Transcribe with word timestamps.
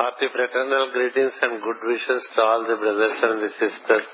Hearty 0.00 0.28
fraternal 0.32 0.92
greetings 0.94 1.34
and 1.42 1.60
good 1.60 1.76
wishes 1.86 2.26
to 2.34 2.40
all 2.40 2.62
the 2.66 2.76
brothers 2.76 3.18
and 3.20 3.42
the 3.42 3.50
sisters. 3.50 4.06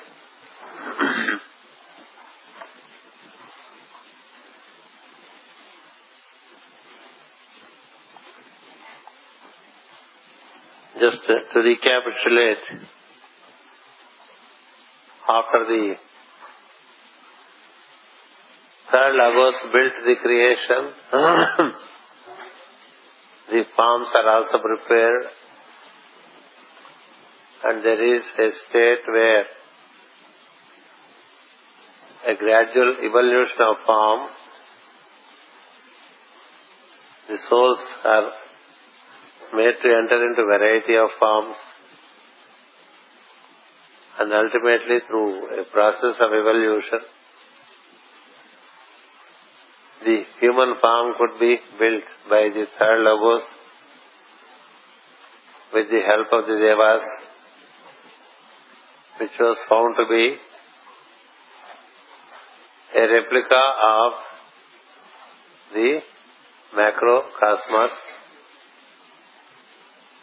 Just 10.98 11.22
to 11.24 11.60
recapitulate, 11.60 12.64
after 15.28 15.60
the 15.68 15.94
third 18.90 19.14
Logos 19.14 19.54
built 19.70 19.94
the 20.04 20.16
creation, 20.20 20.82
the 23.52 23.64
forms 23.76 24.08
are 24.16 24.28
also 24.36 24.58
prepared 24.58 25.30
and 27.68 27.84
there 27.84 28.16
is 28.16 28.22
a 28.38 28.48
state 28.68 29.06
where 29.08 29.44
a 32.32 32.34
gradual 32.36 32.96
evolution 33.08 33.62
of 33.70 33.76
form, 33.86 34.28
the 37.28 37.38
souls 37.48 37.78
are 38.04 38.30
made 39.54 39.74
to 39.82 39.88
enter 40.00 40.26
into 40.26 40.42
variety 40.44 40.96
of 40.96 41.10
forms 41.18 41.56
and 44.18 44.32
ultimately 44.32 44.98
through 45.08 45.60
a 45.60 45.64
process 45.72 46.16
of 46.20 46.30
evolution, 46.32 47.00
the 50.04 50.22
human 50.40 50.74
form 50.80 51.14
could 51.18 51.38
be 51.40 51.58
built 51.78 52.04
by 52.30 52.48
the 52.54 52.66
third 52.78 53.02
logos 53.02 53.42
with 55.74 55.90
the 55.90 56.00
help 56.00 56.28
of 56.32 56.46
the 56.46 56.56
devas 56.56 57.25
which 59.18 59.36
was 59.40 59.56
found 59.68 59.96
to 59.96 60.06
be 60.08 60.36
a 62.94 63.02
replica 63.12 63.62
of 63.88 64.12
the 65.74 66.00
macrocosmos. 66.74 67.96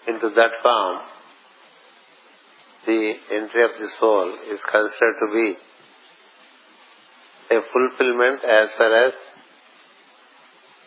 Into 0.06 0.30
that 0.36 0.52
form, 0.62 1.00
the 2.86 3.14
entry 3.32 3.64
of 3.64 3.72
the 3.80 3.88
soul 4.00 4.36
is 4.52 4.60
considered 4.70 5.18
to 5.22 5.34
be 5.34 5.56
a 7.56 7.60
fulfillment 7.72 8.40
as 8.44 8.70
far 8.78 9.08
as 9.08 9.14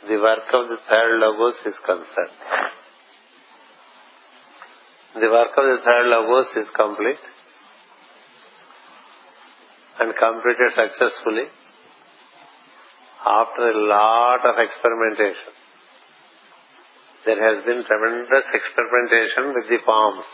the 0.07 0.17
work 0.17 0.53
of 0.53 0.69
the 0.69 0.77
third 0.89 1.19
logos 1.19 1.55
is 1.65 1.75
concerned. 1.87 2.37
The 5.15 5.31
work 5.31 5.57
of 5.57 5.65
the 5.65 5.79
third 5.83 6.07
logos 6.13 6.47
is 6.57 6.69
complete 6.77 7.25
and 10.01 10.13
completed 10.15 10.71
successfully 10.77 11.49
after 13.27 13.71
a 13.71 13.79
lot 13.89 14.41
of 14.45 14.55
experimentation. 14.59 15.53
There 17.25 17.41
has 17.43 17.65
been 17.65 17.83
tremendous 17.83 18.47
experimentation 18.55 19.55
with 19.57 19.67
the 19.69 19.79
forms, 19.85 20.25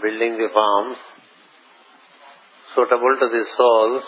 building 0.00 0.38
the 0.38 0.48
forms 0.52 0.98
suitable 2.74 3.16
to 3.20 3.28
the 3.28 3.44
souls 3.56 4.04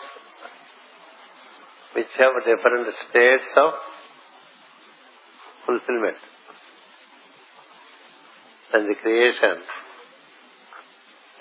which 1.95 2.07
have 2.19 2.33
different 2.45 2.95
states 3.09 3.51
of 3.57 3.73
fulfillment. 5.67 6.17
And 8.73 8.89
the 8.89 8.95
creation, 8.95 9.63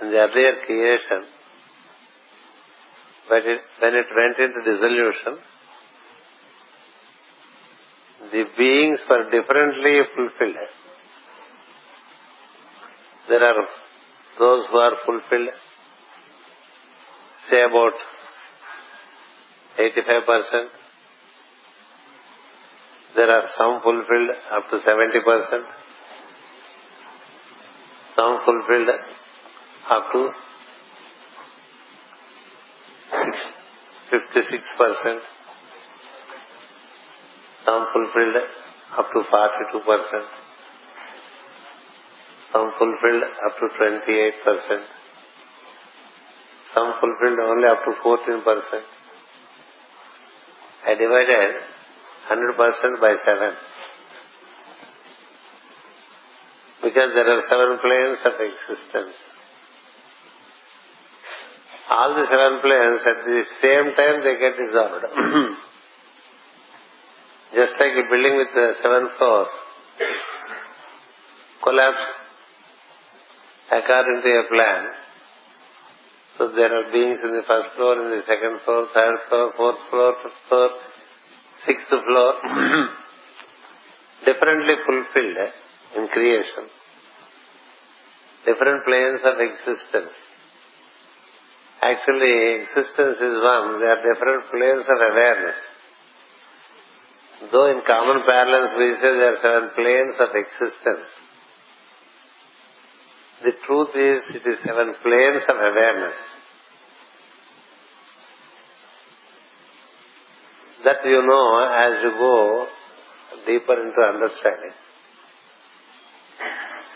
in 0.01 0.11
the 0.11 0.17
earlier 0.17 0.53
creation, 0.65 1.25
but 3.29 3.45
it, 3.45 3.61
when 3.79 3.93
it 3.95 4.05
went 4.15 4.37
into 4.39 4.59
dissolution, 4.69 5.37
the 8.31 8.43
beings 8.57 8.99
were 9.09 9.23
differently 9.31 9.99
fulfilled. 10.15 10.57
There 13.29 13.43
are 13.43 13.67
those 14.39 14.65
who 14.71 14.77
are 14.77 14.97
fulfilled, 15.05 15.49
say 17.49 17.63
about 17.63 17.93
85%. 19.79 20.67
There 23.15 23.29
are 23.29 23.43
some 23.57 23.79
fulfilled 23.81 24.31
up 24.51 24.69
to 24.71 24.77
70%. 24.77 25.63
Some 28.15 28.39
fulfilled 28.45 28.89
up 29.89 30.03
to 30.13 30.29
56%. 34.13 35.19
Some 37.65 37.85
fulfilled 37.93 38.35
up 38.97 39.07
to 39.11 39.19
42%. 39.19 40.25
Some 42.51 42.71
fulfilled 42.77 43.23
up 43.23 43.53
to 43.57 43.65
28%. 43.65 44.85
Some 46.75 46.93
fulfilled 47.01 47.39
only 47.39 47.67
up 47.67 47.81
to 47.85 47.91
14%. 48.03 48.83
I 50.85 50.93
divided 50.93 51.61
100% 52.29 53.01
by 53.01 53.15
7. 53.25 53.53
Because 56.83 57.09
there 57.15 57.29
are 57.33 57.41
seven 57.49 57.79
planes 57.81 58.19
of 58.25 58.33
existence 58.39 59.32
all 61.93 62.15
the 62.17 62.25
seven 62.25 62.59
planes 62.65 63.01
at 63.05 63.19
the 63.25 63.39
same 63.61 63.93
time 63.99 64.23
they 64.25 64.35
get 64.41 64.57
dissolved. 64.57 65.05
Just 67.53 67.73
like 67.77 67.93
a 67.93 68.05
building 68.09 68.35
with 68.41 68.51
the 68.55 68.67
seven 68.81 69.09
floors 69.17 69.53
collapse 71.63 72.05
according 73.71 74.21
to 74.25 74.31
a 74.41 74.43
plan. 74.49 74.81
So 76.37 76.49
there 76.55 76.73
are 76.73 76.91
beings 76.91 77.19
in 77.23 77.31
the 77.31 77.45
first 77.47 77.75
floor, 77.75 77.93
in 78.03 78.09
the 78.09 78.23
second 78.25 78.61
floor, 78.65 78.87
third 78.93 79.17
floor, 79.29 79.53
fourth 79.55 79.81
floor, 79.89 80.15
fifth 80.23 80.41
floor, 80.49 80.69
sixth 81.65 81.87
floor, 81.89 82.33
differently 84.25 84.75
fulfilled 84.85 85.53
in 85.97 86.07
creation. 86.07 86.65
Different 88.45 88.83
planes 88.83 89.21
of 89.23 89.39
existence 91.91 93.17
is 93.17 93.35
one. 93.41 93.79
There 93.79 93.91
are 93.91 94.03
different 94.03 94.43
planes 94.51 94.85
of 94.87 94.97
awareness. 95.11 95.59
Though 97.51 97.71
in 97.71 97.81
common 97.85 98.23
parlance 98.25 98.71
we 98.77 98.93
say 98.95 99.01
there 99.01 99.33
are 99.33 99.41
seven 99.41 99.69
planes 99.75 100.15
of 100.19 100.29
existence. 100.35 101.09
The 103.43 103.51
truth 103.67 103.89
is, 103.95 104.35
it 104.35 104.47
is 104.47 104.59
seven 104.63 104.93
planes 105.03 105.43
of 105.49 105.55
awareness. 105.55 106.15
That 110.85 111.03
you 111.05 111.21
know 111.21 111.47
as 111.73 112.03
you 112.03 112.11
go 112.11 112.67
deeper 113.45 113.73
into 113.73 114.01
understanding. 114.13 114.75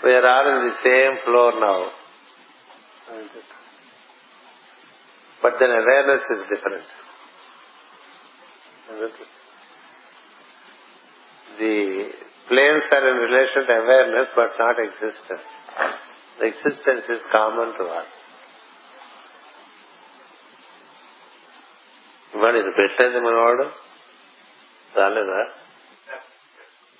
We 0.03 0.11
are 0.11 0.27
all 0.27 0.61
in 0.61 0.69
the 0.69 0.75
same 0.83 1.17
floor 1.25 1.59
now 1.59 1.89
But 5.46 5.54
then 5.60 5.70
awareness 5.70 6.22
is 6.30 6.42
different. 6.52 6.86
The 11.58 11.76
planes 12.48 12.84
are 12.96 13.04
in 13.10 13.16
relation 13.16 13.66
to 13.66 13.72
awareness 13.82 14.28
but 14.36 14.50
not 14.58 14.76
existence. 14.78 15.48
The 16.40 16.46
existence 16.46 17.04
is 17.08 17.22
common 17.32 17.70
to 17.78 17.84
all. 17.94 18.08
ఇవాళ 22.34 22.54
ఇది 22.56 22.70
పెట్టలేదు 22.76 23.18
మనవాడు 23.20 23.64
రాలేదా 24.96 25.40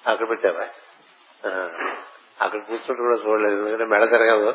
అక్కడ 0.05 0.27
పెట్టావా 0.29 0.67
అక్కడ 2.45 2.61
కూర్చుంటూ 2.69 3.01
కూడా 3.07 3.17
చూడలేదు 3.25 3.57
ఎందుకంటే 3.61 3.87
మెడ 3.93 4.05
తిరగదు 4.11 4.51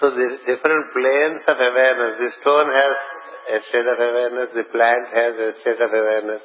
so 0.00 0.10
the 0.10 0.28
different 0.46 0.84
planes 0.92 1.42
of 1.46 1.56
awareness. 1.56 2.18
The 2.18 2.30
stone 2.40 2.68
has 2.68 2.96
a 3.54 3.58
state 3.68 3.86
of 3.86 3.98
awareness, 3.98 4.50
the 4.54 4.64
plant 4.72 5.06
has 5.14 5.34
a 5.36 5.50
state 5.60 5.80
of 5.80 5.90
awareness, 5.90 6.42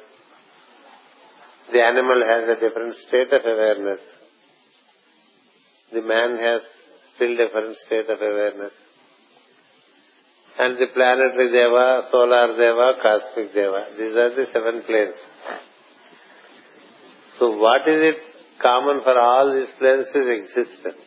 the 1.72 1.80
animal 1.80 2.20
has 2.26 2.44
a 2.56 2.60
different 2.60 2.94
state 3.08 3.32
of 3.32 3.42
awareness, 3.42 4.00
the 5.92 6.02
man 6.02 6.36
has 6.38 6.62
still 7.14 7.36
different 7.36 7.76
state 7.86 8.08
of 8.08 8.20
awareness. 8.20 8.72
And 10.58 10.76
the 10.76 10.88
planetary 10.92 11.50
Deva, 11.50 12.08
solar 12.10 12.52
Deva, 12.52 13.00
cosmic 13.00 13.54
Deva. 13.54 13.96
These 13.96 14.14
are 14.14 14.34
the 14.36 14.44
seven 14.52 14.82
planes. 14.84 15.16
So 17.38 17.56
what 17.56 17.88
is 17.88 18.14
it 18.14 18.30
Common 18.60 19.00
for 19.02 19.18
all 19.18 19.56
these 19.56 19.72
planes 19.78 20.06
is 20.08 20.28
existence. 20.44 21.04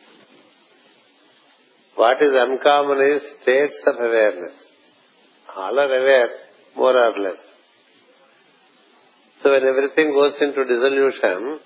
What 1.96 2.20
is 2.20 2.30
uncommon 2.32 2.98
is 3.14 3.22
states 3.42 3.80
of 3.86 3.96
awareness. 3.96 4.54
All 5.56 5.78
are 5.78 5.94
aware, 6.00 6.30
more 6.76 6.96
or 6.96 7.12
less. 7.20 7.38
So 9.42 9.52
when 9.52 9.62
everything 9.62 10.10
goes 10.12 10.34
into 10.40 10.64
dissolution, 10.64 11.60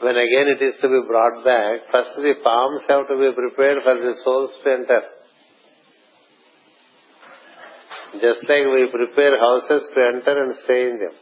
when 0.00 0.16
again 0.16 0.48
it 0.58 0.62
is 0.62 0.74
to 0.80 0.88
be 0.88 1.00
brought 1.06 1.44
back, 1.44 1.92
first 1.92 2.16
the 2.16 2.34
palms 2.42 2.82
have 2.88 3.06
to 3.06 3.16
be 3.16 3.30
prepared 3.32 3.78
for 3.84 3.94
the 3.94 4.14
souls 4.24 4.50
to 4.64 4.70
enter. 4.72 5.02
Just 8.14 8.42
like 8.48 8.66
we 8.74 8.88
prepare 8.90 9.38
houses 9.38 9.88
to 9.94 10.00
enter 10.14 10.44
and 10.44 10.54
stay 10.64 10.90
in 10.90 10.98
them. 10.98 11.14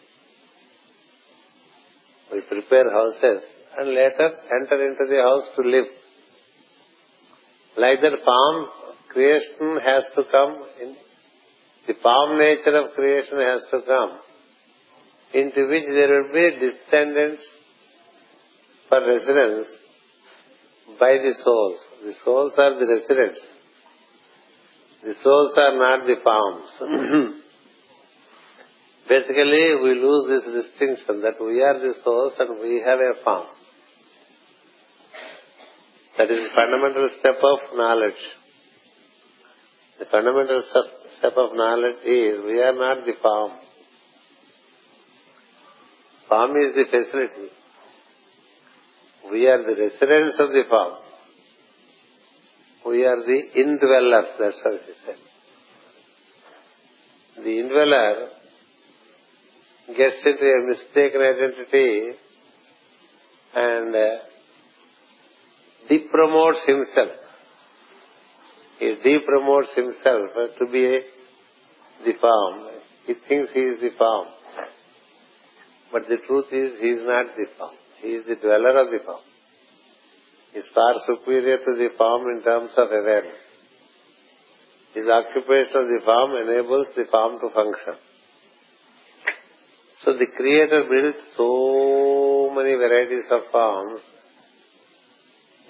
We 2.32 2.40
prepare 2.40 2.90
houses 2.90 3.42
and 3.76 3.88
later 3.88 4.30
enter 4.60 4.86
into 4.86 5.04
the 5.08 5.20
house 5.20 5.48
to 5.56 5.68
live. 5.68 6.01
Like 7.76 8.00
that 8.02 8.24
palm 8.24 8.66
creation 9.08 9.80
has 9.84 10.04
to 10.16 10.22
come 10.30 10.64
in 10.82 10.96
the 11.86 11.94
palm 11.94 12.38
nature 12.38 12.76
of 12.76 12.94
creation 12.94 13.38
has 13.38 13.62
to 13.72 13.80
come 13.84 14.18
into 15.34 15.66
which 15.68 15.84
there 15.88 16.22
will 16.22 16.32
be 16.32 16.50
descendants 16.60 17.42
for 18.88 19.00
residence 19.00 19.66
by 21.00 21.18
the 21.18 21.34
souls. 21.42 21.80
The 22.04 22.14
souls 22.24 22.52
are 22.56 22.78
the 22.78 22.86
residents. 22.86 23.40
The 25.02 25.14
souls 25.22 25.52
are 25.56 25.76
not 25.76 26.06
the 26.06 26.16
palms. 26.22 26.70
Basically, 29.08 29.74
we 29.82 29.94
lose 29.98 30.28
this 30.28 30.64
distinction 30.64 31.22
that 31.22 31.40
we 31.40 31.60
are 31.62 31.80
the 31.80 31.94
souls 32.04 32.34
and 32.38 32.60
we 32.60 32.80
have 32.86 33.00
a 33.00 33.24
form. 33.24 33.46
That 36.22 36.30
is 36.30 36.38
the 36.38 36.54
fundamental 36.54 37.08
step 37.18 37.42
of 37.42 37.76
knowledge. 37.76 38.22
The 39.98 40.04
fundamental 40.04 40.62
step 41.18 41.32
of 41.36 41.50
knowledge 41.56 41.96
is 42.06 42.44
we 42.44 42.62
are 42.62 42.74
not 42.74 43.04
the 43.04 43.14
form. 43.20 43.50
Form 46.28 46.52
is 46.58 46.76
the 46.76 46.84
facility. 46.92 47.50
We 49.32 49.48
are 49.48 49.64
the 49.64 49.74
residents 49.74 50.36
of 50.38 50.50
the 50.50 50.62
form. 50.70 50.94
We 52.86 53.04
are 53.04 53.16
the 53.16 53.42
indwellers, 53.56 54.38
that's 54.38 54.60
what 54.64 54.80
he 54.86 54.92
said. 55.04 55.18
The 57.42 57.58
indweller 57.58 58.28
gets 59.88 60.22
into 60.24 60.44
a 60.44 60.68
mistaken 60.68 61.20
identity 61.20 62.16
and 63.56 63.96
uh, 63.96 64.31
depromotes 65.92 66.64
himself. 66.66 67.16
He 68.78 68.96
depromotes 69.04 69.74
himself 69.76 70.30
to 70.58 70.66
be 70.66 71.00
the 72.04 72.12
form. 72.20 72.68
He 73.06 73.14
thinks 73.28 73.52
he 73.52 73.60
is 73.60 73.80
the 73.80 73.90
form. 73.98 74.28
But 75.92 76.02
the 76.08 76.16
truth 76.26 76.46
is, 76.52 76.80
he 76.80 76.88
is 76.88 77.02
not 77.04 77.36
the 77.36 77.46
form. 77.58 77.76
He 78.00 78.08
is 78.08 78.26
the 78.26 78.36
dweller 78.36 78.80
of 78.82 78.90
the 78.90 78.98
form. 79.04 79.20
He 80.52 80.58
is 80.60 80.64
far 80.74 80.94
superior 81.06 81.58
to 81.58 81.72
the 81.76 81.90
form 81.96 82.36
in 82.36 82.42
terms 82.42 82.72
of 82.76 82.88
awareness. 82.88 83.36
His 84.94 85.08
occupation 85.08 85.76
of 85.76 85.88
the 85.88 86.00
form 86.04 86.30
enables 86.48 86.86
the 86.96 87.04
form 87.10 87.40
to 87.40 87.48
function. 87.54 87.94
So 90.04 90.14
the 90.14 90.26
Creator 90.26 90.84
built 90.90 91.16
so 91.36 92.50
many 92.54 92.74
varieties 92.74 93.24
of 93.30 93.40
forms 93.52 94.00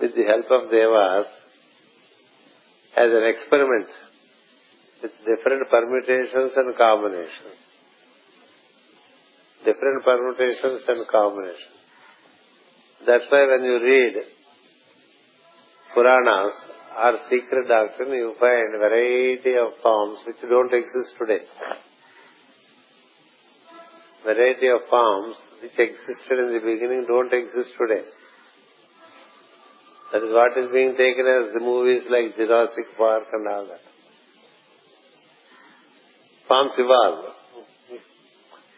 with 0.03 0.15
the 0.15 0.25
help 0.25 0.51
of 0.51 0.71
Devas 0.71 1.29
as 2.97 3.11
an 3.15 3.25
experiment 3.25 3.87
with 5.03 5.13
different 5.25 5.63
permutations 5.71 6.53
and 6.57 6.77
combinations. 6.77 7.59
Different 9.65 10.05
permutations 10.05 10.83
and 10.89 11.07
combinations. 11.07 11.79
That's 13.07 13.27
why 13.31 13.47
when 13.47 13.65
you 13.65 13.79
read 13.81 14.15
Puranas 15.95 16.53
or 16.99 17.19
secret 17.31 17.69
doctrine, 17.69 18.13
you 18.13 18.35
find 18.41 18.75
variety 18.79 19.55
of 19.55 19.81
forms 19.83 20.19
which 20.27 20.37
don't 20.43 20.75
exist 20.75 21.15
today 21.19 21.47
variety 24.25 24.69
of 24.69 24.81
forms 24.89 25.37
which 25.61 25.75
existed 25.79 26.39
in 26.39 26.55
the 26.55 26.63
beginning 26.63 27.05
don't 27.07 27.33
exist 27.33 27.75
today. 27.79 28.07
That 30.13 30.23
is 30.23 30.31
what 30.31 30.59
is 30.59 30.71
being 30.73 30.93
taken 30.93 31.25
as 31.27 31.55
the 31.55 31.61
movies 31.61 32.03
like 32.11 32.37
Jurassic 32.37 32.85
Park 32.99 33.25
and 33.33 33.49
all 33.49 33.67
that. 33.67 33.81
Forms 36.47 36.73
evolve. 36.77 37.25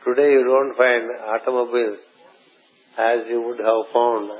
Today 0.04 0.30
you 0.30 0.44
don't 0.44 0.76
find 0.76 1.10
automobiles 1.26 1.98
as 2.96 3.26
you 3.28 3.42
would 3.42 3.58
have 3.58 3.92
found 3.92 4.30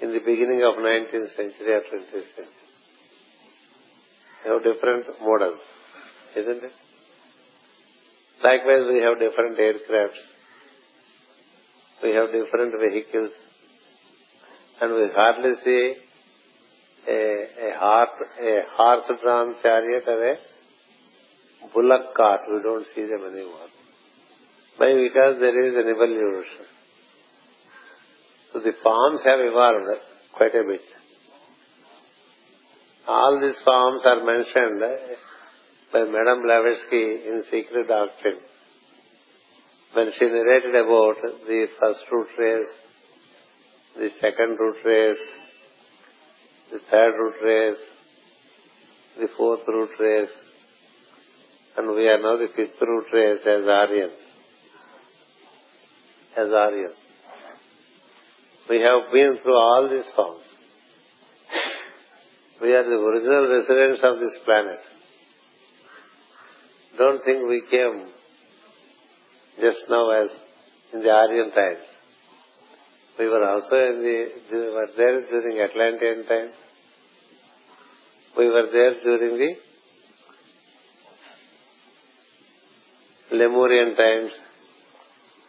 in 0.00 0.12
the 0.12 0.20
beginning 0.20 0.62
of 0.62 0.78
19th 0.78 1.34
century 1.34 1.72
or 1.74 1.80
20th 1.80 2.30
century. 2.36 2.68
You 4.44 4.52
have 4.52 4.62
different 4.62 5.06
models, 5.20 5.58
isn't 6.36 6.62
it? 6.62 6.72
Likewise, 8.44 8.86
we 8.92 9.02
have 9.02 9.18
different 9.18 9.58
aircrafts. 9.58 10.22
We 12.04 12.10
have 12.14 12.26
different 12.30 12.74
vehicles. 12.78 13.30
And 14.80 14.94
we 14.94 15.08
hardly 15.14 15.54
see 15.64 15.94
a, 17.08 17.12
a, 17.12 17.78
horse, 17.78 18.08
a 18.40 18.60
horse-drawn 18.76 19.54
chariot 19.62 20.04
or 20.06 20.32
a 20.32 20.36
bullock 21.74 22.14
cart. 22.14 22.40
We 22.48 22.62
don't 22.62 22.86
see 22.94 23.02
them 23.02 23.24
anymore. 23.26 23.68
Why? 24.76 24.94
Because 24.94 25.40
there 25.40 25.66
is 25.66 25.74
an 25.74 25.90
evolution. 25.90 26.66
So 28.52 28.60
the 28.60 28.72
forms 28.82 29.20
have 29.24 29.40
evolved 29.40 30.00
quite 30.36 30.54
a 30.54 30.64
bit. 30.64 30.80
All 33.06 33.40
these 33.40 33.58
forms 33.64 34.02
are 34.04 34.24
mentioned 34.24 34.82
eh, 34.82 35.14
by 35.92 36.04
Madame 36.04 36.42
Blavatsky 36.42 37.26
in 37.26 37.42
Secret 37.50 37.88
Doctrine 37.88 38.38
when 39.94 40.12
she 40.18 40.26
narrated 40.26 40.74
about 40.74 41.16
the 41.46 41.66
first 41.80 42.00
root 42.12 42.28
race, 42.38 42.68
the 43.98 44.10
second 44.20 44.56
root 44.60 44.76
race, 44.84 45.18
the 46.70 46.78
third 46.88 47.14
root 47.18 47.34
race, 47.42 47.82
the 49.18 49.26
fourth 49.36 49.60
root 49.66 49.90
race, 49.98 50.30
and 51.76 51.88
we 51.96 52.06
are 52.06 52.22
now 52.22 52.36
the 52.36 52.46
fifth 52.54 52.80
root 52.80 53.06
race 53.12 53.40
as 53.40 53.66
Aryans. 53.66 54.20
As 56.36 56.48
Aryans. 56.48 56.94
We 58.70 58.80
have 58.82 59.12
been 59.12 59.38
through 59.42 59.58
all 59.58 59.88
these 59.90 60.08
forms. 60.14 60.44
We 62.62 62.72
are 62.74 62.84
the 62.84 62.90
original 62.90 63.48
residents 63.48 64.00
of 64.04 64.20
this 64.20 64.38
planet. 64.44 64.78
Don't 66.96 67.24
think 67.24 67.48
we 67.48 67.62
came 67.68 68.06
just 69.60 69.78
now 69.90 70.10
as 70.22 70.30
in 70.92 71.02
the 71.02 71.10
Aryan 71.10 71.50
times. 71.50 71.97
We 73.18 73.26
were 73.26 73.44
also 73.48 73.76
in 73.76 74.02
the, 74.02 74.24
we 74.52 74.58
were 74.58 74.88
there 74.96 75.20
during 75.28 75.60
Atlantean 75.60 76.26
times. 76.26 76.52
We 78.36 78.46
were 78.46 78.68
there 78.70 78.94
during 79.02 79.38
the 79.38 79.54
Lemurian 83.36 83.96
times. 83.96 84.32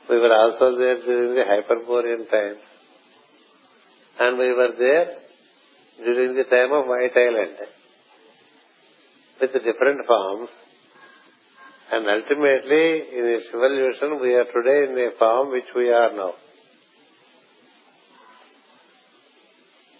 We 0.09 0.17
were 0.17 0.33
also 0.33 0.77
there 0.77 1.01
during 1.05 1.35
the 1.35 1.43
Hyperborean 1.45 2.25
times. 2.27 2.59
And 4.19 4.38
we 4.39 4.51
were 4.51 4.73
there 4.77 5.13
during 6.03 6.35
the 6.35 6.43
time 6.45 6.73
of 6.73 6.88
White 6.88 7.15
Island 7.15 7.57
with 9.39 9.53
different 9.53 10.05
forms 10.07 10.49
and 11.91 12.05
ultimately, 12.05 13.17
in 13.17 13.25
its 13.33 13.47
evolution, 13.49 14.21
we 14.21 14.35
are 14.35 14.45
today 14.45 14.91
in 14.91 14.97
a 15.07 15.17
form 15.17 15.51
which 15.51 15.65
we 15.75 15.89
are 15.89 16.13
now. 16.15 16.33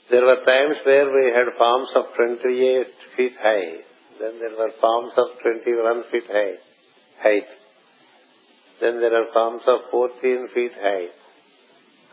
There 0.10 0.26
were 0.26 0.44
times 0.46 0.78
where 0.86 1.12
we 1.12 1.32
had 1.32 1.58
forms 1.58 1.90
of 1.96 2.06
28 2.16 2.88
feet 3.16 3.34
high. 3.40 3.82
Then 4.20 4.40
there 4.40 4.58
were 4.58 4.72
forms 4.82 5.14
of 5.18 5.28
21 5.42 6.04
feet 6.12 6.24
high, 6.28 6.56
height. 7.22 7.50
Then 8.82 9.00
there 9.00 9.16
are 9.22 9.32
forms 9.34 9.62
of 9.68 9.80
14 9.92 10.48
feet 10.54 10.72
high. 10.74 11.08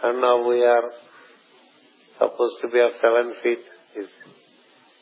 And 0.04 0.20
now 0.20 0.46
we 0.46 0.62
are 0.62 0.90
supposed 2.18 2.56
to 2.62 2.68
be 2.68 2.80
of 2.80 2.92
7 3.00 3.34
feet 3.42 3.64
is, 3.96 4.08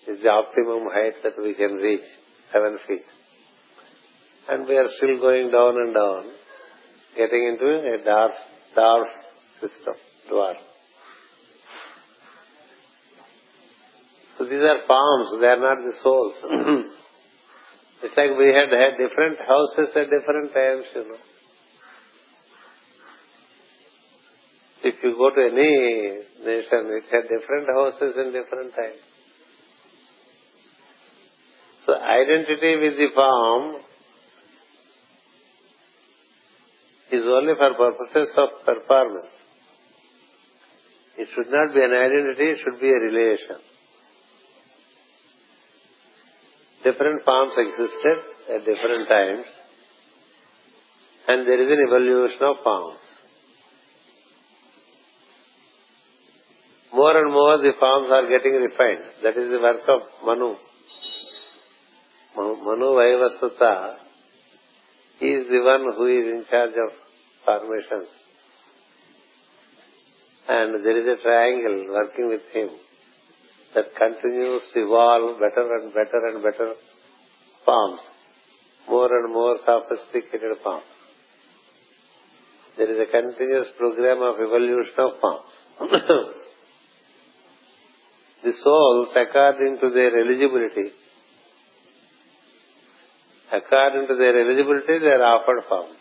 is 0.08 0.22
the 0.22 0.28
optimum 0.28 0.88
height 0.92 1.14
that 1.24 1.34
we 1.42 1.54
can 1.54 1.74
reach, 1.74 2.06
7 2.52 2.78
feet 2.86 3.02
and 4.48 4.66
we 4.68 4.76
are 4.76 4.88
still 4.96 5.18
going 5.18 5.50
down 5.50 5.76
and 5.76 5.94
down, 5.94 6.24
getting 7.16 7.48
into 7.52 7.66
a 7.66 8.04
dark, 8.04 8.32
dark 8.74 9.08
system. 9.60 9.94
dwarf. 10.30 10.73
So 14.44 14.50
these 14.50 14.60
are 14.60 14.86
forms, 14.86 15.40
they 15.40 15.46
are 15.46 15.56
not 15.56 15.78
the 15.80 15.94
souls. 16.02 16.34
it's 18.02 18.14
like 18.14 18.36
we 18.36 18.52
had 18.52 18.68
had 18.68 18.98
different 19.00 19.38
houses 19.40 19.96
at 19.96 20.10
different 20.10 20.52
times, 20.52 20.84
you 20.94 21.04
know. 21.08 21.16
If 24.82 25.02
you 25.02 25.16
go 25.16 25.30
to 25.30 25.48
any 25.48 26.18
nation, 26.44 26.92
it 26.92 27.04
had 27.10 27.22
different 27.22 27.68
houses 27.72 28.16
in 28.18 28.32
different 28.32 28.74
times. 28.74 29.00
So 31.86 31.94
identity 31.94 32.76
with 32.76 32.98
the 32.98 33.08
form 33.14 33.76
is 37.12 37.22
only 37.24 37.54
for 37.56 37.72
purposes 37.72 38.34
of 38.36 38.48
performance. 38.66 39.32
It 41.16 41.28
should 41.34 41.50
not 41.50 41.72
be 41.72 41.80
an 41.80 41.92
identity, 41.92 42.50
it 42.50 42.58
should 42.62 42.78
be 42.78 42.90
a 42.90 43.00
relation. 43.00 43.73
Different 46.84 47.24
forms 47.24 47.52
existed 47.56 48.18
at 48.54 48.64
different 48.64 49.08
times, 49.08 49.44
and 51.28 51.46
there 51.46 51.62
is 51.62 51.70
an 51.72 51.86
evolution 51.88 52.42
of 52.42 52.56
forms. 52.62 52.98
More 56.92 57.16
and 57.18 57.32
more 57.32 57.58
the 57.58 57.72
forms 57.80 58.08
are 58.12 58.28
getting 58.28 58.52
refined. 58.52 59.04
That 59.22 59.36
is 59.36 59.50
the 59.50 59.58
work 59.60 59.88
of 59.88 60.02
Manu. 60.24 60.54
Manu 62.36 62.86
Vaivasvata 62.98 64.04
he 65.18 65.26
is 65.26 65.46
the 65.48 65.62
one 65.62 65.94
who 65.96 66.06
is 66.06 66.26
in 66.34 66.44
charge 66.50 66.74
of 66.84 66.90
formations. 67.44 68.08
And 70.48 70.84
there 70.84 70.98
is 71.00 71.18
a 71.18 71.22
triangle 71.22 71.86
working 71.88 72.28
with 72.28 72.42
him 72.52 72.70
that 73.74 73.94
continues 73.96 74.62
to 74.72 74.80
evolve 74.80 75.40
better 75.40 75.74
and 75.76 75.92
better 75.92 76.26
and 76.28 76.42
better 76.42 76.74
forms, 77.64 78.00
more 78.88 79.10
and 79.18 79.32
more 79.32 79.56
sophisticated 79.64 80.58
forms. 80.62 80.84
There 82.76 82.90
is 82.90 83.08
a 83.08 83.10
continuous 83.10 83.68
program 83.78 84.22
of 84.22 84.36
evolution 84.36 84.94
of 84.98 85.12
forms. 85.20 85.50
the 88.44 88.52
souls, 88.62 89.08
according 89.16 89.78
to 89.80 89.90
their 89.90 90.18
eligibility, 90.18 90.92
according 93.52 94.06
to 94.08 94.14
their 94.16 94.40
eligibility, 94.40 94.98
they 95.00 95.06
are 95.06 95.22
offered 95.22 95.64
forms. 95.68 95.98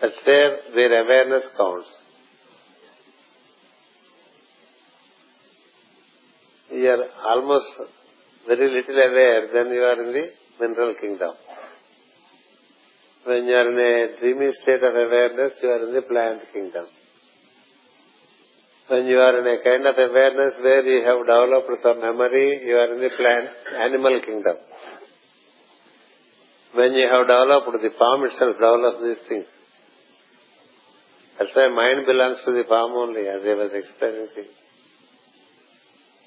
That's 0.00 0.14
where 0.24 0.58
their 0.74 1.04
awareness 1.04 1.44
counts. 1.56 1.88
You 6.80 6.88
are 6.88 7.04
almost 7.28 7.66
very 8.48 8.68
little 8.74 9.00
aware, 9.08 9.52
then 9.52 9.70
you 9.70 9.82
are 9.82 10.00
in 10.02 10.12
the 10.16 10.26
mineral 10.60 10.94
kingdom. 10.98 11.34
When 13.24 13.44
you 13.44 13.54
are 13.54 13.68
in 13.70 13.78
a 13.78 14.18
dreamy 14.18 14.50
state 14.62 14.82
of 14.82 14.94
awareness, 14.94 15.60
you 15.62 15.68
are 15.68 15.82
in 15.86 15.94
the 15.94 16.00
plant 16.00 16.40
kingdom. 16.54 16.86
When 18.88 19.04
you 19.04 19.18
are 19.18 19.36
in 19.40 19.46
a 19.46 19.62
kind 19.62 19.84
of 19.86 19.94
awareness 19.94 20.54
where 20.62 20.82
you 20.92 21.04
have 21.04 21.20
developed 21.20 21.82
some 21.82 22.00
memory, 22.00 22.62
you 22.64 22.76
are 22.76 22.94
in 22.94 23.00
the 23.00 23.10
plant, 23.14 23.50
animal 23.78 24.18
kingdom. 24.24 24.56
When 26.72 26.94
you 26.94 27.06
have 27.12 27.26
developed, 27.28 27.76
the 27.76 27.92
form 27.98 28.24
itself 28.24 28.56
develops 28.56 29.02
these 29.04 29.28
things. 29.28 29.48
That's 31.38 31.50
why 31.54 31.68
mind 31.68 32.06
belongs 32.06 32.38
to 32.46 32.52
the 32.52 32.64
form 32.66 32.92
only, 32.92 33.28
as 33.28 33.44
I 33.44 33.52
was 33.52 33.70
explaining. 33.74 34.28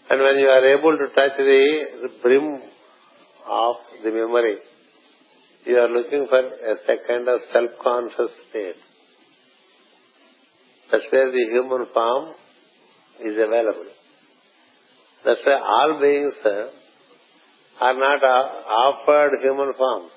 And 0.10 0.20
when 0.20 0.38
you 0.38 0.48
are 0.48 0.78
able 0.78 0.98
to 0.98 1.08
touch 1.16 1.38
the 1.38 2.10
brim 2.22 2.62
of 3.48 3.76
the 4.04 4.12
memory, 4.12 4.58
you 5.66 5.78
are 5.78 5.90
looking 5.90 6.28
for 6.28 6.40
a 6.40 7.08
kind 7.08 7.28
of 7.30 7.40
self-conscious 7.52 8.32
state. 8.50 8.76
That's 10.92 11.06
where 11.10 11.32
the 11.32 11.46
human 11.52 11.88
form 11.94 12.36
is 13.22 13.36
available. 13.36 13.88
That's 15.26 15.40
why 15.46 15.54
all 15.54 16.00
beings 16.02 16.34
uh, 16.46 16.68
are 17.80 17.94
not 17.94 18.24
uh, 18.24 18.44
offered 18.86 19.40
human 19.42 19.74
forms. 19.78 20.12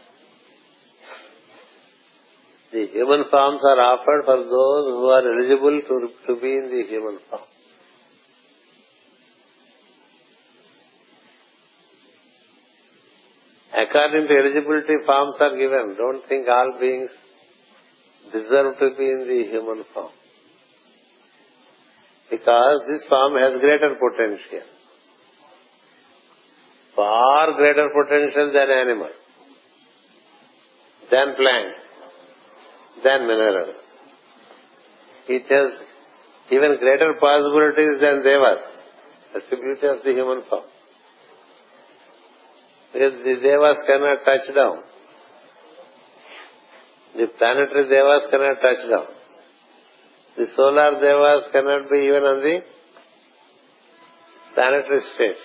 The 2.72 2.86
human 2.88 3.24
forms 3.30 3.60
are 3.62 3.80
offered 3.80 4.24
for 4.24 4.36
those 4.36 4.84
who 4.90 5.06
are 5.06 5.22
eligible 5.22 5.80
to, 5.80 6.08
to 6.26 6.40
be 6.40 6.48
in 6.48 6.68
the 6.68 6.84
human 6.88 7.18
form. 7.30 7.42
According 13.76 14.26
to 14.28 14.34
eligibility, 14.34 14.94
forms 15.04 15.36
are 15.38 15.56
given. 15.56 15.96
Don't 15.98 16.26
think 16.28 16.48
all 16.48 16.78
beings 16.80 17.10
deserve 18.32 18.78
to 18.78 18.90
be 18.96 19.04
in 19.04 19.26
the 19.28 19.50
human 19.50 19.84
form 19.92 20.12
because 22.30 22.80
this 22.88 23.04
form 23.08 23.34
has 23.34 23.60
greater 23.60 23.94
potential. 24.00 24.66
Far 26.94 27.52
greater 27.56 27.88
potential 27.94 28.52
than 28.52 28.70
animal, 28.70 29.10
than 31.10 31.36
plant, 31.36 31.74
than 33.04 33.26
mineral. 33.26 33.74
It 35.28 35.42
has 35.50 35.78
even 36.50 36.78
greater 36.78 37.14
possibilities 37.20 38.00
than 38.00 38.22
devas. 38.24 38.64
That's 39.34 39.50
the 39.50 39.56
beauty 39.56 39.86
of 39.86 40.02
the 40.02 40.12
human 40.12 40.42
form. 40.48 40.64
The 42.96 43.36
devas 43.42 43.78
cannot 43.86 44.24
touch 44.24 44.54
down. 44.54 44.78
The 47.16 47.26
planetary 47.36 47.88
devas 47.90 48.24
cannot 48.30 48.56
touch 48.62 48.88
down. 48.88 49.06
The 50.38 50.46
solar 50.56 50.92
devas 51.00 51.44
cannot 51.52 51.90
be 51.90 51.98
even 52.08 52.24
on 52.24 52.40
the 52.40 52.60
planetary 54.54 55.00
state. 55.14 55.42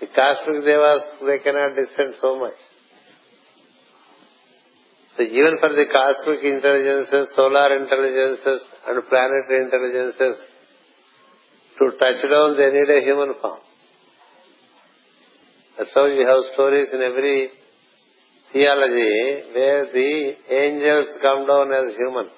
The 0.00 0.06
cosmic 0.06 0.64
devas, 0.64 1.02
they 1.20 1.38
cannot 1.44 1.76
descend 1.76 2.14
so 2.22 2.38
much. 2.40 2.56
So 5.16 5.22
even 5.22 5.58
for 5.60 5.68
the 5.68 5.84
cosmic 5.84 6.40
intelligences, 6.44 7.28
solar 7.36 7.76
intelligences 7.76 8.66
and 8.88 9.04
planetary 9.04 9.68
intelligences 9.68 10.42
to 11.78 11.84
touch 12.00 12.24
down, 12.24 12.56
they 12.56 12.72
need 12.72 12.88
a 12.88 13.04
human 13.04 13.34
form. 13.40 13.60
How 15.94 16.06
you 16.06 16.26
have 16.26 16.54
stories 16.54 16.88
in 16.92 17.00
every 17.02 17.48
theology 18.52 19.42
where 19.54 19.86
the 19.92 20.34
angels 20.50 21.08
come 21.20 21.46
down 21.46 21.72
as 21.72 21.96
humans 21.96 22.30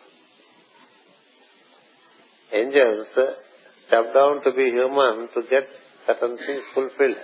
angels 2.52 3.06
step 3.86 4.14
down 4.14 4.42
to 4.44 4.50
be 4.56 4.70
human 4.70 5.28
to 5.34 5.40
get 5.48 5.66
certain 6.06 6.36
things 6.38 6.64
fulfilled. 6.74 7.16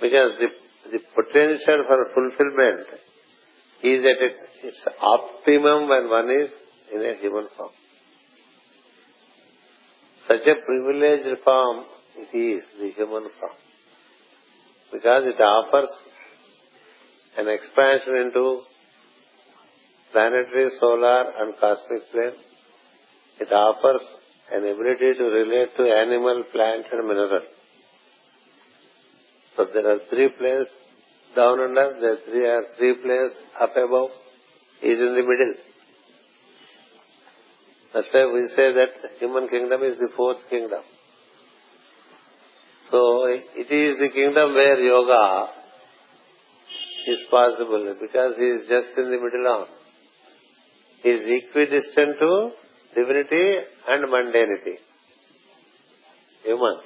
Because 0.00 0.32
the, 0.38 0.48
the 0.92 1.00
potential 1.14 1.84
for 1.88 2.06
fulfillment 2.14 2.86
is 3.82 4.04
at 4.04 4.20
its 4.68 4.88
optimum 5.00 5.88
when 5.88 6.08
one 6.08 6.30
is 6.30 6.50
in 6.92 7.00
a 7.00 7.14
human 7.20 7.48
form. 7.56 7.70
Such 10.28 10.46
a 10.46 10.54
privileged 10.64 11.42
form 11.44 11.84
it 12.16 12.36
is, 12.36 12.64
the 12.78 12.90
human 12.90 13.28
form. 13.38 13.65
Because 14.96 15.24
it 15.26 15.40
offers 15.42 15.90
an 17.36 17.48
expansion 17.48 18.16
into 18.16 18.62
planetary, 20.10 20.70
solar 20.80 21.24
and 21.38 21.52
cosmic 21.60 22.10
plane 22.12 22.32
it 23.38 23.52
offers 23.52 24.00
an 24.50 24.62
ability 24.64 25.18
to 25.18 25.24
relate 25.24 25.68
to 25.76 25.82
animal, 25.82 26.44
plant 26.50 26.86
and 26.90 27.06
mineral. 27.06 27.42
So 29.54 29.66
there 29.74 29.90
are 29.92 29.98
three 30.08 30.30
planes 30.38 30.68
down 31.34 31.60
under, 31.60 32.00
there 32.00 32.12
are 32.14 32.18
three, 32.24 32.46
are 32.46 32.64
three 32.78 32.94
planes 33.02 33.32
up 33.60 33.76
above, 33.76 34.10
is 34.82 34.98
in 34.98 35.12
the 35.14 35.26
middle. 35.28 35.54
That's 37.92 38.08
why 38.12 38.32
we 38.32 38.48
say 38.56 38.72
that 38.72 39.18
human 39.18 39.48
kingdom 39.48 39.82
is 39.82 39.98
the 39.98 40.08
fourth 40.16 40.38
kingdom. 40.48 40.80
So 42.90 43.26
it 43.26 43.70
is 43.70 43.98
the 43.98 44.10
kingdom 44.14 44.54
where 44.54 44.80
yoga 44.80 45.48
is 47.08 47.24
possible 47.30 47.94
because 48.00 48.36
he 48.36 48.44
is 48.44 48.68
just 48.68 48.96
in 48.96 49.10
the 49.10 49.18
middle 49.18 49.46
on. 49.48 49.66
He 51.02 51.10
is 51.10 51.24
equidistant 51.26 52.18
to 52.18 52.50
divinity 52.94 53.54
and 53.88 54.04
mundanity. 54.04 54.76
Human 56.44 56.78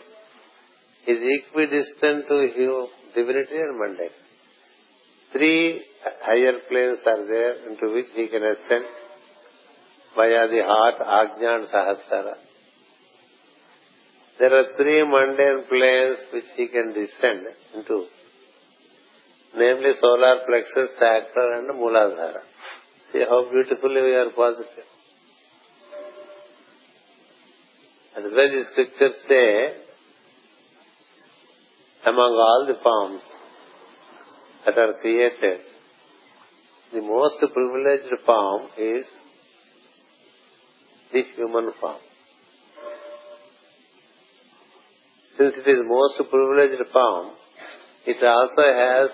He 1.05 1.13
is 1.13 1.23
equidistant 1.23 2.29
to 2.29 2.87
divinity 3.15 3.57
and 3.57 3.81
mundanity. 3.81 4.11
Three 5.33 5.83
higher 6.23 6.59
planes 6.69 6.99
are 7.07 7.27
there 7.27 7.71
into 7.71 7.95
which 7.95 8.07
he 8.15 8.27
can 8.29 8.43
ascend 8.43 8.85
via 10.17 10.49
the 10.49 10.63
heart, 10.67 10.97
Ajna 10.99 11.59
and 11.61 11.69
Sahasrara. 11.69 12.35
There 14.41 14.55
are 14.59 14.69
three 14.75 15.03
mundane 15.05 15.65
planes 15.69 16.19
which 16.33 16.45
he 16.57 16.69
can 16.69 16.95
descend 16.95 17.47
into, 17.75 18.07
namely 19.55 19.93
solar 20.01 20.37
plexus, 20.47 20.93
sacral 20.99 21.59
and 21.59 21.69
Mooladhara. 21.79 22.41
See 23.13 23.23
how 23.29 23.45
beautifully 23.51 24.01
we 24.01 24.15
are 24.15 24.31
positive. 24.31 24.89
That 28.15 28.25
is 28.25 28.33
why 28.33 28.47
the 28.55 28.65
scriptures 28.73 29.17
say, 29.29 29.77
among 32.07 32.33
all 32.47 32.65
the 32.67 32.83
forms 32.83 33.21
that 34.65 34.79
are 34.79 34.95
created, 35.03 35.61
the 36.95 37.03
most 37.03 37.37
privileged 37.41 38.25
form 38.25 38.69
is 38.79 39.05
the 41.13 41.25
human 41.37 41.73
form. 41.79 41.99
Since 45.41 45.57
it 45.57 45.71
is 45.71 45.89
most 45.89 46.21
privileged 46.29 46.85
form, 46.93 47.33
it 48.05 48.21
also 48.23 48.61
has 48.61 49.09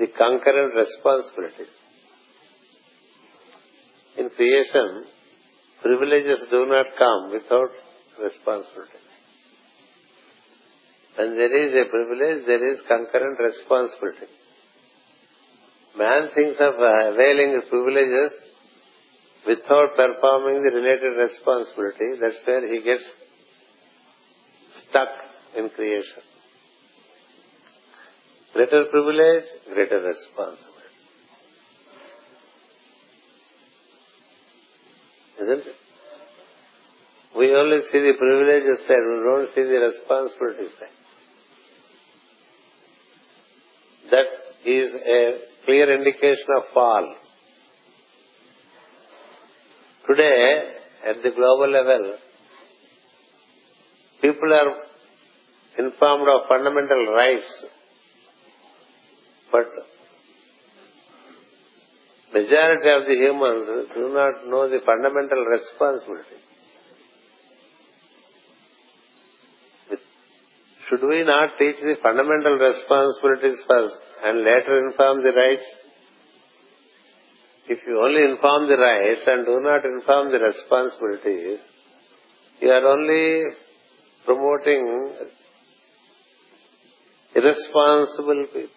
the 0.00 0.06
concurrent 0.16 0.72
responsibilities. 0.74 1.68
In 4.16 4.30
creation, 4.30 5.04
privileges 5.82 6.48
do 6.50 6.64
not 6.64 6.86
come 6.96 7.30
without 7.30 7.68
responsibility. 8.24 9.04
When 11.16 11.36
there 11.36 11.54
is 11.60 11.74
a 11.74 11.90
privilege, 11.90 12.46
there 12.46 12.72
is 12.72 12.80
concurrent 12.88 13.38
responsibility. 13.38 14.32
Man 15.98 16.30
thinks 16.34 16.56
of 16.58 16.72
availing 16.72 17.60
privileges 17.68 18.32
without 19.46 19.94
performing 19.94 20.62
the 20.62 20.72
related 20.72 21.20
responsibility. 21.20 22.16
That's 22.18 22.40
where 22.46 22.66
he 22.72 22.80
gets 22.82 23.04
stuck 24.88 25.08
in 25.56 25.68
creation. 25.70 26.22
Greater 28.54 28.84
privilege, 28.90 29.44
greater 29.72 30.00
responsibility. 30.00 30.78
Isn't 35.40 35.66
it? 35.66 35.74
We 37.36 37.54
only 37.54 37.78
see 37.92 38.00
the 38.00 38.14
privileges 38.18 38.86
side, 38.86 39.04
we 39.06 39.20
don't 39.22 39.48
see 39.54 39.62
the 39.62 39.92
responsibility 39.92 40.72
side. 40.78 40.98
That 44.10 44.26
is 44.64 44.92
a 44.94 45.38
clear 45.64 45.94
indication 45.94 46.48
of 46.56 46.64
fall. 46.72 47.14
Today, 50.08 50.62
at 51.06 51.16
the 51.22 51.30
global 51.30 51.70
level, 51.70 52.16
people 54.20 54.52
are 54.52 54.70
informed 55.78 56.28
of 56.28 56.48
fundamental 56.48 57.12
rights, 57.14 57.64
but 59.52 59.66
majority 62.32 62.90
of 62.90 63.06
the 63.06 63.14
humans 63.14 63.88
do 63.94 64.08
not 64.12 64.46
know 64.46 64.68
the 64.68 64.80
fundamental 64.84 65.44
responsibility. 65.44 66.38
Should 70.88 71.02
we 71.02 71.22
not 71.22 71.58
teach 71.58 71.76
the 71.80 71.96
fundamental 72.02 72.56
responsibilities 72.56 73.62
first 73.68 73.96
and 74.24 74.38
later 74.38 74.88
inform 74.88 75.22
the 75.22 75.32
rights? 75.32 75.66
If 77.68 77.80
you 77.86 78.00
only 78.00 78.32
inform 78.32 78.68
the 78.68 78.78
rights 78.78 79.20
and 79.26 79.44
do 79.44 79.60
not 79.60 79.84
inform 79.84 80.32
the 80.32 80.38
responsibilities, 80.38 81.58
you 82.60 82.70
are 82.70 82.86
only 82.86 83.52
promoting 84.28 85.10
irresponsible 87.34 88.44
people. 88.52 88.76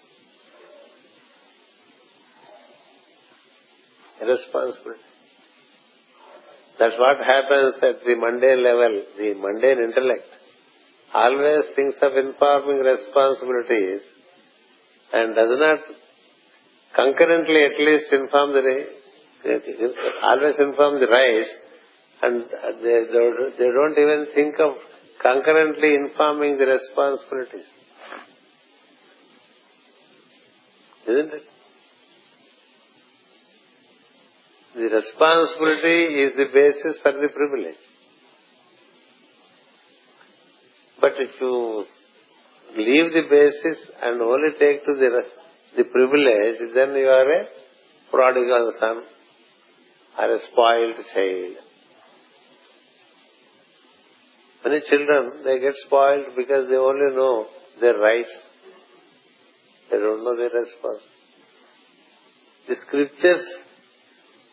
Irresponsibility. 4.22 5.02
That's 6.80 6.96
what 6.98 7.18
happens 7.26 7.76
at 7.84 8.06
the 8.06 8.16
mundane 8.16 8.64
level, 8.64 9.04
the 9.18 9.34
mundane 9.34 9.84
intellect 9.90 10.24
always 11.14 11.66
thinks 11.76 11.98
of 12.02 12.14
informing 12.16 12.78
responsibilities 12.78 14.02
and 15.12 15.36
does 15.36 15.60
not 15.60 15.80
concurrently 16.96 17.66
at 17.66 17.78
least 17.78 18.06
inform 18.14 18.54
the 18.54 18.86
always 20.24 20.56
inform 20.60 21.02
the 21.02 21.08
rights 21.08 21.50
and 22.22 22.46
they, 22.82 23.04
they 23.60 23.70
don't 23.76 23.98
even 23.98 24.28
think 24.34 24.56
of 24.60 24.76
concurrently 25.22 25.96
informing 25.96 26.58
the 26.58 26.66
responsibilities. 26.66 27.70
Isn't 31.08 31.34
it? 31.34 31.44
The 34.76 34.90
responsibility 34.96 36.24
is 36.24 36.32
the 36.38 36.46
basis 36.54 37.00
for 37.04 37.12
the 37.12 37.28
privilege. 37.28 37.76
But 41.00 41.14
if 41.18 41.32
you 41.42 41.86
leave 42.78 43.12
the 43.12 43.24
basis 43.30 43.92
and 44.02 44.22
only 44.22 44.52
take 44.60 44.86
to 44.86 44.94
the 44.94 45.24
the 45.76 45.84
privilege, 45.86 46.74
then 46.76 46.96
you 46.96 47.08
are 47.08 47.42
a 47.42 47.46
prodigal 48.12 48.72
son 48.80 49.04
or 50.20 50.32
a 50.32 50.40
spoiled 50.52 50.98
child. 51.14 51.71
Many 54.64 54.82
children, 54.88 55.44
they 55.44 55.60
get 55.60 55.74
spoiled 55.86 56.36
because 56.36 56.70
they 56.70 56.76
only 56.76 57.16
know 57.16 57.48
their 57.80 57.98
rights. 57.98 58.36
They 59.90 59.98
don't 59.98 60.24
know 60.24 60.36
their 60.38 60.50
responsibilities. 60.50 61.08
The 62.68 62.76
scriptures 62.88 63.46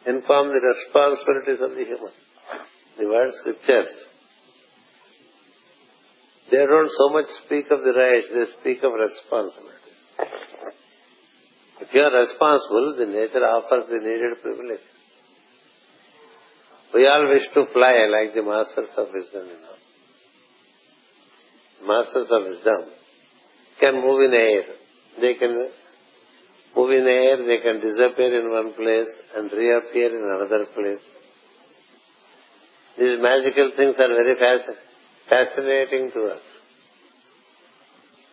inform 0.06 0.48
the 0.48 0.62
responsibilities 0.64 1.60
of 1.60 1.70
the 1.70 1.84
human. 1.84 2.12
The 2.98 3.06
word 3.06 3.30
scriptures 3.40 3.88
they 6.50 6.64
don't 6.64 6.90
so 6.90 7.10
much 7.10 7.26
speak 7.44 7.66
of 7.70 7.80
the 7.84 7.92
rights, 7.92 8.28
they 8.32 8.46
speak 8.60 8.82
of 8.82 8.92
responsibility. 8.96 9.92
If 11.80 11.92
you 11.92 12.00
are 12.00 12.20
responsible, 12.20 12.96
the 12.98 13.06
nature 13.06 13.44
offers 13.44 13.84
the 13.88 13.98
needed 14.00 14.40
privilege. 14.40 14.80
We 16.94 17.06
all 17.06 17.28
wish 17.28 17.44
to 17.52 17.66
fly 17.72 18.08
like 18.08 18.34
the 18.34 18.42
masters 18.42 18.88
of 18.96 19.12
wisdom, 19.12 19.44
you 19.44 19.60
know. 19.60 19.76
Masters 21.86 22.26
of 22.30 22.42
wisdom 22.48 22.90
can 23.80 23.94
move 23.94 24.22
in 24.22 24.34
air. 24.34 24.62
They 25.20 25.34
can 25.34 25.70
move 26.76 26.90
in 26.90 27.06
air, 27.06 27.36
they 27.46 27.58
can 27.62 27.80
disappear 27.80 28.40
in 28.40 28.50
one 28.50 28.72
place 28.74 29.08
and 29.36 29.50
reappear 29.52 30.16
in 30.16 30.24
another 30.24 30.66
place. 30.74 31.04
These 32.98 33.20
magical 33.20 33.72
things 33.76 33.94
are 33.98 34.08
very 34.08 34.34
fascinating 35.28 36.10
to 36.14 36.24
us. 36.34 36.40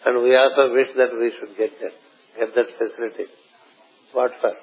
And 0.06 0.24
we 0.24 0.36
also 0.36 0.74
wish 0.74 0.90
that 0.98 1.10
we 1.20 1.32
should 1.40 1.58
get 1.58 1.72
that, 1.82 1.94
get 2.38 2.56
that 2.56 2.68
facility. 2.78 3.32
What 4.14 4.32
for? 4.42 4.54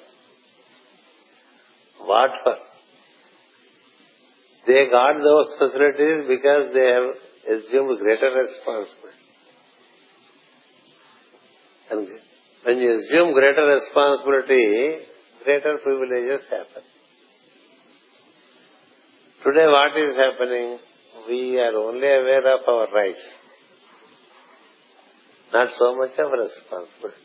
What 2.07 2.31
for? 2.45 2.57
They 4.67 4.89
got 4.91 5.19
those 5.23 5.55
facilities 5.59 6.25
because 6.29 6.73
they 6.75 6.87
have 6.87 7.15
assumed 7.45 7.99
greater 7.99 8.31
responsibility. 8.35 9.19
And 11.91 12.09
when 12.65 12.79
you 12.79 13.01
assume 13.01 13.33
greater 13.33 13.67
responsibility, 13.67 15.05
greater 15.45 15.79
privileges 15.83 16.47
happen. 16.49 16.83
Today 19.45 19.67
what 19.67 19.97
is 19.97 20.17
happening? 20.17 20.79
we 21.29 21.59
are 21.59 21.77
only 21.77 22.07
aware 22.07 22.55
of 22.55 22.61
our 22.67 22.93
rights, 22.93 23.25
not 25.53 25.69
so 25.79 25.97
much 25.97 26.19
of 26.19 26.33
responsibility. 26.33 27.19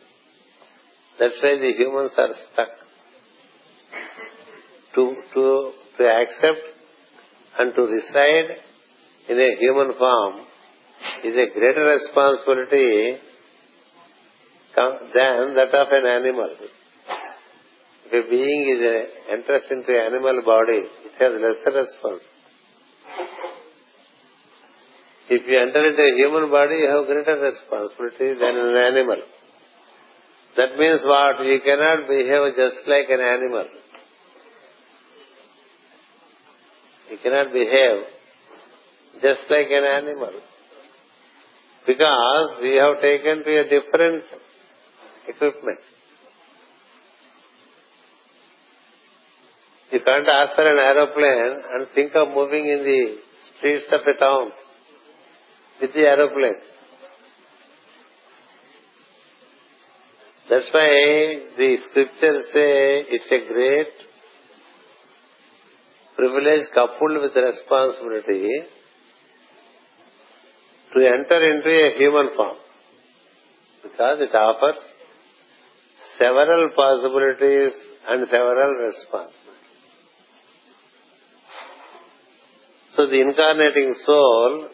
That's 1.20 1.40
why 1.42 1.58
the 1.58 1.74
humans 1.78 2.12
are 2.18 2.34
stuck. 2.52 2.70
To, 4.96 5.16
to, 5.34 5.72
to 5.98 6.04
accept 6.04 6.66
and 7.60 7.74
to 7.76 7.82
reside 7.82 8.58
in 9.30 9.40
a 9.40 9.56
human 9.60 9.94
form 9.98 10.36
is 11.24 11.36
a 11.36 11.48
greater 11.58 11.86
responsibility 11.86 13.18
than 14.76 15.54
that 15.56 15.74
of 15.74 15.88
an 15.92 16.06
animal. 16.06 16.52
If 18.06 18.26
a 18.26 18.30
being 18.30 18.62
is 18.74 18.82
enters 19.32 19.64
into 19.70 19.92
an 19.92 20.14
animal 20.14 20.42
body, 20.46 20.82
it 21.08 21.14
has 21.20 21.32
lesser 21.42 21.74
responsibility. 21.78 22.26
If 25.30 25.42
you 25.46 25.60
enter 25.60 25.84
into 25.90 26.02
a 26.02 26.16
human 26.16 26.50
body, 26.50 26.76
you 26.76 26.88
have 26.88 27.06
greater 27.06 27.36
responsibility 27.36 28.40
than 28.40 28.56
an 28.56 28.78
animal. 28.78 29.22
That 30.56 30.78
means 30.80 31.02
what? 31.04 31.44
You 31.44 31.60
cannot 31.66 32.08
behave 32.08 32.56
just 32.56 32.88
like 32.88 33.10
an 33.10 33.20
animal. 33.20 33.66
He 37.10 37.18
cannot 37.18 37.52
behave 37.52 38.17
just 39.22 39.42
like 39.50 39.68
an 39.70 39.84
animal. 39.84 40.32
Because 41.86 42.50
we 42.62 42.76
have 42.76 43.02
taken 43.02 43.44
to 43.44 43.60
a 43.60 43.64
different 43.64 44.24
equipment. 45.28 45.80
You 49.92 50.00
can't 50.04 50.28
ask 50.28 50.56
for 50.56 50.68
an 50.70 50.78
aeroplane 50.78 51.64
and 51.74 51.88
think 51.96 52.12
of 52.14 52.28
moving 52.36 52.68
in 52.68 52.84
the 52.84 53.18
streets 53.58 53.86
of 53.92 54.02
a 54.02 54.20
town 54.20 54.52
with 55.82 55.94
the 55.94 56.02
aeroplane. 56.02 56.60
That's 60.50 60.68
why 60.72 60.90
the 61.58 61.78
scriptures 61.90 62.46
say 62.54 63.04
it's 63.16 63.32
a 63.32 63.54
great 63.54 63.88
privilege 66.18 66.68
coupled 66.74 67.22
with 67.22 67.36
responsibility 67.36 68.48
to 70.98 71.08
enter 71.08 71.40
into 71.54 71.70
a 71.70 71.98
human 71.98 72.30
form 72.36 72.58
because 73.84 74.20
it 74.20 74.34
offers 74.36 74.80
several 76.18 76.70
possibilities 76.76 77.74
and 78.10 78.26
several 78.26 78.72
responsibilities. 78.86 79.44
So 82.96 83.06
the 83.06 83.22
incarnating 83.22 83.94
soul, 84.06 84.70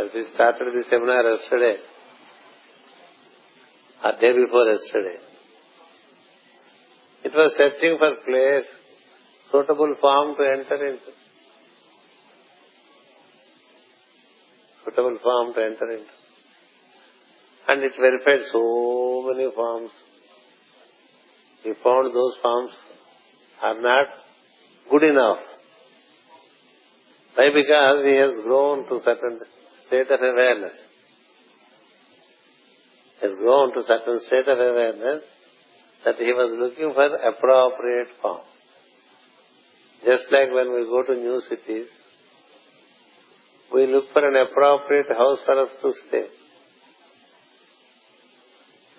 as 0.00 0.10
we 0.12 0.24
started 0.34 0.74
the 0.74 0.84
seminar 0.90 1.22
yesterday, 1.30 1.76
or 4.04 4.12
day 4.20 4.32
before 4.32 4.66
yesterday, 4.66 5.18
it 7.24 7.32
was 7.32 7.54
searching 7.56 7.98
for 7.98 8.16
place, 8.26 8.66
suitable 9.52 9.94
form 10.00 10.34
to 10.36 10.42
enter 10.42 10.86
into. 10.90 11.21
Suitable 14.94 15.18
form 15.22 15.54
to 15.54 15.60
enter 15.60 15.90
into. 15.90 16.10
And 17.68 17.82
it 17.82 17.92
verified 17.98 18.44
so 18.52 19.32
many 19.32 19.50
forms. 19.54 19.90
He 21.62 21.72
found 21.82 22.14
those 22.14 22.34
forms 22.42 22.70
are 23.62 23.80
not 23.80 24.06
good 24.90 25.04
enough 25.04 25.38
why? 27.34 27.48
Because 27.54 28.04
he 28.04 28.16
has 28.16 28.32
grown 28.44 28.86
to 28.88 29.00
certain 29.04 29.40
state 29.86 30.10
of 30.10 30.20
awareness. 30.20 30.74
He 33.20 33.26
has 33.26 33.36
grown 33.38 33.72
to 33.74 33.82
certain 33.86 34.20
state 34.26 34.48
of 34.48 34.58
awareness 34.58 35.22
that 36.04 36.16
he 36.16 36.32
was 36.32 36.58
looking 36.60 36.92
for 36.92 37.06
appropriate 37.06 38.08
form. 38.20 38.42
Just 40.04 40.24
like 40.30 40.52
when 40.52 40.74
we 40.74 40.84
go 40.84 41.04
to 41.06 41.14
new 41.14 41.40
cities, 41.48 41.86
we 43.74 43.86
look 43.86 44.04
for 44.12 44.26
an 44.26 44.36
appropriate 44.46 45.08
house 45.08 45.38
for 45.46 45.58
us 45.58 45.70
to 45.82 45.92
stay. 46.08 46.26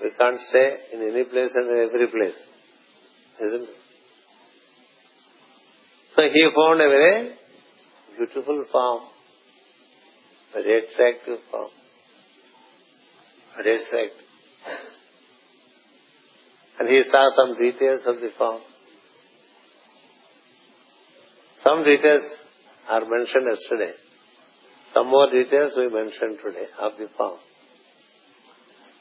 We 0.01 0.11
can't 0.17 0.39
stay 0.49 0.77
in 0.93 1.01
any 1.01 1.23
place 1.25 1.51
and 1.53 1.69
every 1.69 2.07
place. 2.07 2.39
Isn't 3.39 3.63
it? 3.63 3.75
So 6.15 6.21
he 6.23 6.49
found 6.55 6.81
a 6.81 6.89
very 6.89 7.31
beautiful 8.17 8.65
form, 8.71 9.01
very 10.53 10.85
attractive 10.85 11.39
form, 11.49 11.69
very 13.55 13.83
attractive. 13.83 14.27
And 16.79 16.89
he 16.89 17.03
saw 17.09 17.29
some 17.35 17.57
details 17.59 18.01
of 18.05 18.15
the 18.15 18.29
form. 18.37 18.61
Some 21.63 21.83
details 21.83 22.23
are 22.89 23.01
mentioned 23.01 23.47
yesterday. 23.47 23.93
Some 24.93 25.07
more 25.07 25.29
details 25.31 25.73
we 25.75 25.89
mentioned 25.89 26.37
today 26.43 26.67
of 26.79 26.91
the 26.97 27.07
form. 27.17 27.39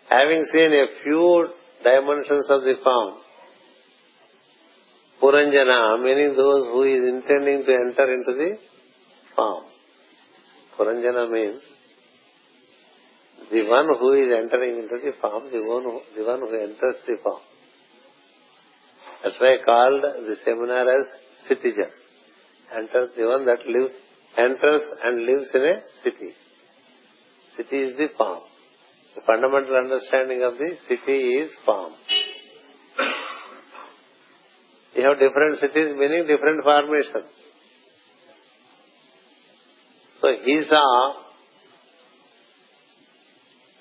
Having 0.09 0.47
seen 0.53 0.73
a 0.73 0.87
few 1.03 1.49
dimensions 1.85 2.47
of 2.49 2.63
the 2.63 2.75
form, 2.83 3.15
Puranjana, 5.23 6.03
meaning 6.03 6.35
those 6.37 6.67
who 6.67 6.83
is 6.83 7.03
intending 7.09 7.65
to 7.65 7.73
enter 7.73 8.13
into 8.13 8.33
the 8.33 8.59
form. 9.37 9.65
Puranjana 10.79 11.31
means 11.31 11.63
the 13.51 13.69
one 13.69 13.89
who 13.99 14.13
is 14.15 14.43
entering 14.43 14.79
into 14.79 14.99
the 15.05 15.13
form, 15.21 15.45
the 15.53 15.63
one 15.63 15.85
who, 15.85 16.01
the 16.17 16.25
one 16.25 16.41
who 16.41 16.55
enters 16.55 16.97
the 17.07 17.19
form. 17.23 17.41
That's 19.23 19.37
why 19.39 19.57
I 19.61 19.65
called 19.65 20.03
the 20.03 20.37
seminar 20.45 21.01
as 21.01 21.07
citizen. 21.47 21.91
Enters 22.75 23.11
the 23.17 23.27
one 23.27 23.47
that 23.47 23.67
lives, 23.67 23.95
enters 24.37 24.83
and 25.05 25.27
lives 25.27 25.51
in 25.55 25.63
a 25.63 25.81
city. 26.03 26.33
City 27.57 27.77
is 27.77 27.97
the 27.97 28.09
form. 28.17 28.41
The 29.15 29.23
fundamental 29.27 29.77
understanding 29.77 30.43
of 30.43 30.59
the 30.59 30.71
city 30.89 31.19
is 31.43 31.51
form. 31.67 31.93
You 34.95 35.05
have 35.09 35.19
different 35.19 35.59
cities 35.59 35.95
meaning 35.97 36.27
different 36.27 36.63
formations. 36.65 37.31
So 40.21 40.29
he 40.45 40.63
saw 40.69 41.15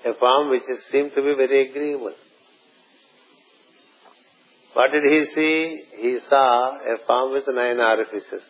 a 0.06 0.14
form 0.20 0.50
which 0.50 0.64
seemed 0.92 1.12
to 1.12 1.22
be 1.22 1.34
very 1.38 1.70
agreeable. 1.70 2.14
What 4.74 4.92
did 4.92 5.04
he 5.04 5.26
see? 5.36 5.84
He 5.98 6.18
saw 6.30 6.78
a 6.78 7.06
form 7.06 7.34
with 7.34 7.44
nine 7.48 7.80
orifices. 7.80 8.42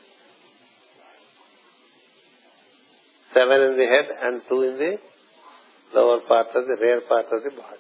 Seven 3.34 3.62
in 3.62 3.78
the 3.78 3.86
head 3.86 4.08
and 4.22 4.42
two 4.48 4.62
in 4.64 4.78
the 4.78 4.98
lower 5.94 6.20
part 6.28 6.48
of 6.56 6.68
the 6.68 6.78
rear 6.82 7.02
part 7.08 7.26
of 7.32 7.44
the 7.44 7.50
body. 7.50 7.78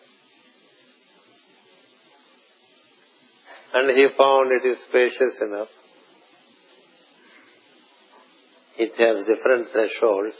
And 3.73 3.89
he 3.97 4.07
found 4.17 4.49
it 4.51 4.67
is 4.67 4.77
spacious 4.89 5.37
enough 5.41 5.69
It 8.77 8.93
has 8.97 9.25
different 9.27 9.69
thresholds, 9.71 10.35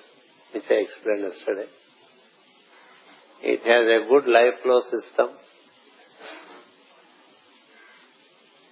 which 0.52 0.64
I 0.68 0.74
explained 0.86 1.32
yesterday. 1.32 1.70
It 3.44 3.62
has 3.72 3.84
a 3.86 4.10
good 4.10 4.32
life 4.32 4.62
flow 4.64 4.82
system, 4.82 5.30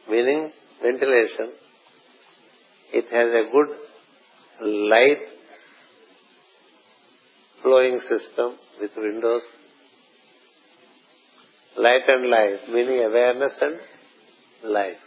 meaning 0.10 0.52
ventilation. 0.82 1.54
It 2.93 3.06
has 3.12 3.30
a 3.30 3.52
good 3.52 3.69
light 4.89 5.38
flowing 7.62 8.00
system 8.02 8.58
with 8.80 8.91
windows. 8.98 9.43
Light 11.78 12.08
and 12.08 12.30
life, 12.30 12.67
meaning 12.69 13.04
awareness 13.06 13.54
and 13.62 14.72
life. 14.72 15.04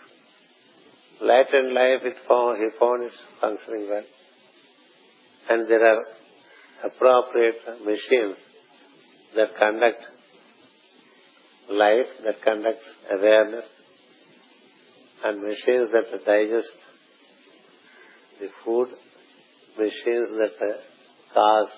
Light 1.21 1.53
and 1.53 1.75
life, 1.75 2.01
it 2.05 2.17
found, 2.29 2.59
he 2.59 2.79
found 2.79 3.05
it 3.05 3.13
functioning 3.41 3.89
well 3.91 4.05
and 5.49 5.69
there 5.69 5.85
are 5.87 6.03
appropriate 6.85 7.61
machines 7.85 8.37
that 9.35 9.49
conduct 9.59 10.03
life, 11.71 12.07
that 12.25 12.43
conduct 12.43 12.81
awareness, 13.11 13.65
and 15.25 15.41
machines 15.41 15.91
that 15.93 16.05
digest 16.27 16.77
the 18.41 18.49
food, 18.65 18.89
machines 19.79 20.31
that 20.39 20.57
uh, 20.61 20.75
cause 21.33 21.71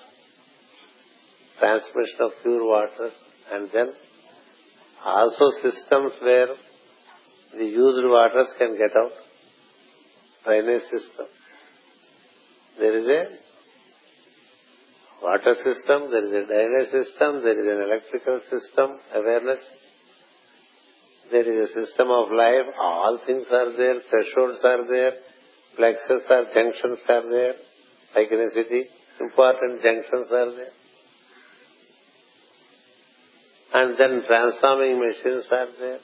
transmission 1.58 2.20
of 2.20 2.32
pure 2.42 2.64
water, 2.64 3.10
and 3.52 3.68
then 3.72 3.92
also 5.04 5.50
systems 5.62 6.12
where 6.20 6.48
the 7.56 7.64
used 7.64 8.04
waters 8.04 8.48
can 8.58 8.72
get 8.72 8.90
out, 8.96 9.12
drainage 10.44 10.82
system. 10.82 11.26
There 12.78 12.98
is 12.98 13.06
a 13.06 13.22
water 15.24 15.54
system, 15.62 16.10
there 16.10 16.24
is 16.26 16.32
a 16.32 16.46
drainage 16.46 16.90
system, 16.90 17.42
there 17.42 17.58
is 17.58 17.68
an 17.76 17.82
electrical 17.88 18.40
system, 18.50 18.98
awareness. 19.14 19.60
There 21.30 21.46
is 21.48 21.70
a 21.70 21.86
system 21.86 22.08
of 22.10 22.30
life, 22.32 22.74
all 22.78 23.18
things 23.26 23.46
are 23.50 23.76
there, 23.76 23.96
thresholds 24.10 24.62
are 24.64 24.86
there, 24.86 25.12
plexus 25.76 26.22
are, 26.28 26.44
junctions 26.52 26.98
are 27.08 27.30
there, 27.30 27.54
like 28.14 28.30
in 28.30 28.40
a 28.40 28.50
city, 28.52 28.84
important 29.20 29.82
junctions 29.82 30.26
are 30.30 30.54
there. 30.54 30.74
And 33.74 33.96
then 33.98 34.22
transforming 34.26 35.00
machines 35.00 35.46
are 35.50 35.66
there. 35.80 35.98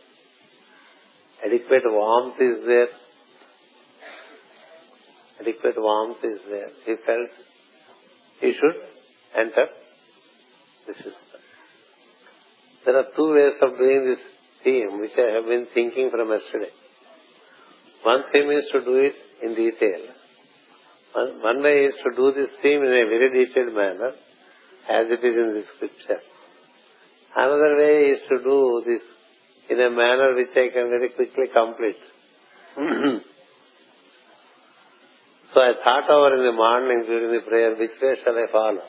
Adequate 1.46 1.82
warmth 1.86 2.34
is 2.40 2.58
there. 2.66 2.88
Adequate 5.40 5.76
warmth 5.78 6.18
is 6.24 6.40
there. 6.50 6.70
He 6.84 6.96
felt 7.06 7.30
he 8.40 8.52
should 8.52 8.82
enter 9.38 9.66
the 10.86 10.94
system. 10.94 11.40
There 12.84 12.98
are 12.98 13.06
two 13.14 13.34
ways 13.34 13.54
of 13.62 13.78
doing 13.78 14.04
this 14.04 14.20
theme, 14.64 15.00
which 15.00 15.12
I 15.16 15.36
have 15.36 15.44
been 15.44 15.68
thinking 15.72 16.10
from 16.10 16.28
yesterday. 16.30 16.72
One 18.02 18.24
theme 18.32 18.50
is 18.50 18.68
to 18.72 18.84
do 18.84 18.94
it 18.94 19.14
in 19.42 19.54
detail. 19.54 20.00
One, 21.14 21.62
way 21.62 21.84
is 21.84 21.94
to 22.02 22.16
do 22.16 22.32
this 22.32 22.50
theme 22.62 22.82
in 22.82 22.88
a 22.88 23.06
very 23.06 23.46
detailed 23.46 23.74
manner, 23.74 24.12
as 24.88 25.06
it 25.08 25.24
is 25.24 25.36
in 25.36 25.54
the 25.54 25.62
scripture. 25.76 26.20
Another 27.36 27.76
way 27.76 28.10
is 28.10 28.20
to 28.28 28.38
do 28.42 28.82
this 28.86 29.02
in 29.70 29.80
a 29.80 29.90
manner 29.90 30.34
which 30.34 30.50
I 30.52 30.68
can 30.72 30.90
very 30.90 31.10
quickly 31.10 31.46
complete. 31.52 32.02
so 35.54 35.60
I 35.60 35.72
thought 35.84 36.10
over 36.10 36.34
in 36.34 36.42
the 36.44 36.52
morning 36.52 37.04
during 37.06 37.30
the 37.32 37.40
prayer, 37.48 37.76
which 37.76 38.00
way 38.02 38.16
shall 38.24 38.34
I 38.34 38.46
follow? 38.50 38.82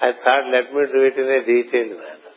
I 0.00 0.12
thought, 0.22 0.44
let 0.52 0.72
me 0.72 0.82
do 0.92 1.02
it 1.02 1.16
in 1.18 1.26
a 1.26 1.40
detailed 1.44 1.98
manner. 1.98 2.32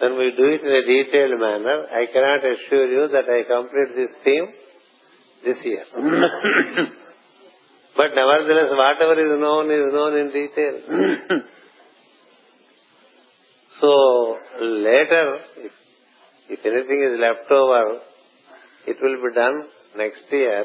When 0.00 0.18
we 0.18 0.32
do 0.36 0.44
it 0.44 0.60
in 0.60 0.70
a 0.70 0.82
detailed 0.86 1.40
manner, 1.40 1.86
I 1.90 2.06
cannot 2.12 2.44
assure 2.44 2.86
you 2.86 3.08
that 3.08 3.24
I 3.24 3.42
complete 3.48 3.96
this 3.96 4.10
theme 4.22 4.46
this 5.44 5.64
year. 5.64 5.84
but 7.96 8.10
nevertheless, 8.14 8.70
whatever 8.70 9.18
is 9.18 9.40
known 9.40 9.70
is 9.70 9.92
known 9.92 10.18
in 10.18 10.30
detail. 10.32 10.78
so 13.84 14.38
later, 14.62 15.26
if, 15.58 15.72
if 16.48 16.60
anything 16.64 17.00
is 17.04 17.20
left 17.20 17.50
over, 17.50 18.00
it 18.86 18.96
will 19.02 19.18
be 19.24 19.34
done 19.34 19.64
next 19.96 20.24
year. 20.30 20.64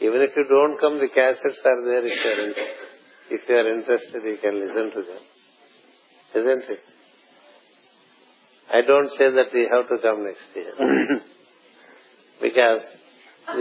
Even 0.00 0.22
if 0.22 0.30
you 0.34 0.46
don't 0.48 0.80
come, 0.80 0.98
the 0.98 1.08
cassettes 1.08 1.60
are 1.66 1.84
there 1.84 2.06
if 2.06 2.12
you 2.24 2.30
are 2.30 2.48
interested. 2.48 2.88
If 3.30 3.48
you 3.48 3.54
are 3.54 3.78
interested, 3.78 4.22
you 4.24 4.38
can 4.40 4.54
listen 4.66 4.90
to 4.96 5.02
them. 5.08 5.22
Isn't 6.34 6.64
it? 6.70 6.80
I 8.72 8.80
don't 8.86 9.10
say 9.10 9.30
that 9.30 9.52
we 9.52 9.68
have 9.70 9.88
to 9.88 9.98
come 10.00 10.24
next 10.24 10.56
year. 10.56 10.72
because 12.40 12.82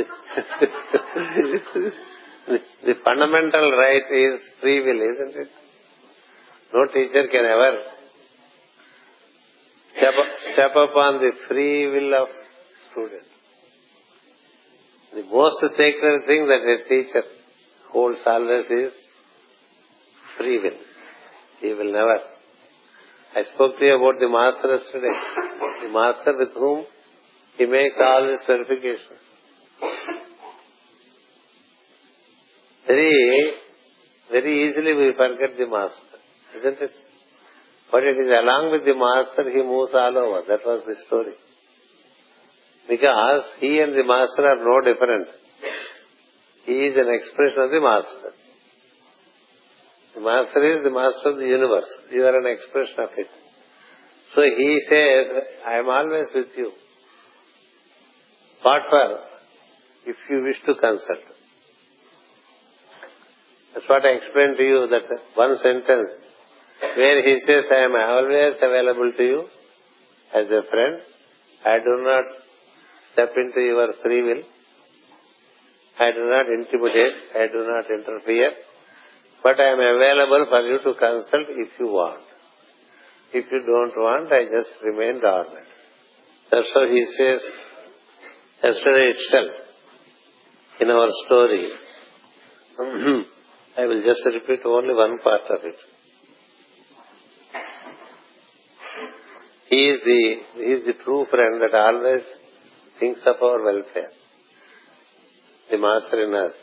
the, 2.47 2.59
the, 2.85 2.93
fundamental 3.03 3.71
right 3.71 4.07
is 4.11 4.39
free 4.61 4.79
will, 4.81 5.01
isn't 5.13 5.35
it? 5.41 5.49
Step, 9.91 10.13
step 10.53 10.71
upon 10.71 11.19
the 11.19 11.31
free 11.47 11.87
will 11.87 12.13
of 12.21 12.29
student. 12.91 13.27
The 15.13 15.23
most 15.23 15.59
sacred 15.75 16.25
thing 16.27 16.47
that 16.47 16.61
a 16.73 16.77
teacher 16.87 17.23
holds 17.91 18.19
always 18.25 18.65
is 18.65 18.93
free 20.37 20.59
will. 20.59 20.79
He 21.61 21.73
will 21.73 21.91
never. 21.91 22.19
I 23.35 23.43
spoke 23.53 23.77
to 23.79 23.85
you 23.85 23.95
about 23.95 24.19
the 24.19 24.29
master 24.29 24.75
yesterday. 24.75 25.15
The 25.83 25.91
master 25.91 26.37
with 26.37 26.53
whom 26.53 26.85
he 27.57 27.65
makes 27.65 27.95
all 27.99 28.29
his 28.29 28.39
verifications. 28.47 29.19
Very, 32.87 33.51
very 34.31 34.69
easily 34.69 34.93
we 34.93 35.13
forget 35.13 35.57
the 35.57 35.67
master, 35.67 36.19
isn't 36.57 36.81
it? 36.81 36.91
But 37.91 38.03
it 38.03 38.17
is 38.17 38.29
along 38.29 38.71
with 38.71 38.85
the 38.85 38.93
master 38.93 39.49
he 39.49 39.63
moves 39.63 39.93
all 39.93 40.15
over. 40.17 40.45
That 40.47 40.61
was 40.65 40.83
the 40.85 40.95
story. 41.07 41.33
Because 42.87 43.43
he 43.59 43.79
and 43.79 43.93
the 43.93 44.03
master 44.03 44.45
are 44.45 44.61
no 44.61 44.81
different. 44.81 45.27
He 46.65 46.73
is 46.85 46.95
an 46.97 47.09
expression 47.09 47.65
of 47.65 47.71
the 47.71 47.81
master. 47.81 48.31
The 50.15 50.21
master 50.21 50.61
is 50.77 50.83
the 50.83 50.91
master 50.91 51.29
of 51.29 51.37
the 51.37 51.45
universe. 51.45 51.89
You 52.11 52.25
are 52.25 52.37
an 52.37 52.45
expression 52.45 52.99
of 52.99 53.09
it. 53.17 53.27
So 54.35 54.41
he 54.41 54.81
says, 54.89 55.43
I 55.65 55.79
am 55.79 55.89
always 55.89 56.27
with 56.33 56.53
you. 56.57 56.71
What 58.61 58.83
for? 58.89 59.19
If 60.05 60.15
you 60.29 60.43
wish 60.43 60.57
to 60.65 60.73
consult. 60.73 61.25
That's 63.73 63.87
what 63.87 64.03
I 64.05 64.17
explained 64.17 64.57
to 64.57 64.63
you, 64.63 64.87
that 64.89 65.09
one 65.35 65.57
sentence 65.57 66.09
where 66.81 67.21
he 67.27 67.39
says, 67.45 67.65
I 67.71 67.83
am 67.85 67.95
always 67.95 68.55
available 68.61 69.11
to 69.17 69.23
you 69.23 69.43
as 70.33 70.47
a 70.47 70.61
friend. 70.69 71.01
I 71.65 71.79
do 71.79 71.93
not 72.03 72.23
step 73.13 73.31
into 73.35 73.61
your 73.61 73.93
free 74.01 74.21
will. 74.23 74.43
I 75.99 76.11
do 76.11 76.23
not 76.29 76.45
intimidate. 76.47 77.17
I 77.35 77.47
do 77.47 77.67
not 77.67 77.85
interfere. 77.91 78.51
But 79.43 79.59
I 79.59 79.71
am 79.73 79.79
available 79.79 80.45
for 80.49 80.61
you 80.61 80.77
to 80.79 80.99
consult 80.99 81.47
if 81.49 81.69
you 81.79 81.87
want. 81.87 82.23
If 83.33 83.51
you 83.51 83.59
don't 83.59 83.95
want, 83.95 84.31
I 84.31 84.45
just 84.45 84.83
remain 84.83 85.21
dormant. 85.21 85.67
That's 86.51 86.69
how 86.73 86.87
he 86.87 87.05
says 87.17 87.41
yesterday 88.63 89.13
itself 89.15 89.51
in 90.79 90.89
our 90.89 91.09
story. 91.25 91.69
I 93.77 93.85
will 93.85 94.01
just 94.03 94.21
repeat 94.25 94.65
only 94.65 94.93
one 94.93 95.19
part 95.19 95.41
of 95.49 95.63
it. 95.63 95.75
He 99.69 99.75
is 99.75 99.99
the 100.03 100.35
he 100.55 100.71
is 100.73 100.85
the 100.85 100.93
true 101.03 101.25
friend 101.29 101.61
that 101.61 101.77
always 101.77 102.23
thinks 102.99 103.21
of 103.25 103.35
our 103.41 103.63
welfare. 103.63 104.11
The 105.69 105.77
master 105.77 106.23
in 106.25 106.33
us. 106.33 106.55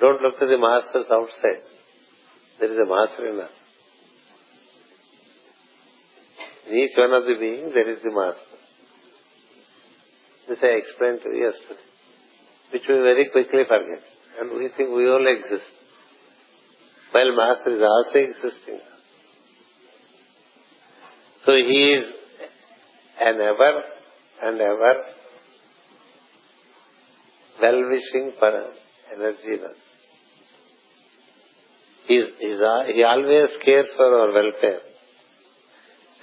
Don't 0.00 0.20
look 0.20 0.40
to 0.40 0.46
the 0.46 0.58
masters 0.58 1.06
outside. 1.12 1.62
There 2.58 2.72
is 2.72 2.78
a 2.78 2.90
master 2.90 3.28
in 3.28 3.38
us. 3.38 3.54
In 6.68 6.74
each 6.74 6.96
one 6.96 7.12
of 7.12 7.24
the 7.24 7.36
beings, 7.38 7.72
there 7.72 7.88
is 7.88 8.02
the 8.02 8.10
master. 8.10 8.58
This 10.48 10.58
I 10.60 10.74
explained 10.78 11.20
to 11.22 11.30
you 11.30 11.46
yesterday, 11.46 11.86
which 12.72 12.82
we 12.88 12.94
very 12.94 13.28
quickly 13.30 13.62
forget. 13.68 14.02
And 14.40 14.58
we 14.58 14.68
think 14.76 14.90
we 14.90 15.06
all 15.08 15.24
exist. 15.24 15.70
While 17.12 17.36
master 17.36 17.76
is 17.76 17.82
also 17.82 18.18
existing. 18.18 18.80
So 21.44 21.52
he 21.52 21.94
is 21.98 22.04
an 23.20 23.34
ever 23.40 23.82
and 24.42 24.60
ever 24.60 24.94
well-wishing 27.60 28.32
energy. 29.14 29.62
He's, 32.06 32.24
he's, 32.38 32.58
he 32.94 33.02
always 33.02 33.50
cares 33.64 33.86
for 33.96 34.20
our 34.20 34.32
welfare. 34.32 34.80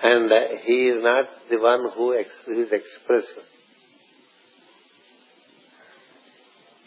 And 0.04 0.32
uh, 0.32 0.40
he 0.66 0.88
is 0.88 1.04
not 1.04 1.26
the 1.50 1.60
one 1.60 1.88
who 1.96 2.18
ex, 2.18 2.30
is 2.48 2.72
expressive. 2.72 3.44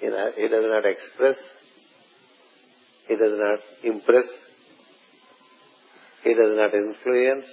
He, 0.00 0.06
he 0.06 0.48
does 0.48 0.64
not 0.66 0.84
express. 0.84 1.36
He 3.08 3.16
does 3.16 3.38
not 3.38 3.58
impress. 3.84 4.26
He 6.24 6.34
does 6.34 6.56
not 6.56 6.74
influence. 6.74 7.44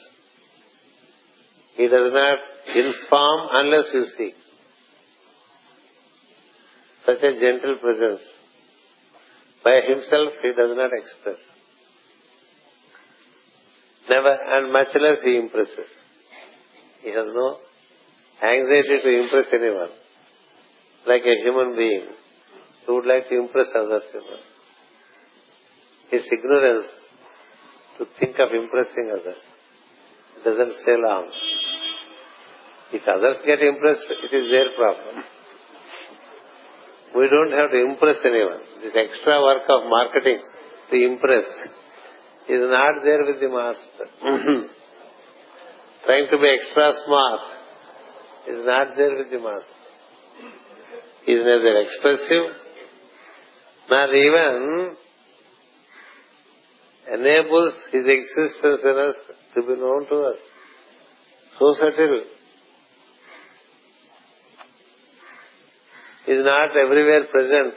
He 1.76 1.88
does 1.88 2.12
not 2.14 2.40
inform 2.76 3.50
unless 3.54 3.86
you 3.94 4.06
see. 4.18 4.34
Such 7.06 7.24
a 7.24 7.40
gentle 7.40 7.78
presence 7.82 8.22
by 9.64 9.80
himself 9.88 10.34
he 10.42 10.50
does 10.50 10.76
not 10.76 10.92
express. 10.94 11.42
Never, 14.10 14.36
and 14.56 14.74
much 14.74 14.90
less 14.96 15.18
he 15.24 15.38
impresses. 15.38 15.90
He 17.02 17.10
has 17.10 17.28
no 17.34 17.58
anxiety 18.44 19.00
to 19.04 19.10
impress 19.24 19.48
anyone. 19.54 19.90
Like 21.08 21.22
a 21.24 21.36
human 21.44 21.76
being 21.76 22.08
who 22.86 22.96
would 22.96 23.06
like 23.06 23.30
to 23.30 23.38
impress 23.38 23.68
others. 23.76 24.04
His 26.12 26.28
ignorance 26.32 26.86
to 27.98 28.06
think 28.20 28.36
of 28.40 28.50
impressing 28.54 29.12
others 29.12 29.42
doesn't 30.44 30.74
stay 30.82 30.96
long. 30.98 31.32
If 32.94 33.08
others 33.08 33.38
get 33.46 33.62
impressed, 33.62 34.08
it 34.10 34.34
is 34.36 34.52
their 34.52 34.70
problem. 34.76 35.24
We 37.16 37.28
don't 37.30 37.52
have 37.52 37.72
to 37.72 37.80
impress 37.80 38.18
anyone. 38.24 38.60
This 38.84 38.96
extra 38.96 39.42
work 39.42 39.64
of 39.70 39.90
marketing 39.90 40.42
to 40.92 40.96
impress 40.96 41.46
is 42.50 42.62
not 42.62 43.04
there 43.04 43.24
with 43.26 43.40
the 43.40 43.50
master. 43.50 44.08
Trying 46.06 46.28
to 46.32 46.38
be 46.38 46.58
extra 46.60 46.94
smart 47.06 47.42
is 48.50 48.66
not 48.66 48.96
there 48.98 49.16
with 49.18 49.30
the 49.32 49.40
master. 49.40 49.80
He 51.26 51.34
is 51.34 51.44
neither 51.44 51.82
expressive 51.82 52.46
nor 53.90 54.16
even 54.16 54.96
enables 57.14 57.74
his 57.92 58.06
existence 58.08 58.82
in 58.84 58.98
us 58.98 59.16
to 59.56 59.62
be 59.62 59.76
known 59.80 60.08
to 60.08 60.16
us. 60.32 60.40
So 61.60 61.76
subtle 61.80 62.22
is 66.34 66.44
not 66.46 66.78
everywhere 66.84 67.26
present 67.32 67.74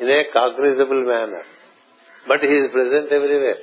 in 0.00 0.08
a 0.08 0.22
cognizable 0.32 1.04
manner. 1.04 1.42
But 2.28 2.40
he 2.40 2.54
is 2.62 2.70
present 2.72 3.12
everywhere. 3.12 3.60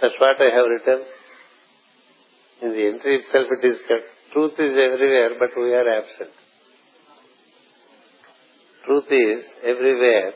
That's 0.00 0.14
what 0.18 0.40
I 0.40 0.50
have 0.56 0.66
written. 0.72 1.06
In 2.62 2.70
the 2.72 2.86
entry 2.88 3.16
itself 3.16 3.46
it 3.56 3.66
is 3.66 3.78
truth 4.32 4.52
is 4.58 4.72
everywhere, 4.72 5.30
but 5.38 5.50
we 5.56 5.72
are 5.74 5.88
absent. 5.98 6.30
Truth 8.84 9.10
is 9.10 9.44
everywhere, 9.64 10.32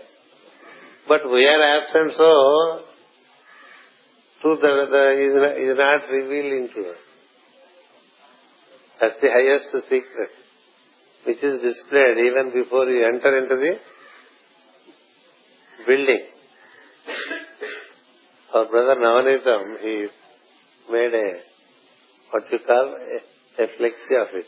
but 1.08 1.30
we 1.30 1.46
are 1.46 1.62
absent, 1.76 2.12
so 2.16 2.80
truth 4.40 4.60
uh, 4.62 5.66
is 5.66 5.76
not 5.76 6.10
revealing 6.10 6.68
to 6.74 6.90
us. 6.90 7.11
That's 9.02 9.18
the 9.20 9.30
highest 9.34 9.72
secret, 9.88 10.30
which 11.26 11.42
is 11.42 11.60
displayed 11.60 12.18
even 12.18 12.52
before 12.54 12.86
you 12.86 13.04
enter 13.04 13.36
into 13.36 13.56
the 13.56 13.72
building. 15.84 16.26
Our 18.54 18.66
brother 18.66 19.00
Navanitam, 19.00 19.80
he 19.82 20.06
made 20.92 21.14
a, 21.14 21.40
what 22.30 22.44
you 22.52 22.60
call, 22.64 22.94
a, 22.94 23.62
a 23.62 23.66
flexi 23.66 24.22
of 24.22 24.28
it. 24.36 24.46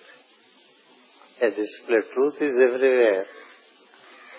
A 1.43 1.51
display. 1.51 2.03
Truth 2.15 2.35
is 2.41 2.55
everywhere. 2.55 3.25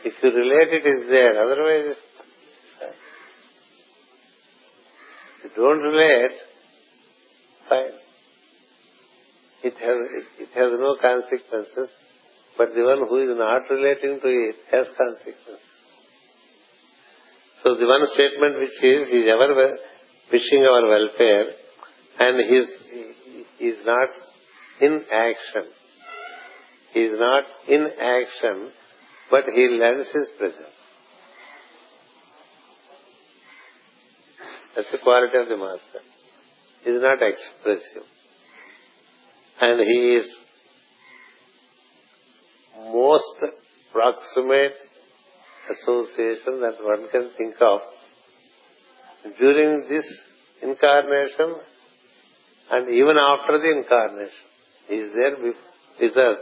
If 0.05 0.13
you 0.23 0.29
relate 0.29 0.81
it, 0.81 0.87
is 0.87 1.09
there. 1.09 1.43
Otherwise, 1.43 1.97
you 5.43 5.49
don't 5.57 5.81
relate, 5.81 6.37
fine. 7.67 8.04
It 9.65 9.73
has, 9.73 9.97
it, 10.37 10.49
has 10.53 10.69
no 10.77 10.95
consequences, 11.01 11.89
but 12.55 12.69
the 12.75 12.83
one 12.85 13.01
who 13.09 13.17
is 13.25 13.35
not 13.35 13.65
relating 13.73 14.21
to 14.21 14.29
it 14.29 14.55
has 14.69 14.85
consequences. 14.93 15.65
So 17.63 17.73
the 17.73 17.87
one 17.87 18.05
statement 18.13 18.59
which 18.59 18.77
is, 18.77 19.09
he 19.09 19.25
is 19.25 19.31
ever 19.33 19.73
wishing 20.31 20.61
our 20.69 20.87
welfare 20.87 21.49
and 22.19 22.37
he 22.47 22.55
is, 22.61 22.69
he 23.57 23.65
is 23.65 23.77
not 23.85 24.09
in 24.81 25.01
action. 25.11 25.71
He 26.93 26.99
is 26.99 27.19
not 27.19 27.43
in 27.67 27.87
action, 27.89 28.71
but 29.31 29.45
he 29.51 29.67
lends 29.81 30.07
his 30.13 30.29
presence. 30.37 30.77
That's 34.75 34.91
the 34.91 34.99
quality 34.99 35.37
of 35.41 35.49
the 35.49 35.57
master. 35.57 36.05
He 36.83 36.91
is 36.91 37.01
not 37.01 37.17
expressive. 37.19 38.07
And 39.61 39.79
he 39.79 40.17
is 40.19 40.35
most 42.91 43.35
proximate 43.91 44.73
association 45.71 46.61
that 46.61 46.75
one 46.81 47.07
can 47.11 47.29
think 47.37 47.55
of 47.61 47.81
during 49.39 49.87
this 49.89 50.05
incarnation 50.61 51.55
and 52.71 52.89
even 52.89 53.17
after 53.17 53.59
the 53.59 53.71
incarnation. 53.77 54.45
He 54.87 54.95
is 54.95 55.13
there 55.13 55.37
with 55.41 56.17
us 56.17 56.39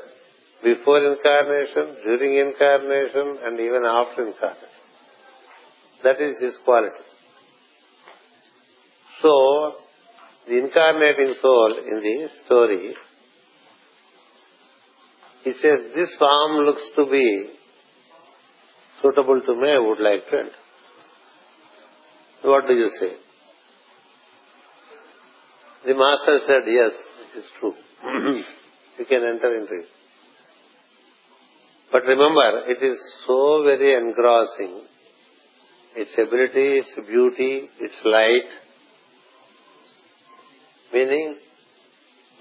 before 0.63 1.13
incarnation, 1.13 1.95
during 2.03 2.47
incarnation, 2.47 3.37
and 3.43 3.59
even 3.59 3.83
after 3.85 4.27
incarnation. 4.27 4.69
That 6.03 6.21
is 6.21 6.39
his 6.41 6.57
quality. 6.63 7.03
So, 9.21 9.73
the 10.47 10.57
incarnating 10.57 11.35
soul 11.41 11.73
in 11.87 12.01
the 12.01 12.29
story, 12.45 12.93
he 15.43 15.53
says, 15.53 15.91
this 15.95 16.15
form 16.17 16.65
looks 16.65 16.83
to 16.95 17.05
be 17.09 17.49
suitable 19.01 19.41
to 19.41 19.55
me, 19.55 19.71
I 19.71 19.79
would 19.79 19.99
like 19.99 20.29
to 20.29 20.37
enter. 20.37 20.51
What 22.43 22.67
do 22.67 22.73
you 22.73 22.89
say? 22.99 23.11
The 25.85 25.95
master 25.95 26.39
said, 26.47 26.63
yes, 26.65 26.91
it 27.23 27.39
is 27.39 27.45
true. 27.59 27.73
you 28.99 29.05
can 29.05 29.23
enter 29.23 29.55
into 29.59 29.73
it. 29.73 29.85
But 31.91 32.03
remember, 32.03 32.63
it 32.67 32.83
is 32.83 32.97
so 33.27 33.63
very 33.63 33.95
engrossing. 33.95 34.81
Its 35.95 36.13
ability, 36.13 36.79
its 36.79 36.93
beauty, 37.07 37.69
its 37.79 37.95
light. 38.03 38.49
Meaning, 40.93 41.35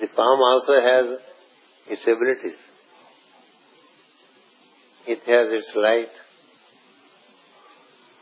the 0.01 0.09
palm 0.09 0.41
also 0.41 0.73
has 0.73 1.19
its 1.89 2.03
abilities. 2.03 2.59
It 5.07 5.19
has 5.19 5.53
its 5.59 5.73
light 5.75 6.09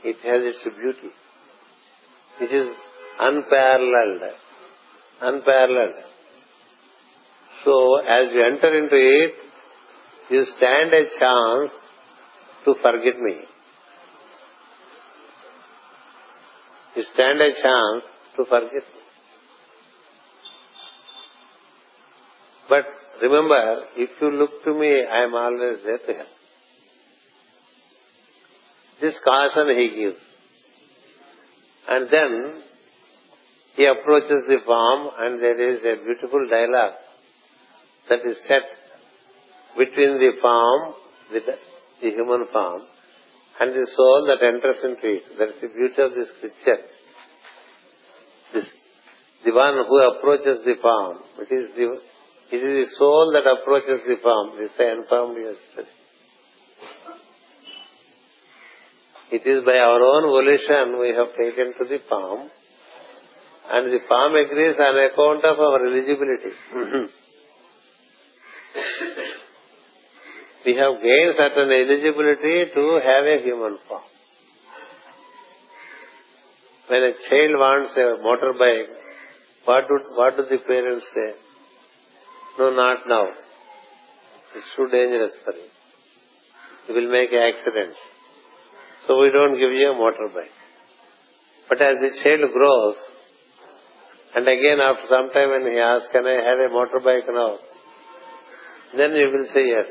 it 0.02 0.16
has 0.24 0.54
its 0.54 0.62
beauty, 0.64 1.14
which 2.40 2.50
is 2.50 2.68
unparalleled. 3.18 4.32
Unparalleled. 5.20 6.04
So, 7.64 7.98
as 7.98 8.32
you 8.32 8.42
enter 8.42 8.78
into 8.78 8.96
it, 8.96 9.34
you 10.30 10.44
stand 10.56 10.94
a 10.94 11.04
chance 11.18 11.70
to 12.64 12.74
forget 12.80 13.20
me. 13.20 13.40
You 16.96 17.02
stand 17.12 17.40
a 17.40 17.50
chance 17.62 18.04
to 18.36 18.44
forget 18.46 18.72
me. 18.72 19.09
But 22.70 22.86
remember, 23.20 23.84
if 23.96 24.10
you 24.22 24.30
look 24.30 24.62
to 24.64 24.72
me, 24.72 25.04
I 25.04 25.24
am 25.24 25.34
always 25.34 25.78
there 25.84 25.98
to 25.98 26.14
help. 26.14 26.28
This 29.00 29.14
caution 29.24 29.76
he 29.76 29.88
gives. 30.00 30.20
And 31.88 32.08
then 32.12 32.62
he 33.74 33.86
approaches 33.86 34.44
the 34.46 34.58
form 34.64 35.10
and 35.18 35.42
there 35.42 35.74
is 35.74 35.80
a 35.80 36.04
beautiful 36.04 36.46
dialogue 36.48 36.94
that 38.08 38.20
is 38.28 38.36
set 38.46 38.66
between 39.76 40.18
the 40.18 40.32
form, 40.40 40.94
the, 41.32 41.40
the 42.02 42.10
human 42.10 42.46
form, 42.52 42.82
and 43.58 43.74
the 43.74 43.86
soul 43.96 44.26
that 44.28 44.46
enters 44.46 44.78
into 44.84 45.16
it. 45.16 45.22
That 45.38 45.48
is 45.48 45.60
the 45.60 45.68
beauty 45.68 46.02
of 46.02 46.12
the 46.12 46.26
scripture. 46.36 46.82
This, 48.54 48.66
the 49.44 49.52
one 49.52 49.74
who 49.88 49.98
approaches 50.10 50.64
the 50.64 50.74
form. 50.80 51.18
It 51.40 51.52
is 51.52 51.70
the, 51.74 52.00
it 52.52 52.56
is 52.56 52.62
the 52.62 52.96
soul 52.98 53.32
that 53.32 53.46
approaches 53.46 54.00
the 54.06 54.16
form. 54.22 54.58
This 54.58 54.70
I 54.78 54.92
informed 54.98 55.36
yesterday. 55.38 55.88
It 59.32 59.46
is 59.46 59.64
by 59.64 59.78
our 59.78 60.02
own 60.02 60.24
volition 60.26 60.98
we 60.98 61.14
have 61.14 61.30
taken 61.38 61.72
to 61.78 61.84
the 61.88 61.98
palm 62.08 62.50
and 63.70 63.92
the 63.92 64.00
palm 64.08 64.34
agrees 64.34 64.74
on 64.80 64.98
account 64.98 65.44
of 65.44 65.60
our 65.60 65.86
eligibility. 65.86 66.54
Mm-hmm. 66.74 67.04
we 70.66 70.74
have 70.74 70.94
gained 71.00 71.34
certain 71.36 71.70
eligibility 71.70 72.64
to 72.74 73.00
have 73.06 73.24
a 73.26 73.38
human 73.44 73.78
form. 73.86 74.02
When 76.88 77.02
a 77.04 77.12
child 77.28 77.54
wants 77.62 77.96
a 77.96 78.18
motorbike, 78.26 78.90
what 79.64 79.86
do, 79.86 79.94
what 80.16 80.36
do 80.36 80.42
the 80.50 80.58
parents 80.66 81.06
say? 81.14 81.34
No, 82.58 82.70
not 82.70 83.06
now. 83.06 83.26
It's 84.54 84.66
too 84.76 84.88
dangerous 84.90 85.34
for 85.44 85.54
you. 85.54 85.68
You 86.88 86.94
will 86.94 87.12
make 87.12 87.30
accidents. 87.32 87.98
So 89.06 89.20
we 89.20 89.30
don't 89.30 89.54
give 89.54 89.70
you 89.70 89.90
a 89.90 89.94
motorbike. 89.94 90.56
But 91.68 91.80
as 91.80 91.96
the 92.00 92.10
child 92.22 92.52
grows, 92.52 92.96
and 94.34 94.46
again 94.46 94.80
after 94.80 95.06
some 95.08 95.30
time 95.32 95.50
when 95.50 95.72
he 95.72 95.78
asks, 95.78 96.08
can 96.12 96.26
I 96.26 96.34
have 96.34 96.58
a 96.66 96.74
motorbike 96.74 97.26
now? 97.28 97.58
Then 98.96 99.12
you 99.12 99.30
will 99.30 99.46
say 99.54 99.68
yes. 99.68 99.86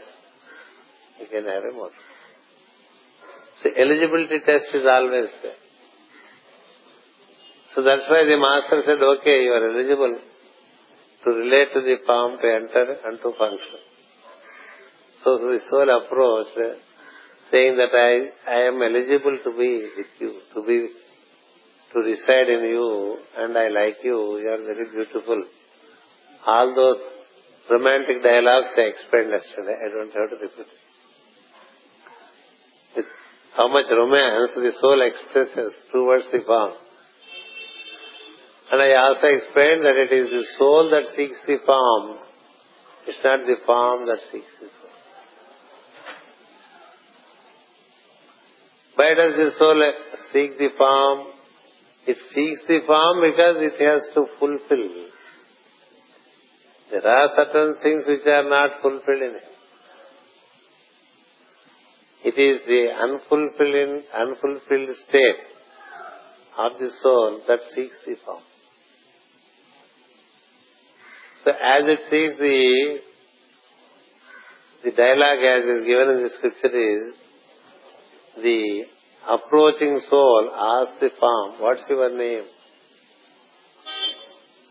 You 1.21 1.27
can 1.27 1.45
have 1.45 1.63
a 1.63 1.75
motorbike. 1.75 2.09
So 3.63 3.69
eligibility 3.75 4.39
test 4.45 4.67
is 4.73 4.85
always 4.85 5.29
there. 5.41 5.59
So 7.75 7.83
that's 7.83 8.09
why 8.09 8.23
the 8.25 8.37
master 8.37 8.81
said, 8.85 9.01
okay, 9.03 9.43
you 9.43 9.51
are 9.51 9.71
eligible 9.71 10.17
to 11.23 11.29
relate 11.29 11.73
to 11.73 11.81
the 11.81 11.97
palm 12.05 12.37
to 12.41 12.47
enter 12.47 12.95
and 13.05 13.17
to 13.19 13.31
function. 13.37 13.79
So 15.23 15.37
the 15.37 15.59
soul 15.69 15.89
approach 15.99 16.47
uh, 16.55 16.79
saying 17.51 17.75
that 17.77 17.91
I, 17.91 18.51
I 18.51 18.59
am 18.67 18.81
eligible 18.81 19.37
to 19.43 19.51
be 19.57 19.89
with 19.97 20.13
you, 20.19 20.39
to 20.55 20.63
be, 20.65 20.89
to 21.93 21.99
reside 21.99 22.47
in 22.47 22.63
you, 22.63 23.17
and 23.37 23.57
I 23.57 23.67
like 23.67 23.97
you, 24.03 24.39
you 24.39 24.47
are 24.47 24.63
very 24.63 24.89
beautiful. 24.89 25.43
All 26.45 26.73
those 26.73 27.01
romantic 27.69 28.23
dialogues 28.23 28.69
I 28.77 28.81
explained 28.81 29.31
yesterday, 29.31 29.75
I 29.75 29.89
don't 29.93 30.13
have 30.13 30.29
to 30.29 30.35
repeat. 30.41 30.71
With 32.95 33.05
how 33.57 33.67
much 33.67 33.85
romance 33.91 34.51
the 34.55 34.71
soul 34.79 35.01
expresses 35.05 35.73
towards 35.91 36.25
the 36.31 36.39
form. 36.45 36.73
And 38.71 38.81
I 38.81 38.93
also 39.07 39.27
explained 39.27 39.83
that 39.83 39.97
it 39.97 40.13
is 40.13 40.29
the 40.29 40.45
soul 40.57 40.91
that 40.91 41.15
seeks 41.15 41.39
the 41.47 41.57
form. 41.65 42.17
It's 43.07 43.17
not 43.23 43.39
the 43.47 43.55
form 43.65 44.05
that 44.05 44.19
seeks 44.31 44.53
the 44.61 44.67
soul. 44.67 44.89
Why 48.95 49.13
does 49.15 49.33
the 49.37 49.51
soul 49.57 49.93
seek 50.31 50.57
the 50.59 50.69
form? 50.77 51.27
It 52.05 52.17
seeks 52.33 52.61
the 52.67 52.79
form 52.85 53.31
because 53.31 53.57
it 53.57 53.81
has 53.81 54.01
to 54.13 54.27
fulfill. 54.37 55.07
There 56.91 57.07
are 57.07 57.29
certain 57.35 57.75
things 57.81 58.03
which 58.07 58.27
are 58.27 58.49
not 58.49 58.81
fulfilled 58.81 59.21
in 59.21 59.31
him. 59.31 59.49
It 62.25 62.37
is 62.37 62.61
the 62.67 62.87
unfulfilled, 63.01 64.03
unfulfilled 64.13 64.95
state 65.07 65.41
of 66.57 66.79
the 66.79 66.89
soul 67.01 67.41
that 67.47 67.59
seeks 67.73 67.95
the 68.05 68.15
form. 68.25 68.43
So 71.45 71.51
as 71.51 71.87
it 71.87 71.99
seeks 72.09 72.37
the 72.37 72.99
the 74.83 74.91
dialogue 74.91 75.43
as 75.43 75.63
is 75.65 75.85
given 75.85 76.09
in 76.15 76.23
the 76.23 76.29
scripture 76.37 76.67
is 76.67 77.13
the 78.41 78.83
approaching 79.29 79.99
soul 80.09 80.49
asks 80.55 80.95
the 81.01 81.09
form, 81.19 81.59
what's 81.59 81.83
your 81.89 82.17
name? 82.17 82.43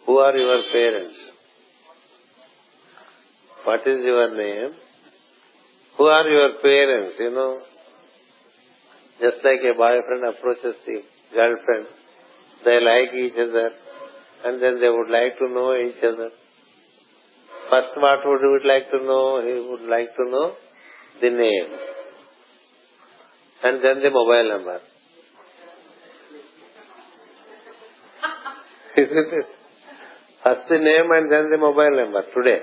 Who 0.06 0.18
are 0.18 0.36
your 0.36 0.62
parents? 0.72 1.30
What 3.64 3.80
is 3.80 3.98
your 4.02 4.34
name? 4.34 4.72
Who 5.98 6.04
are 6.04 6.28
your 6.28 6.54
parents? 6.62 7.16
You 7.18 7.30
know, 7.30 7.60
just 9.20 9.38
like 9.44 9.60
a 9.60 9.76
boyfriend 9.76 10.24
approaches 10.34 10.76
the 10.86 11.02
girlfriend, 11.34 11.86
they 12.64 12.80
like 12.80 13.12
each 13.14 13.34
other 13.34 13.70
and 14.44 14.62
then 14.62 14.80
they 14.80 14.88
would 14.88 15.10
like 15.10 15.36
to 15.38 15.52
know 15.52 15.74
each 15.74 16.02
other. 16.02 16.30
First, 17.70 17.90
what 17.96 18.20
would 18.24 18.40
would 18.42 18.64
like 18.64 18.90
to 18.90 18.98
know? 19.04 19.42
He 19.44 19.52
would 19.68 19.88
like 19.88 20.14
to 20.16 20.24
know 20.30 20.54
the 21.20 21.30
name 21.30 21.78
and 23.62 23.84
then 23.84 24.00
the 24.02 24.10
mobile 24.10 24.48
number. 24.48 24.80
Isn't 28.96 29.32
it? 29.34 29.46
First 30.44 30.62
the 30.68 30.78
name 30.78 31.10
and 31.10 31.30
then 31.30 31.50
the 31.50 31.58
mobile 31.58 31.96
number 31.96 32.22
today. 32.34 32.60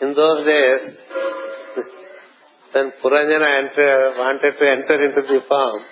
In 0.00 0.14
those 0.14 0.46
days, 0.46 0.96
when 2.72 2.92
Puranjana 3.02 4.16
wanted 4.16 4.58
to 4.58 4.70
enter 4.70 5.04
into 5.04 5.22
the 5.22 5.40
farm, 5.48 5.82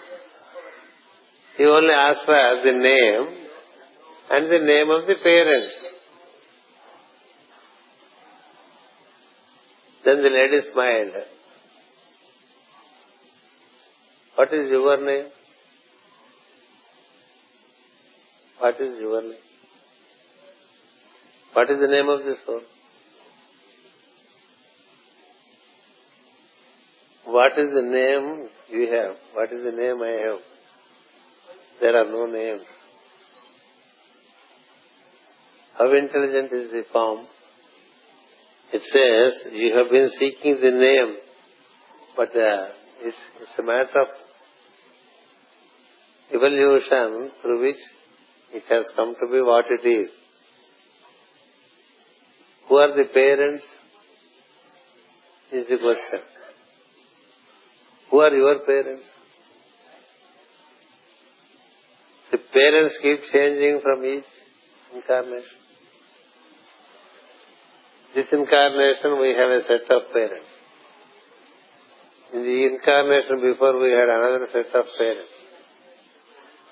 he 1.57 1.65
only 1.65 1.93
asked 1.93 2.25
for 2.25 2.61
the 2.65 2.73
name 2.73 3.29
and 4.31 4.51
the 4.51 4.61
name 4.65 4.91
of 4.91 5.07
the 5.07 5.17
parents. 5.23 5.98
Then 10.09 10.23
the 10.23 10.31
lady 10.31 10.61
smiled. 10.73 11.13
What 14.37 14.55
is 14.55 14.71
your 14.71 14.97
name? 15.05 15.27
What 18.59 18.81
is 18.81 18.99
your 18.99 19.21
name? 19.21 19.43
What 21.53 21.71
is 21.71 21.79
the 21.79 21.89
name 21.89 22.09
of 22.09 22.25
this 22.25 22.39
soul? 22.47 22.63
What 27.27 27.59
is 27.59 27.75
the 27.75 27.83
name 27.83 28.49
you 28.71 28.91
have? 28.91 29.17
What 29.35 29.53
is 29.53 29.63
the 29.63 29.73
name 29.73 30.01
I 30.01 30.15
have? 30.25 30.41
There 31.83 31.97
are 32.01 32.11
no 32.11 32.25
names. 32.25 32.63
How 35.77 35.93
intelligent 35.93 36.51
is 36.51 36.71
the 36.71 36.85
form? 36.91 37.27
It 38.73 38.83
says, 38.83 39.53
you 39.53 39.75
have 39.77 39.91
been 39.91 40.11
seeking 40.19 40.59
the 40.61 40.71
name, 40.71 41.17
but 42.17 42.29
uh, 42.29 42.69
it's, 43.01 43.17
it's 43.41 43.59
a 43.59 43.63
matter 43.63 44.03
of 44.03 44.09
evolution 46.35 47.31
through 47.41 47.63
which 47.67 47.77
it 48.53 48.63
has 48.69 48.87
come 48.95 49.15
to 49.15 49.33
be 49.33 49.41
what 49.41 49.65
it 49.71 49.89
is. 49.89 50.11
Who 52.69 52.77
are 52.77 52.95
the 52.95 53.09
parents? 53.13 53.65
Is 55.51 55.65
the 55.67 55.79
question. 55.79 56.21
Who 58.11 58.19
are 58.21 58.35
your 58.35 58.59
parents? 58.67 59.05
The 62.31 62.39
parents 62.53 62.99
keep 63.01 63.21
changing 63.33 63.81
from 63.83 64.05
each 64.05 64.25
incarnation. 64.95 65.58
This 68.15 68.27
incarnation 68.33 69.21
we 69.21 69.35
have 69.37 69.51
a 69.51 69.63
set 69.67 69.91
of 69.91 70.13
parents. 70.13 70.47
In 72.33 72.43
the 72.43 72.67
incarnation 72.67 73.41
before 73.41 73.79
we 73.81 73.91
had 73.91 74.09
another 74.09 74.47
set 74.53 74.75
of 74.75 74.87
parents 74.99 75.33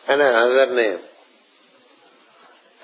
and 0.09 0.21
another 0.21 0.75
name. 0.75 0.99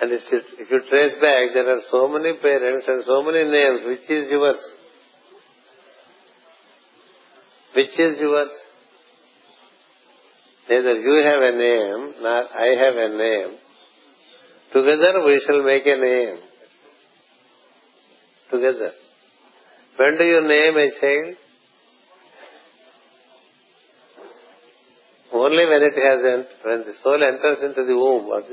And 0.01 0.13
if 0.13 0.21
you, 0.33 0.41
if 0.59 0.71
you 0.71 0.81
trace 0.91 1.15
back, 1.21 1.55
there 1.55 1.69
are 1.77 1.81
so 1.91 2.09
many 2.09 2.37
parents 2.39 2.87
and 2.89 3.05
so 3.07 3.23
many 3.23 3.45
names. 3.45 3.81
Which 3.87 4.11
is 4.11 4.31
yours? 4.31 4.57
Which 7.75 7.99
is 7.99 8.19
yours? 8.19 8.51
Neither 10.69 10.95
you 11.01 11.25
have 11.25 11.43
a 11.43 11.57
name, 11.57 12.15
nor 12.23 12.45
I 12.53 12.85
have 12.85 12.97
a 12.97 13.17
name. 13.17 13.59
Together 14.73 15.25
we 15.25 15.43
shall 15.47 15.63
make 15.63 15.87
a 15.87 15.97
name. 15.99 16.52
Together. 18.53 18.93
When 19.97 20.19
do 20.19 20.25
you 20.25 20.41
name 20.47 20.77
a 20.77 20.89
child? 21.01 21.37
Only 25.33 25.65
when 25.65 25.83
it 25.83 25.97
has, 25.97 26.47
when 26.63 26.81
the 26.81 26.93
soul 27.03 27.21
enters 27.25 27.63
into 27.63 27.87
the 27.87 27.97
womb 27.97 28.31
of, 28.31 28.45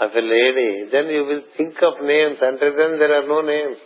of 0.00 0.16
a 0.16 0.20
lady, 0.20 0.90
then 0.90 1.06
you 1.08 1.24
will 1.24 1.42
think 1.56 1.76
of 1.82 2.02
names. 2.02 2.38
Until 2.40 2.74
then, 2.74 2.98
there 2.98 3.22
are 3.22 3.28
no 3.28 3.42
names. 3.42 3.76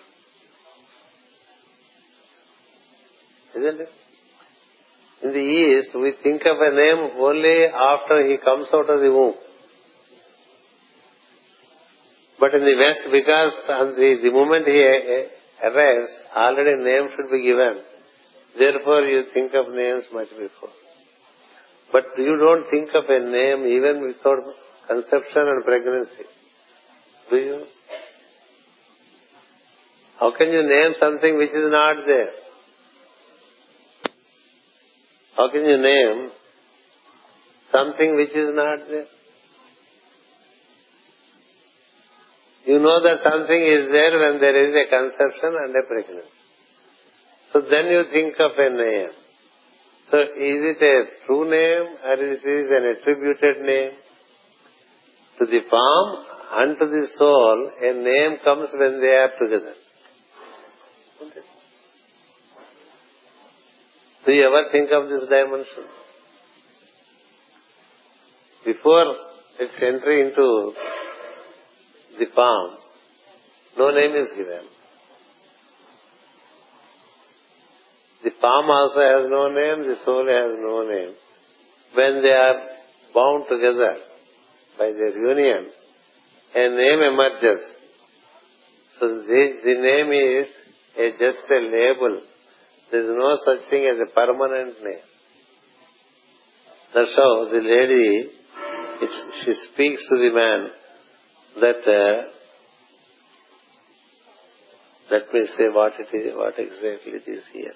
Isn't 3.56 3.80
it? 3.80 3.88
In 5.24 5.32
the 5.32 5.38
East, 5.40 5.90
we 5.96 6.14
think 6.22 6.42
of 6.42 6.56
a 6.60 6.70
name 6.76 7.20
only 7.20 7.64
after 7.64 8.26
he 8.28 8.36
comes 8.44 8.68
out 8.72 8.88
of 8.88 9.00
the 9.00 9.10
womb. 9.10 9.34
But 12.38 12.54
in 12.54 12.60
the 12.60 12.76
West, 12.76 13.02
because 13.10 13.52
the, 13.96 14.18
the 14.22 14.30
moment 14.30 14.66
he 14.66 14.80
arrives, 15.64 16.10
already 16.36 16.82
name 16.84 17.08
should 17.16 17.30
be 17.30 17.42
given. 17.42 17.80
Therefore, 18.58 19.02
you 19.02 19.24
think 19.32 19.52
of 19.54 19.72
names 19.72 20.04
much 20.12 20.28
before. 20.30 20.70
But 21.92 22.04
you 22.18 22.36
don't 22.36 22.68
think 22.70 22.90
of 22.94 23.04
a 23.08 23.20
name 23.20 23.66
even 23.66 24.02
without 24.02 24.44
conception 24.88 25.48
and 25.48 25.64
pregnancy. 25.64 26.24
Do 27.30 27.36
you? 27.36 27.64
How 30.20 30.36
can 30.36 30.48
you 30.48 30.62
name 30.62 30.94
something 30.98 31.36
which 31.36 31.50
is 31.50 31.70
not 31.70 31.96
there? 32.06 32.30
How 35.36 35.50
can 35.50 35.64
you 35.64 35.76
name 35.76 36.30
something 37.70 38.16
which 38.16 38.30
is 38.30 38.50
not 38.54 38.88
there? 38.88 39.06
You 42.66 42.80
know 42.80 43.00
that 43.00 43.22
something 43.22 43.62
is 43.62 43.92
there 43.92 44.18
when 44.18 44.40
there 44.40 44.58
is 44.58 44.74
a 44.74 44.90
conception 44.90 45.54
and 45.54 45.70
a 45.70 45.86
pregnancy. 45.86 46.36
So 47.52 47.60
then 47.60 47.86
you 47.86 48.02
think 48.12 48.34
of 48.40 48.50
a 48.58 48.70
name. 48.70 49.14
So 50.10 50.18
is 50.18 50.60
it 50.74 50.82
a 50.82 51.26
true 51.26 51.48
name 51.48 51.86
or 52.04 52.14
is 52.14 52.40
it 52.42 52.66
an 52.70 52.96
attributed 52.96 53.62
name? 53.64 53.92
To 55.38 55.46
the 55.46 55.60
form 55.70 56.24
and 56.54 56.78
to 56.78 56.86
the 56.86 57.06
soul, 57.16 57.70
a 57.80 57.92
name 57.94 58.38
comes 58.42 58.68
when 58.72 59.00
they 59.00 59.14
are 59.14 59.30
together. 59.40 59.74
Do 64.26 64.32
you 64.32 64.44
ever 64.44 64.70
think 64.72 64.90
of 64.90 65.08
this 65.08 65.28
dimension? 65.28 65.86
Before 68.64 69.14
its 69.60 69.80
entry 69.80 70.26
into 70.26 70.72
the 72.18 72.26
palm. 72.34 72.78
no 73.78 73.90
name 73.90 74.14
is 74.16 74.28
given. 74.36 74.62
The 78.24 78.30
palm 78.40 78.70
also 78.70 79.00
has 79.00 79.30
no 79.30 79.48
name, 79.48 79.86
the 79.86 79.96
soul 80.04 80.26
has 80.26 80.58
no 80.58 80.82
name. 80.82 81.14
When 81.94 82.22
they 82.22 82.32
are 82.32 82.58
bound 83.14 83.44
together 83.48 83.96
by 84.78 84.90
their 84.92 85.16
union, 85.16 85.70
a 86.54 86.68
name 86.68 87.00
emerges. 87.12 87.60
So 88.98 89.08
the, 89.08 89.48
the 89.62 89.74
name 89.74 90.10
is 90.12 90.48
a, 90.98 91.10
just 91.12 91.50
a 91.50 91.60
label. 91.60 92.20
There 92.90 93.00
is 93.00 93.16
no 93.16 93.36
such 93.44 93.68
thing 93.68 93.86
as 93.92 94.08
a 94.08 94.12
permanent 94.14 94.82
name. 94.82 95.04
That's 96.94 97.14
how 97.14 97.48
the 97.50 97.60
lady, 97.60 98.30
she 99.44 99.52
speaks 99.72 100.02
to 100.08 100.16
the 100.16 100.30
man 100.32 100.70
that 101.60 101.82
uh, 101.86 102.36
let 105.10 105.32
me 105.32 105.46
say 105.56 105.64
what 105.72 105.92
it 105.98 106.16
is, 106.16 106.34
what 106.34 106.58
exactly 106.58 107.12
it 107.12 107.28
is 107.28 107.44
here. 107.52 107.72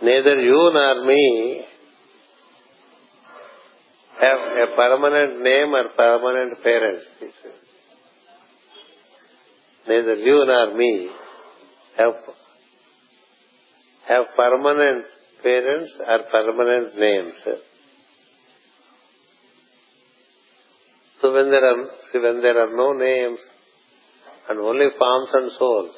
Neither 0.00 0.40
you 0.40 0.70
nor 0.72 1.04
me 1.06 1.64
have 4.20 4.38
a 4.38 4.76
permanent 4.76 5.42
name 5.42 5.74
or 5.74 5.88
permanent 5.96 6.62
parents. 6.62 7.04
Neither 9.88 10.14
you 10.14 10.44
nor 10.46 10.76
me 10.76 11.10
have, 11.96 12.14
have 14.06 14.24
permanent 14.36 15.04
parents 15.42 15.92
or 16.00 16.18
permanent 16.30 16.98
names. 16.98 17.34
So 21.20 21.32
when 21.32 21.50
there 21.50 21.64
are 21.64 21.84
when 22.14 22.42
there 22.42 22.62
are 22.62 22.76
no 22.76 22.92
names 22.92 23.40
and 24.48 24.58
only 24.60 24.86
forms 24.98 25.28
and 25.32 25.50
souls, 25.58 25.94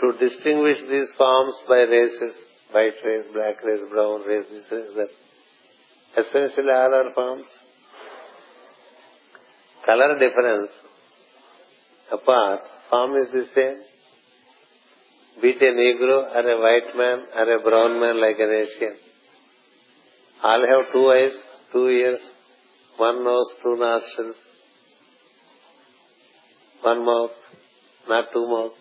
to 0.00 0.18
distinguish 0.18 0.78
these 0.90 1.10
forms 1.16 1.54
by 1.68 1.80
races, 1.80 2.34
white 2.72 2.94
race, 3.04 3.26
black 3.32 3.62
race, 3.64 3.80
brown 3.90 4.22
race, 4.22 4.46
this 4.50 4.64
race, 4.70 4.90
that. 4.96 5.08
Essentially 6.14 6.68
all 6.68 6.94
are 6.94 7.14
forms. 7.14 7.46
Color 9.86 10.18
difference 10.18 10.70
apart, 12.12 12.60
form 12.90 13.16
is 13.16 13.30
the 13.32 13.46
same. 13.54 13.80
Be 15.40 15.48
it 15.48 15.62
a 15.62 15.72
Negro 15.72 16.18
or 16.36 16.50
a 16.50 16.60
white 16.60 16.96
man 16.96 17.26
or 17.34 17.56
a 17.56 17.62
brown 17.62 18.00
man 18.00 18.20
like 18.20 18.38
an 18.38 18.50
Asian. 18.50 18.96
All 20.42 20.62
have 20.72 20.92
two 20.92 21.08
eyes, 21.08 21.32
two 21.72 21.88
ears, 21.88 22.20
one 22.96 23.24
nose, 23.24 23.46
two 23.62 23.76
nostrils, 23.76 24.36
one 26.82 27.04
mouth, 27.06 27.30
not 28.08 28.24
two 28.32 28.46
mouths. 28.46 28.74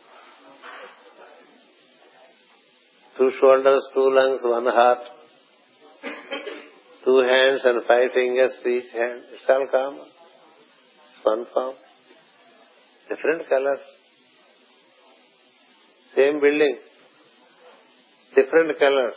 Two 3.17 3.31
shoulders, 3.39 3.87
two 3.93 4.09
lungs, 4.13 4.41
one 4.43 4.65
heart, 4.65 4.99
two 7.05 7.17
hands 7.19 7.61
and 7.63 7.83
five 7.85 8.11
fingers 8.13 8.53
to 8.63 8.69
each 8.69 8.91
hand. 8.93 9.21
It's 9.33 9.43
all 9.47 9.67
common. 9.71 10.07
One 11.23 11.45
form. 11.53 11.75
Different 13.09 13.47
colors. 13.47 13.79
Same 16.16 16.39
building. 16.39 16.78
Different 18.36 18.78
colors. 18.80 19.16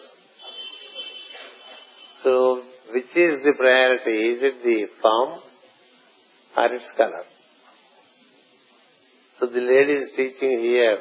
So, 2.22 2.62
which 2.92 3.04
is 3.04 3.42
the 3.44 3.52
priority? 3.56 4.16
Is 4.32 4.42
it 4.42 4.62
the 4.62 4.86
form 5.02 5.40
or 6.56 6.74
its 6.74 6.90
color? 6.96 7.24
So 9.38 9.46
the 9.46 9.60
lady 9.60 10.00
is 10.00 10.08
teaching 10.16 10.60
here, 10.62 10.98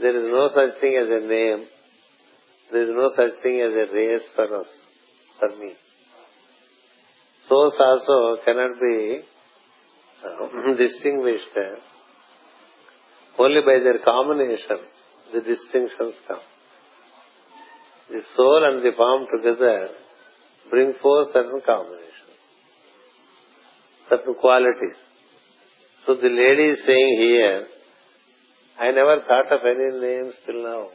there 0.00 0.16
is 0.16 0.32
no 0.32 0.48
such 0.48 0.80
thing 0.80 0.96
as 0.96 1.08
a 1.08 1.26
name. 1.26 1.66
There 2.72 2.82
is 2.82 2.90
no 2.90 3.10
such 3.16 3.42
thing 3.42 3.60
as 3.60 3.72
a 3.72 3.94
race 3.94 4.26
for 4.34 4.60
us, 4.60 4.66
for 5.38 5.48
me. 5.58 5.72
Souls 7.48 7.74
also 7.78 8.42
cannot 8.44 8.78
be 8.80 9.20
uh, 10.24 10.74
distinguished 10.78 11.56
only 13.38 13.60
by 13.62 13.78
their 13.82 13.98
combination. 14.04 14.78
The 15.32 15.40
distinctions 15.40 16.14
come. 16.26 16.40
The 18.10 18.22
soul 18.36 18.64
and 18.64 18.84
the 18.84 18.90
form 18.96 19.26
together 19.36 19.88
bring 20.70 20.94
forth 21.00 21.28
certain 21.32 21.60
combinations, 21.64 22.38
certain 24.08 24.34
qualities. 24.34 24.98
So 26.04 26.16
the 26.16 26.28
lady 26.28 26.70
is 26.70 26.84
saying 26.84 27.16
here, 27.20 27.66
I 28.80 28.90
never 28.90 29.20
thought 29.28 29.52
of 29.52 29.60
any 29.64 30.00
names 30.00 30.34
till 30.44 30.62
now. 30.64 30.88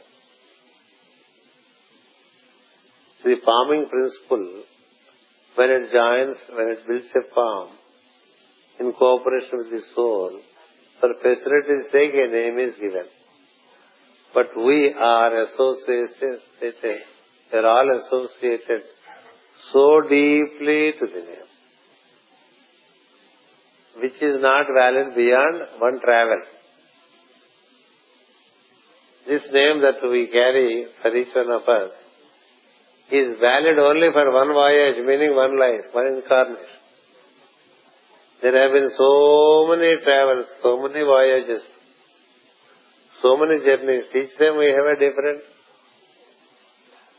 The 3.24 3.36
forming 3.42 3.88
principle, 3.88 4.64
when 5.54 5.70
it 5.70 5.90
joins, 5.90 6.36
when 6.52 6.68
it 6.68 6.86
builds 6.86 7.06
a 7.16 7.34
form, 7.34 7.68
in 8.78 8.92
cooperation 8.92 9.58
with 9.58 9.70
the 9.70 9.80
soul, 9.94 10.38
for 11.00 11.08
facility's 11.14 11.90
sake 11.90 12.12
a 12.12 12.30
name 12.30 12.58
is 12.58 12.74
given. 12.74 13.06
But 14.34 14.48
we 14.56 14.94
are 14.98 15.42
associated, 15.42 16.40
we 16.60 17.58
are 17.58 17.66
all 17.66 17.98
associated 17.98 18.82
so 19.72 20.00
deeply 20.02 20.92
to 20.98 21.06
the 21.06 21.20
name, 21.20 21.50
which 24.00 24.20
is 24.22 24.40
not 24.40 24.66
valid 24.78 25.14
beyond 25.14 25.62
one 25.78 26.00
travel. 26.04 26.40
This 29.26 29.42
name 29.52 29.80
that 29.80 30.08
we 30.08 30.28
carry 30.28 30.86
for 31.02 31.16
each 31.16 31.34
one 31.34 31.50
of 31.50 31.62
us 31.68 31.90
is 33.10 33.28
valid 33.40 33.78
only 33.78 34.08
for 34.12 34.32
one 34.32 34.52
voyage, 34.52 35.04
meaning 35.04 35.34
one 35.34 35.58
life, 35.58 35.92
one 35.92 36.06
incarnation. 36.06 36.76
There 38.42 38.62
have 38.62 38.72
been 38.72 38.90
so 38.96 39.66
many 39.68 39.96
travels, 40.04 40.46
so 40.62 40.82
many 40.82 41.02
voyages, 41.04 41.62
so 43.22 43.36
many 43.36 43.58
journeys. 43.58 44.04
Each 44.14 44.38
time 44.38 44.58
we 44.58 44.66
have 44.66 44.86
a 44.86 44.98
different. 44.98 45.40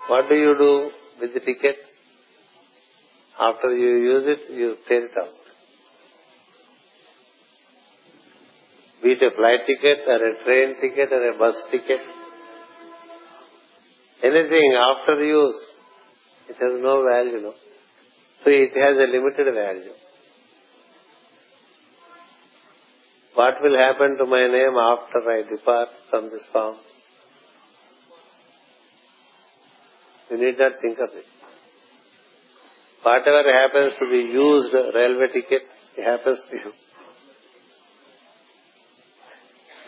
What 0.08 0.30
do 0.30 0.36
you 0.36 0.56
do 0.58 0.90
with 1.22 1.34
the 1.34 1.40
ticket? 1.40 1.76
After 3.40 3.76
you 3.76 3.96
use 4.14 4.24
it, 4.26 4.52
you 4.54 4.76
tear 4.88 5.06
it 5.06 5.12
out. 5.22 5.34
Be 9.04 9.12
it 9.12 9.22
a 9.22 9.30
flight 9.36 9.60
ticket 9.68 10.00
or 10.08 10.16
a 10.16 10.44
train 10.44 10.76
ticket 10.82 11.12
or 11.12 11.30
a 11.30 11.38
bus 11.38 11.56
ticket. 11.72 12.00
Anything 14.24 14.76
after 14.76 15.24
use, 15.24 15.62
it 16.50 16.56
has 16.60 16.82
no 16.82 17.04
value, 17.04 17.42
no. 17.42 17.54
So 18.44 18.50
it 18.50 18.72
has 18.74 18.98
a 18.98 19.12
limited 19.12 19.54
value. 19.54 19.94
What 23.38 23.62
will 23.62 23.78
happen 23.78 24.18
to 24.18 24.26
my 24.26 24.48
name 24.48 24.76
after 24.84 25.20
I 25.30 25.44
depart 25.48 25.90
from 26.10 26.32
this 26.32 26.42
form? 26.52 26.78
You 30.32 30.38
need 30.40 30.58
not 30.58 30.72
think 30.82 30.98
of 30.98 31.10
it. 31.14 31.26
Whatever 33.04 33.44
happens 33.54 33.94
to 34.00 34.08
the 34.10 34.24
used 34.38 34.74
railway 34.74 35.28
ticket, 35.28 35.62
it 35.98 36.04
happens 36.04 36.40
to 36.50 36.56
you. 36.64 36.72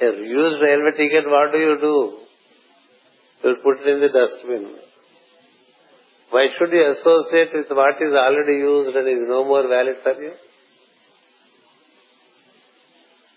A 0.01 0.11
used 0.27 0.61
railway 0.61 0.91
ticket, 0.95 1.25
what 1.25 1.51
do 1.51 1.57
you 1.57 1.77
do? 1.81 2.19
You 3.45 3.55
put 3.63 3.79
it 3.81 3.87
in 3.95 3.99
the 4.01 4.09
dustbin. 4.09 4.75
Why 6.29 6.45
should 6.59 6.71
you 6.71 6.91
associate 6.91 7.49
with 7.55 7.71
what 7.71 7.95
is 7.99 8.13
already 8.13 8.59
used 8.59 8.95
and 8.95 9.07
is 9.07 9.27
no 9.27 9.43
more 9.43 9.67
valid 9.67 9.95
for 10.03 10.21
you? 10.21 10.33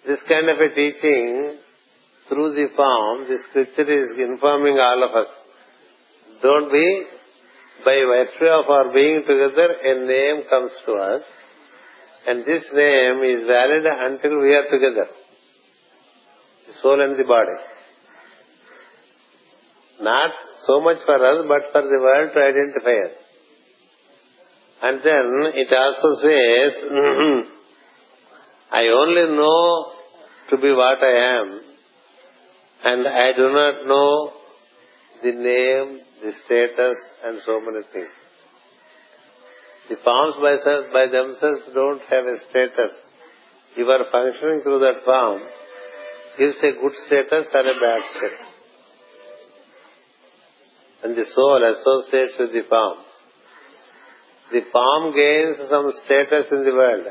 This 0.07 0.19
kind 0.29 0.49
of 0.51 0.57
a 0.59 0.75
teaching 0.75 1.59
through 2.29 2.55
the 2.55 2.67
form, 2.75 3.29
the 3.29 3.39
scripture 3.49 3.87
is 3.87 4.09
informing 4.19 4.79
all 4.79 5.09
of 5.09 5.15
us. 5.15 5.33
Don't 6.43 6.73
be 6.73 7.05
by 7.85 7.99
virtue 8.07 8.47
of 8.47 8.69
our 8.69 8.93
being 8.93 9.23
together, 9.23 9.69
a 9.85 10.07
name 10.07 10.43
comes 10.49 10.73
to 10.87 10.93
us, 10.93 11.23
and 12.27 12.45
this 12.45 12.65
name 12.73 13.23
is 13.23 13.47
valid 13.47 13.85
until 13.87 14.41
we 14.41 14.55
are 14.55 14.69
together. 14.71 15.07
The 16.67 16.75
soul 16.81 17.01
and 17.01 17.19
the 17.19 17.25
body. 17.25 17.59
Not 20.01 20.31
so 20.67 20.81
much 20.81 20.99
for 21.05 21.15
us, 21.15 21.45
but 21.49 21.73
for 21.73 21.83
the 21.83 21.99
world 22.01 22.31
to 22.35 22.41
identify 22.41 22.97
us. 23.07 23.17
And 24.83 24.99
then 25.05 25.53
it 25.55 25.73
also 25.73 26.09
says, 26.23 27.53
I 28.73 28.87
only 28.89 29.37
know 29.37 29.93
to 30.51 30.57
be 30.57 30.73
what 30.73 30.99
I 31.03 31.41
am, 31.41 31.61
and 32.85 33.07
I 33.07 33.33
do 33.37 33.49
not 33.53 33.87
know 33.87 34.33
the 35.23 35.33
name, 35.33 36.01
the 36.23 36.33
status, 36.45 36.97
and 37.25 37.41
so 37.45 37.61
many 37.61 37.85
things. 37.93 38.13
The 39.91 39.97
forms 40.03 40.37
by, 40.41 40.57
by 40.93 41.07
themselves 41.13 41.61
don't 41.75 42.01
have 42.09 42.25
a 42.25 42.39
status. 42.49 42.97
You 43.77 43.85
are 43.87 44.05
functioning 44.11 44.61
through 44.63 44.81
that 44.81 45.05
form 45.05 45.43
gives 46.39 46.57
a 46.59 46.73
good 46.81 46.93
status 47.07 47.47
or 47.53 47.61
a 47.61 47.81
bad 47.81 48.03
status. 48.11 48.49
And 51.05 51.17
the 51.17 51.27
soul 51.35 51.61
associates 51.61 52.35
with 52.39 52.53
the 52.53 52.63
form. 52.69 52.99
The 54.53 54.61
form 54.71 55.15
gains 55.15 55.69
some 55.69 55.93
status 56.05 56.47
in 56.51 56.65
the 56.65 56.73
world. 56.73 57.07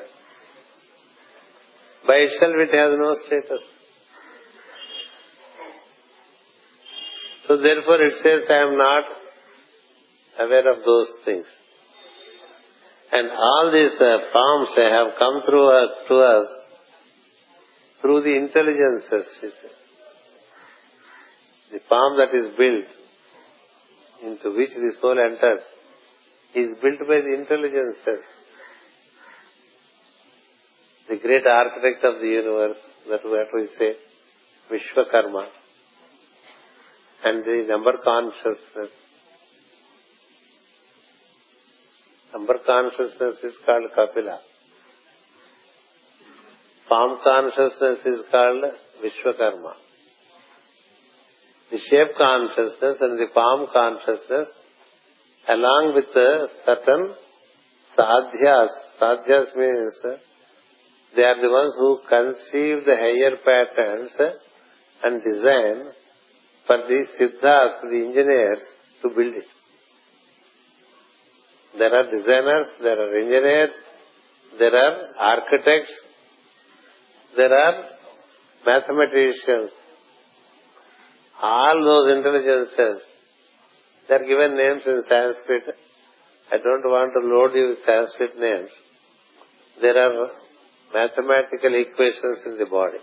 By 2.08 2.16
itself 2.16 2.54
it 2.58 2.74
has 2.74 2.98
no 2.98 3.16
status. 3.28 3.64
So 7.48 7.58
therefore 7.58 8.02
it 8.06 8.14
says, 8.24 8.50
I 8.50 8.62
am 8.62 8.78
not 8.78 9.04
aware 10.40 10.74
of 10.74 10.86
those 10.86 11.10
things. 11.26 11.46
And 13.12 13.30
all 13.30 13.72
these 13.74 14.00
uh, 14.00 14.18
forms 14.32 14.70
have 14.78 15.08
come 15.20 15.42
through 15.48 15.68
us, 15.70 15.90
to 16.08 16.16
us 16.16 16.48
through 18.02 18.22
the 18.24 18.36
intelligences, 18.38 19.28
she. 19.42 19.50
The 21.74 21.80
form 21.88 22.18
that 22.18 22.36
is 22.36 22.56
built, 22.58 22.86
into 24.24 24.58
which 24.58 24.72
the 24.76 24.92
soul 25.02 25.18
enters, 25.20 25.62
is 26.56 26.76
built 26.82 27.08
by 27.08 27.22
the 27.22 27.34
intelligences. 27.38 28.24
The 31.12 31.18
great 31.18 31.46
architect 31.46 32.06
of 32.06 32.22
the 32.22 32.28
universe, 32.28 32.78
that 33.10 33.20
we 33.54 33.68
say, 33.78 33.96
Vishwakarma, 34.72 35.46
and 37.26 37.44
the 37.44 37.66
number 37.68 37.92
consciousness. 38.02 38.92
Number 42.32 42.56
consciousness 42.66 43.44
is 43.44 43.54
called 43.66 43.92
Kapila. 43.94 44.40
Form 46.88 47.20
consciousness 47.22 48.00
is 48.06 48.26
called 48.32 48.64
Vishwakarma. 49.04 49.74
The 51.72 51.78
shape 51.90 52.16
consciousness 52.18 52.98
and 53.02 53.20
the 53.20 53.28
form 53.34 53.68
consciousness 53.74 54.48
along 55.50 55.92
with 55.94 56.06
certain 56.66 57.16
sadhyas. 58.00 58.70
Sadhyas 58.98 59.58
means 59.58 60.22
they 61.16 61.24
are 61.24 61.42
the 61.42 61.50
ones 61.50 61.76
who 61.78 62.00
conceive 62.08 62.86
the 62.86 62.96
higher 62.96 63.36
patterns 63.44 64.12
and 65.04 65.22
design 65.24 65.92
for 66.68 66.78
the 66.78 67.06
siddhas, 67.18 67.82
the 67.84 68.06
engineers, 68.08 68.62
to 69.02 69.10
build 69.10 69.34
it. 69.36 69.50
There 71.78 71.94
are 71.94 72.06
designers, 72.12 72.68
there 72.82 73.00
are 73.00 73.18
engineers, 73.20 73.72
there 74.60 74.76
are 74.76 75.08
architects, 75.20 75.94
there 77.36 77.54
are 77.54 77.84
mathematicians. 78.66 79.72
All 81.42 81.84
those 81.84 82.18
intelligences, 82.18 83.04
they 84.08 84.16
are 84.16 84.20
given 84.20 84.56
names 84.56 84.84
in 84.86 85.02
Sanskrit. 85.10 85.64
I 86.52 86.58
don't 86.58 86.86
want 86.86 87.14
to 87.14 87.28
load 87.28 87.56
you 87.56 87.70
with 87.70 87.80
Sanskrit 87.86 88.38
names. 88.38 88.70
There 89.82 89.98
are 89.98 90.28
mathematical 90.94 91.74
equations 91.76 92.42
in 92.46 92.58
the 92.58 92.66
body. 92.66 93.00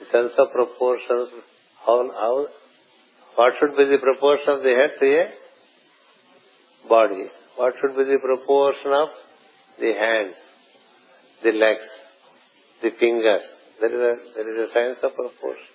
The 0.00 0.06
sense 0.06 0.32
of 0.38 0.52
proportions, 0.52 1.30
how, 1.84 2.10
how, 2.12 2.46
what 3.34 3.54
should 3.58 3.76
be 3.76 3.84
the 3.84 3.98
proportion 3.98 4.48
of 4.48 4.62
the 4.62 4.74
head 4.74 4.98
to 5.00 5.06
a 5.06 6.88
body? 6.88 7.30
What 7.56 7.74
should 7.80 7.96
be 7.96 8.04
the 8.04 8.18
proportion 8.22 8.92
of 8.92 9.08
the 9.80 9.92
hands, 9.94 10.36
the 11.42 11.52
legs, 11.52 11.88
the 12.82 12.90
fingers? 12.98 13.42
There 13.80 13.92
is 13.92 14.00
a, 14.00 14.34
there 14.34 14.48
is 14.52 14.68
a 14.68 14.72
science 14.72 14.98
of 15.02 15.14
proportion. 15.14 15.66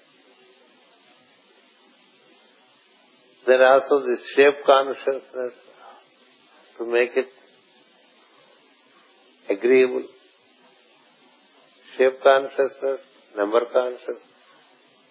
There 3.45 3.73
also 3.73 4.05
the 4.07 4.17
shape 4.35 4.63
consciousness 4.65 5.53
to 6.77 6.85
make 6.85 7.11
it 7.15 7.27
agreeable. 9.57 10.03
Shape 11.97 12.19
consciousness, 12.23 13.01
number 13.37 13.61
consciousness. 13.71 14.23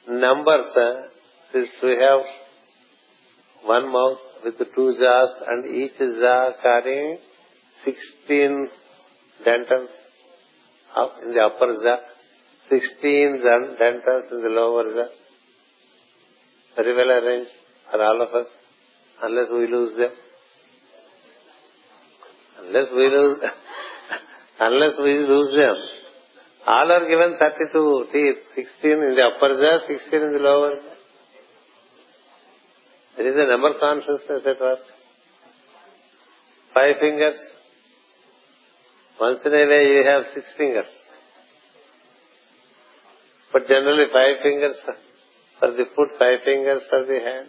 Numbers, 0.08 0.66
uh, 0.76 0.92
since 1.52 1.68
we 1.82 1.90
have 1.90 2.22
one 3.64 3.92
mouth 3.92 4.18
with 4.44 4.58
the 4.58 4.64
two 4.74 4.94
jaws 4.98 5.30
and 5.48 5.66
each 5.66 5.98
jaw 5.98 6.52
carrying 6.60 7.18
16 7.84 8.68
dentals 9.44 9.90
up 10.96 11.12
in 11.22 11.32
the 11.32 11.40
upper 11.40 11.72
jaw, 11.82 11.98
16 12.68 13.42
dentals 13.78 14.24
in 14.32 14.42
the 14.42 14.48
lower 14.48 14.84
jaw. 14.92 15.08
Very 16.76 16.96
well 16.96 17.10
arranged 17.10 17.50
for 17.90 18.02
all 18.02 18.22
of 18.22 18.34
us, 18.34 18.46
unless 19.22 19.48
we 19.52 19.66
lose 19.66 19.96
them. 19.96 20.10
Unless 22.64 22.90
we 22.92 23.08
lose, 23.08 23.38
unless 24.66 24.98
we 24.98 25.12
lose 25.32 25.52
them. 25.52 25.76
All 26.66 26.92
are 26.92 27.08
given 27.08 27.36
32 27.38 28.06
teeth, 28.12 28.40
16 28.54 28.90
in 28.90 29.16
the 29.18 29.24
upper 29.30 29.54
jaw, 29.58 29.78
16 29.86 30.20
in 30.20 30.32
the 30.32 30.38
lower 30.38 30.74
jaw. 30.76 30.92
There 33.16 33.28
is 33.28 33.34
a 33.36 33.50
number 33.50 33.72
consciousness 33.78 34.46
at 34.46 34.60
work. 34.60 34.78
Five 36.72 36.94
fingers. 37.00 37.34
Once 39.20 39.40
in 39.44 39.52
a 39.52 39.66
way 39.72 39.82
you 39.94 40.04
have 40.06 40.22
six 40.34 40.46
fingers. 40.56 40.86
But 43.52 43.66
generally 43.66 44.06
five 44.12 44.42
fingers 44.42 44.76
for 45.58 45.72
the 45.72 45.84
foot, 45.94 46.08
five 46.18 46.38
fingers 46.44 46.82
for 46.88 47.04
the 47.04 47.18
hand, 47.18 47.48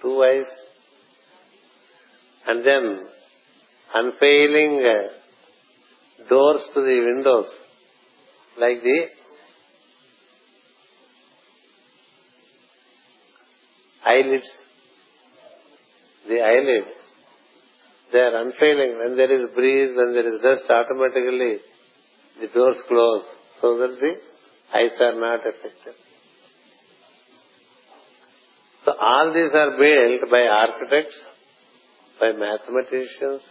two 0.00 0.22
eyes. 0.22 0.46
And 2.46 2.64
then 2.64 3.06
unfailing 3.94 4.86
uh, 4.86 5.21
doors 6.28 6.62
to 6.74 6.80
the 6.80 7.12
windows, 7.14 7.50
like 8.58 8.82
the 8.82 9.06
eyelids, 14.04 14.50
the 16.28 16.40
eyelid. 16.40 16.84
They 18.12 18.18
are 18.18 18.42
unfailing. 18.42 18.98
When 18.98 19.16
there 19.16 19.32
is 19.32 19.50
breeze, 19.54 19.92
when 19.96 20.12
there 20.12 20.34
is 20.34 20.40
dust, 20.42 20.70
automatically 20.70 21.58
the 22.40 22.48
doors 22.52 22.76
close 22.88 23.24
so 23.60 23.78
that 23.78 23.96
the 24.00 24.14
eyes 24.76 24.96
are 25.00 25.18
not 25.18 25.40
affected. 25.40 25.94
So 28.84 28.92
all 29.00 29.32
these 29.32 29.52
are 29.54 29.70
built 29.78 30.30
by 30.30 30.42
architects, 30.42 31.16
by 32.18 32.32
mathematicians, 32.32 33.42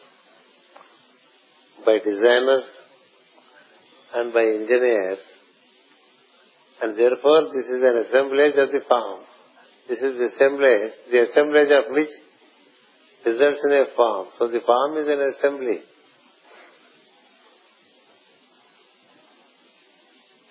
by 1.86 1.97
designers 1.99 2.65
and 4.13 4.34
by 4.34 4.41
engineers. 4.41 5.19
And 6.82 6.97
therefore 6.97 7.49
this 7.53 7.65
is 7.65 7.84
an 7.84 7.97
assemblage 8.05 8.55
of 8.57 8.71
the 8.71 8.82
form. 8.88 9.21
This 9.88 9.99
is 9.99 10.17
the 10.17 10.29
assemblage, 10.34 10.91
the 11.11 11.23
assemblage 11.29 11.71
of 11.71 11.93
which 11.93 12.09
results 13.25 13.59
in 13.63 13.71
a 13.71 13.86
form. 13.95 14.27
So 14.39 14.47
the 14.47 14.61
form 14.65 14.97
is 14.97 15.07
an 15.07 15.21
assembly. 15.21 15.79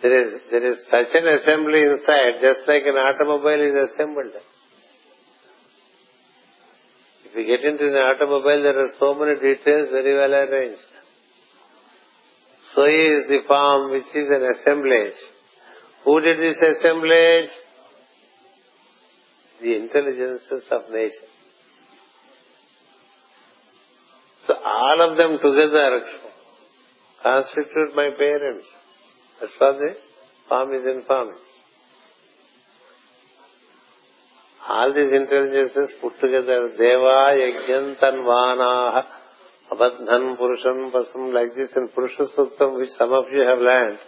There 0.02 0.16
is, 0.22 0.40
there 0.50 0.72
is 0.72 0.78
such 0.90 1.12
an 1.12 1.28
assembly 1.40 1.82
inside, 1.82 2.40
just 2.40 2.66
like 2.66 2.82
an 2.86 2.96
automobile 2.96 3.60
is 3.60 3.90
assembled. 3.92 4.32
If 7.26 7.36
you 7.36 7.44
get 7.44 7.64
into 7.64 7.86
an 7.86 7.94
automobile, 7.94 8.62
there 8.62 8.80
are 8.80 8.90
so 8.98 9.14
many 9.14 9.34
details 9.34 9.88
very 9.92 10.14
well 10.14 10.32
arranged. 10.32 10.89
So 12.74 12.86
he 12.86 13.02
is 13.18 13.26
the 13.28 13.40
form 13.48 13.90
which 13.90 14.06
is 14.14 14.28
an 14.30 14.42
assemblage. 14.54 15.18
Who 16.04 16.20
did 16.20 16.38
this 16.38 16.56
assemblage? 16.56 17.50
The 19.60 19.76
intelligences 19.76 20.64
of 20.70 20.82
nature. 20.90 21.30
So 24.46 24.54
all 24.54 25.10
of 25.10 25.18
them 25.18 25.38
together 25.42 26.00
constitute 27.22 27.94
my 27.94 28.10
parents. 28.16 28.64
That's 29.40 29.52
what 29.58 29.78
the 29.78 29.94
form 30.48 30.74
is 30.74 30.82
informing. 30.86 31.36
All 34.68 34.94
these 34.94 35.12
intelligences 35.12 35.90
put 36.00 36.12
together, 36.20 36.70
Deva 36.78 37.34
Yajnam 37.34 37.98
Tanvanaha 37.98 39.02
Abadhan 39.72 40.36
Purusham 40.36 40.90
Pasam, 40.92 41.32
like 41.32 41.54
this 41.54 41.70
in 41.76 41.88
Purusha 41.94 42.26
Suktam, 42.36 42.78
which 42.78 42.90
some 42.98 43.12
of 43.12 43.26
you 43.32 43.40
have 43.40 43.58
learned. 43.58 43.98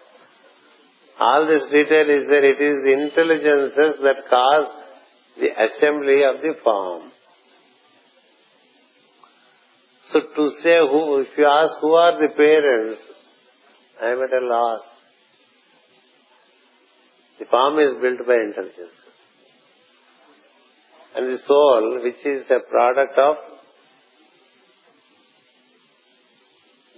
All 1.20 1.46
this 1.46 1.66
detail 1.70 2.10
is 2.10 2.28
there. 2.28 2.44
It 2.44 2.60
is 2.60 2.84
intelligences 2.84 4.00
that 4.02 4.28
cause 4.28 4.66
the 5.38 5.48
assembly 5.64 6.22
of 6.24 6.40
the 6.42 6.54
form. 6.64 7.12
So 10.12 10.20
to 10.20 10.50
say 10.62 10.78
who, 10.80 11.20
if 11.20 11.28
you 11.38 11.46
ask 11.46 11.72
who 11.80 11.94
are 11.94 12.12
the 12.20 12.34
parents, 12.34 13.00
I 14.02 14.08
am 14.08 14.22
at 14.22 14.32
a 14.32 14.44
loss. 14.44 14.80
The 17.38 17.46
form 17.46 17.78
is 17.78 18.00
built 18.00 18.26
by 18.26 18.34
intelligence. 18.34 18.98
And 21.14 21.32
the 21.32 21.38
soul, 21.46 22.00
which 22.02 22.26
is 22.26 22.50
a 22.50 22.68
product 22.68 23.18
of 23.18 23.36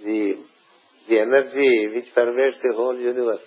the, 0.05 0.33
the 1.09 1.19
energy 1.19 1.87
which 1.95 2.13
pervades 2.13 2.57
the 2.61 2.73
whole 2.75 2.97
universe. 2.97 3.43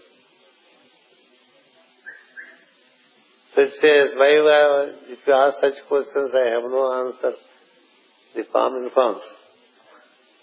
So 3.54 3.62
it 3.62 3.70
says, 3.80 4.14
why, 4.16 4.92
if 5.09 5.18
you 5.26 5.32
ask 5.32 5.56
such 5.61 5.86
questions, 5.88 6.30
I 6.34 6.54
have 6.54 6.70
no 6.70 7.06
answers. 7.06 7.40
The 8.34 8.42
form 8.52 8.84
informs. 8.84 9.22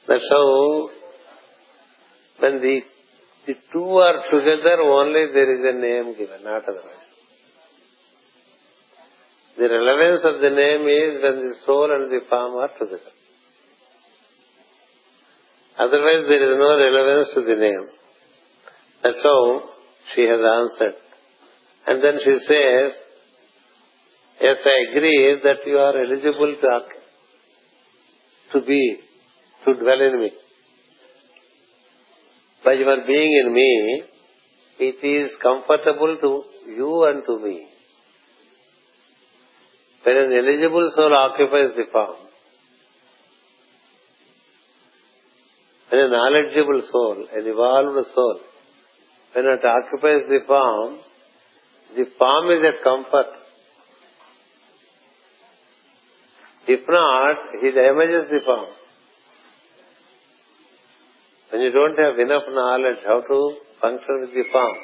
That's 0.07 0.27
how 0.31 0.89
when 2.39 2.61
the, 2.61 2.81
the 3.47 3.53
two 3.71 3.89
are 3.97 4.23
together, 4.31 4.81
only 4.81 5.31
there 5.33 5.51
is 5.55 5.75
a 5.75 5.79
name 5.79 6.17
given, 6.17 6.43
not 6.43 6.63
otherwise. 6.63 7.05
The 9.57 9.69
relevance 9.69 10.25
of 10.25 10.41
the 10.41 10.49
name 10.49 10.83
is 10.83 11.23
when 11.23 11.47
the 11.47 11.55
soul 11.65 11.89
and 11.89 12.11
the 12.11 12.25
form 12.27 12.55
are 12.55 12.71
together. 12.77 13.15
Otherwise, 15.77 16.23
there 16.29 16.51
is 16.51 16.57
no 16.57 16.77
relevance 16.77 17.29
to 17.35 17.41
the 17.41 17.55
name. 17.55 17.85
That's 19.03 19.21
how 19.21 19.61
she 20.13 20.21
has 20.21 20.39
answered. 20.39 20.95
And 21.87 22.03
then 22.03 22.19
she 22.23 22.35
says, 22.47 22.93
Yes, 24.41 24.57
I 24.65 24.91
agree 24.91 25.39
that 25.43 25.57
you 25.65 25.77
are 25.77 25.97
eligible 25.97 26.55
to, 26.61 26.79
to 28.53 28.65
be, 28.65 28.99
to 29.65 29.73
dwell 29.73 30.01
in 30.01 30.21
me. 30.21 30.31
By 32.63 32.73
your 32.73 33.05
being 33.05 33.31
in 33.45 33.53
me, 33.53 34.03
it 34.79 35.05
is 35.05 35.31
comfortable 35.41 36.17
to 36.19 36.43
you 36.71 37.03
and 37.05 37.23
to 37.25 37.39
me. 37.39 37.67
When 40.03 40.17
an 40.17 40.33
eligible 40.33 40.91
soul 40.95 41.13
occupies 41.13 41.75
the 41.75 41.85
form, 41.91 42.15
when 45.89 46.01
a 46.01 46.09
knowledgeable 46.09 46.81
soul, 46.91 47.27
an 47.33 47.45
evolved 47.45 48.07
soul, 48.13 48.39
when 49.33 49.45
it 49.45 49.63
occupies 49.63 50.27
the 50.27 50.39
form, 50.47 50.97
the 51.95 52.05
form 52.17 52.51
is 52.51 52.63
a 52.63 52.83
comfort. 52.83 53.31
If 56.67 56.81
not, 56.89 57.37
he 57.61 57.71
damages 57.71 58.29
the 58.29 58.39
form. 58.43 58.65
When 61.51 61.61
you 61.61 61.71
don't 61.71 61.97
have 61.97 62.19
enough 62.19 62.43
knowledge 62.49 63.03
how 63.05 63.21
to 63.21 63.55
function 63.79 64.21
with 64.21 64.33
the 64.33 64.43
form, 64.51 64.77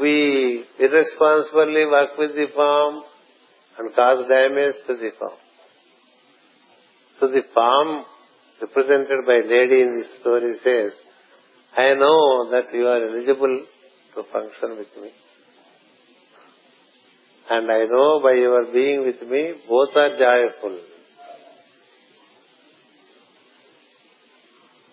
we 0.00 0.64
irresponsibly 0.78 1.84
work 1.84 2.16
with 2.16 2.34
the 2.34 2.46
form 2.54 3.02
and 3.78 3.94
cause 3.94 4.26
damage 4.28 4.74
to 4.86 4.94
the 4.96 5.10
form. 5.18 5.38
So 7.20 7.28
the 7.28 7.42
form 7.52 8.04
represented 8.60 9.26
by 9.26 9.40
lady 9.46 9.82
in 9.82 10.00
this 10.00 10.20
story 10.20 10.52
says, 10.62 10.92
I 11.76 11.94
know 11.94 12.50
that 12.50 12.72
you 12.72 12.86
are 12.86 13.02
eligible 13.04 13.66
to 14.14 14.22
function 14.32 14.78
with 14.78 15.02
me. 15.02 15.10
And 17.50 17.70
I 17.70 17.84
know 17.84 18.20
by 18.22 18.32
your 18.32 18.72
being 18.72 19.04
with 19.04 19.20
me, 19.28 19.54
both 19.68 19.94
are 19.96 20.10
joyful. 20.10 20.80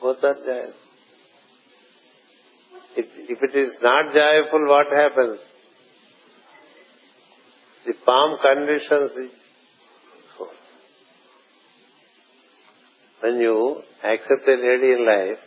Both 0.02 0.24
are 0.24 0.36
joyful. 0.36 0.74
If, 2.98 3.06
if 3.30 3.40
it 3.42 3.58
is 3.58 3.72
not 3.82 4.14
joyful, 4.14 4.68
what 4.68 4.88
happens? 4.94 5.40
The 7.86 7.94
palm 8.06 8.38
conditions 8.42 9.32
when 13.22 13.38
you 13.40 13.82
accept 14.04 14.48
a 14.48 14.56
lady 14.56 14.92
in 14.98 15.06
life 15.06 15.42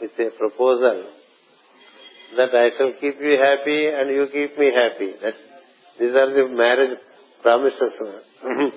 with 0.00 0.12
a 0.18 0.30
proposal 0.38 1.04
that 2.36 2.54
I 2.54 2.70
shall 2.76 2.92
keep 3.00 3.20
you 3.20 3.36
happy 3.38 3.86
and 3.86 4.10
you 4.10 4.26
keep 4.32 4.58
me 4.58 4.70
happy. 4.72 5.12
That, 5.22 5.34
these 5.98 6.14
are 6.14 6.32
the 6.32 6.48
marriage 6.54 6.98
promises. 7.42 7.92
Mm-hmm. 8.00 8.76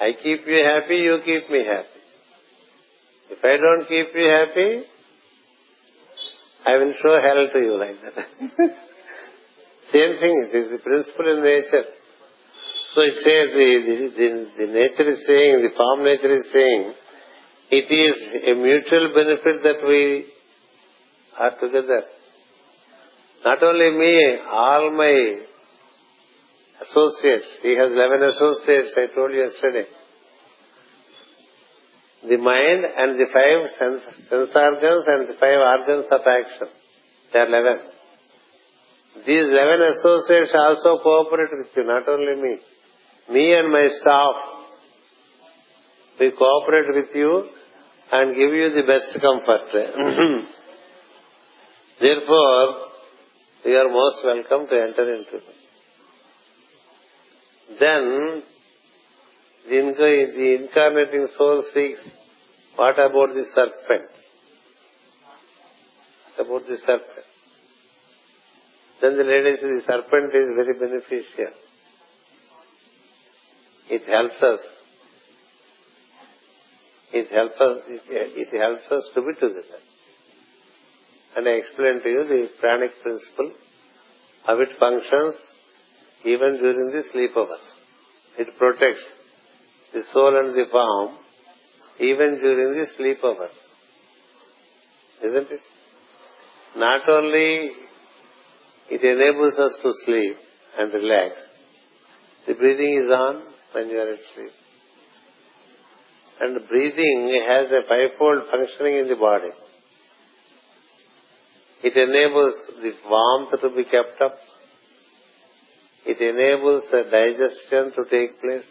I 0.00 0.12
keep 0.22 0.46
you 0.46 0.60
happy, 0.64 0.96
you 0.96 1.18
keep 1.24 1.50
me 1.50 1.64
happy. 1.64 2.00
If 3.30 3.44
I 3.44 3.56
don't 3.56 3.88
keep 3.88 4.14
you 4.14 4.28
happy, 4.28 4.84
I 6.64 6.76
will 6.76 6.94
show 7.02 7.18
hell 7.22 7.46
to 7.52 7.58
you 7.58 7.78
like 7.78 8.00
that. 8.02 8.26
Same 9.92 10.18
thing, 10.18 10.34
it 10.46 10.56
is 10.56 10.70
the 10.70 10.78
principle 10.82 11.30
in 11.30 11.42
nature. 11.42 11.86
So 12.94 13.02
it 13.02 13.14
says, 13.14 13.46
the, 13.54 13.70
the, 13.86 13.96
the, 14.16 14.66
the 14.66 14.72
nature 14.72 15.08
is 15.10 15.26
saying, 15.26 15.62
the 15.62 15.70
form 15.76 16.04
nature 16.04 16.36
is 16.36 16.46
saying, 16.52 16.92
it 17.70 17.90
is 17.90 18.16
a 18.46 18.54
mutual 18.54 19.12
benefit 19.14 19.62
that 19.62 19.86
we 19.86 20.26
are 21.38 21.58
together. 21.58 22.02
Not 23.44 23.62
only 23.62 23.90
me, 23.90 24.38
all 24.50 24.90
my 24.96 25.40
associates. 26.82 27.46
He 27.62 27.76
has 27.76 27.92
11 27.92 28.22
associates, 28.22 28.94
I 28.96 29.14
told 29.14 29.32
you 29.32 29.42
yesterday. 29.42 29.86
The 32.28 32.36
mind 32.38 32.84
and 32.96 33.18
the 33.18 33.26
five 33.30 33.70
sense, 33.78 34.02
organs 34.32 35.04
and 35.06 35.28
the 35.28 35.36
five 35.38 35.58
organs 35.58 36.06
of 36.10 36.20
action. 36.20 36.68
They 37.32 37.38
are 37.38 37.46
11. 37.46 37.96
These 39.26 39.46
11 39.46 39.96
associates 39.96 40.52
also 40.54 41.02
cooperate 41.02 41.50
with 41.56 41.68
you, 41.76 41.84
not 41.84 42.08
only 42.08 42.34
me. 42.40 42.58
Me 43.30 43.54
and 43.54 43.72
my 43.72 43.88
staff 43.88 44.55
we 46.18 46.30
cooperate 46.30 46.94
with 46.94 47.14
you 47.14 47.48
and 48.12 48.34
give 48.34 48.52
you 48.52 48.70
the 48.74 48.82
best 48.86 49.20
comfort. 49.20 49.72
Therefore, 52.00 52.86
you 53.64 53.76
are 53.76 53.88
most 53.88 54.24
welcome 54.24 54.68
to 54.68 54.74
enter 54.74 55.14
into 55.14 55.36
it. 55.36 55.44
Then, 57.80 58.42
the 59.68 60.58
incarnating 60.60 61.26
soul 61.36 61.64
seeks, 61.74 62.00
what 62.76 62.94
about 62.94 63.34
the 63.34 63.44
serpent? 63.54 64.10
About 66.38 66.66
the 66.68 66.76
serpent. 66.78 67.26
Then 69.00 69.16
the 69.16 69.24
lady 69.24 69.56
says 69.56 69.62
the 69.62 69.82
serpent 69.86 70.34
is 70.34 70.48
very 70.54 70.74
beneficial. 70.78 71.52
It 73.88 74.02
helps 74.08 74.42
us 74.42 74.60
it 77.12 77.28
helps 77.32 77.60
us, 77.60 77.78
it 77.88 78.48
helps 78.60 78.90
us 78.90 79.10
to 79.14 79.20
be 79.22 79.34
together. 79.34 79.80
And 81.36 81.46
I 81.46 81.52
explained 81.52 82.02
to 82.02 82.08
you 82.08 82.24
the 82.28 82.48
pranic 82.60 82.90
principle, 83.02 83.52
how 84.46 84.60
it 84.60 84.68
functions 84.80 85.34
even 86.24 86.58
during 86.60 86.90
the 86.92 87.02
sleep. 87.12 87.30
It 88.38 88.48
protects 88.58 89.04
the 89.92 90.02
soul 90.12 90.36
and 90.36 90.54
the 90.54 90.64
form 90.70 91.16
even 92.00 92.38
during 92.40 92.80
the 92.80 92.86
sleep. 92.96 93.18
Isn't 95.22 95.50
it? 95.50 95.60
Not 96.76 97.08
only 97.08 97.70
it 98.90 99.02
enables 99.02 99.58
us 99.58 99.78
to 99.82 99.92
sleep 100.04 100.36
and 100.78 100.92
relax, 100.92 101.32
the 102.46 102.54
breathing 102.54 103.02
is 103.02 103.08
on 103.08 103.42
when 103.72 103.88
you 103.88 103.98
are 103.98 104.12
at 104.12 104.18
sleep. 104.34 104.52
And 106.40 106.68
breathing 106.68 107.44
has 107.48 107.70
a 107.70 107.82
fivefold 107.88 108.44
functioning 108.50 108.98
in 109.00 109.08
the 109.08 109.16
body. 109.16 109.50
It 111.82 111.96
enables 111.96 112.54
the 112.82 112.92
warmth 113.08 113.50
to 113.60 113.68
be 113.76 113.84
kept 113.84 114.20
up. 114.20 114.34
It 116.04 116.20
enables 116.20 116.84
the 116.90 117.02
digestion 117.10 117.92
to 117.96 118.10
take 118.10 118.40
place. 118.40 118.68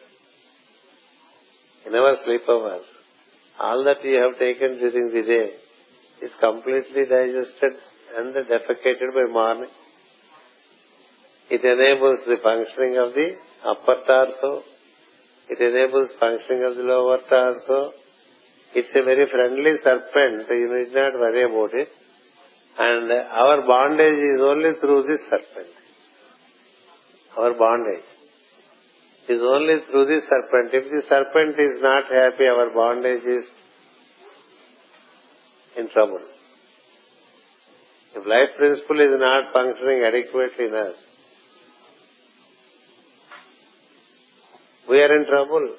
In 1.86 1.94
our 1.94 2.16
sleep 2.24 2.42
hours, 2.50 2.86
all 3.60 3.84
that 3.84 4.04
you 4.04 4.20
have 4.22 4.40
taken 4.40 4.80
during 4.80 5.08
the 5.14 5.22
day 5.22 5.52
is 6.26 6.32
completely 6.40 7.06
digested 7.08 7.78
and 8.18 8.34
defecated 8.34 9.14
by 9.14 9.32
morning. 9.32 9.70
It 11.50 11.64
enables 11.64 12.26
the 12.26 12.38
functioning 12.42 12.98
of 12.98 13.14
the 13.14 13.36
upper 13.70 14.02
torso, 14.08 14.64
it 15.50 15.60
enables 15.62 16.10
functioning 16.20 16.64
of 16.70 16.76
the 16.76 16.84
lower 16.84 17.20
torso. 17.30 17.94
It's 18.74 18.90
a 18.96 19.04
very 19.04 19.26
friendly 19.30 19.74
serpent. 19.84 20.50
You 20.50 20.68
need 20.74 20.94
not 20.94 21.14
worry 21.14 21.44
about 21.46 21.74
it. 21.74 21.90
And 22.78 23.12
our 23.12 23.62
bondage 23.62 24.20
is 24.20 24.42
only 24.42 24.72
through 24.82 25.04
this 25.08 25.22
serpent. 25.30 25.72
Our 27.38 27.54
bondage 27.54 28.04
is 29.30 29.40
only 29.42 29.78
through 29.90 30.06
this 30.08 30.24
serpent. 30.24 30.74
If 30.74 30.92
the 30.92 31.02
serpent 31.08 31.60
is 31.60 31.82
not 31.82 32.04
happy, 32.12 32.44
our 32.46 32.70
bondage 32.74 33.24
is 33.24 33.46
in 35.78 35.90
trouble. 35.90 36.22
If 38.16 38.26
life 38.26 38.58
principle 38.58 39.00
is 39.02 39.20
not 39.20 39.54
functioning 39.54 40.04
adequately 40.06 40.66
in 40.66 40.72
we 44.90 45.02
are 45.02 45.16
in 45.16 45.26
trouble. 45.28 45.76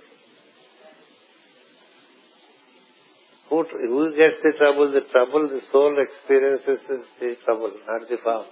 Who, 3.51 3.63
who 3.63 4.17
gets 4.17 4.37
the 4.43 4.53
trouble? 4.59 4.93
The 4.93 5.03
trouble 5.13 5.49
the 5.49 5.61
soul 5.71 5.97
experiences 6.03 6.81
is 6.91 7.07
the 7.21 7.35
trouble, 7.45 7.73
not 7.87 8.09
the 8.09 8.17
form. 8.23 8.47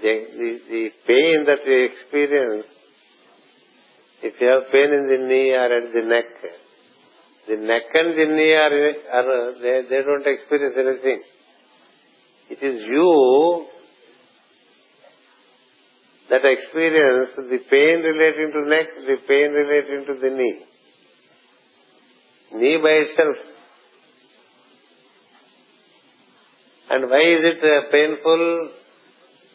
The, 0.00 0.14
the, 0.38 0.58
the 0.70 0.90
pain 1.06 1.44
that 1.46 1.58
we 1.66 1.90
experience, 1.90 2.66
if 4.22 4.40
you 4.40 4.46
have 4.46 4.70
pain 4.70 4.92
in 4.92 5.06
the 5.08 5.26
knee 5.26 5.50
or 5.50 5.66
at 5.66 5.92
the 5.92 6.02
neck, 6.02 6.24
the 7.48 7.56
neck 7.56 7.82
and 7.94 8.12
the 8.12 8.36
knee 8.36 8.52
are, 8.52 8.92
are 9.12 9.52
they, 9.60 9.88
they 9.90 10.02
don't 10.02 10.24
experience 10.26 10.74
anything. 10.78 11.22
It 12.50 12.62
is 12.62 12.82
you 12.82 13.66
that 16.30 16.42
experience 16.44 17.30
the 17.36 17.58
pain 17.68 18.02
relating 18.02 18.52
to 18.52 18.68
neck, 18.70 18.86
the 19.06 19.16
pain 19.26 19.50
relating 19.50 20.06
to 20.06 20.14
the 20.20 20.30
knee. 20.30 20.60
Knee 22.52 22.78
by 22.82 22.94
itself. 23.04 23.36
And 26.90 27.10
why 27.10 27.22
is 27.34 27.42
it 27.50 27.64
uh, 27.64 27.90
painful? 27.90 28.70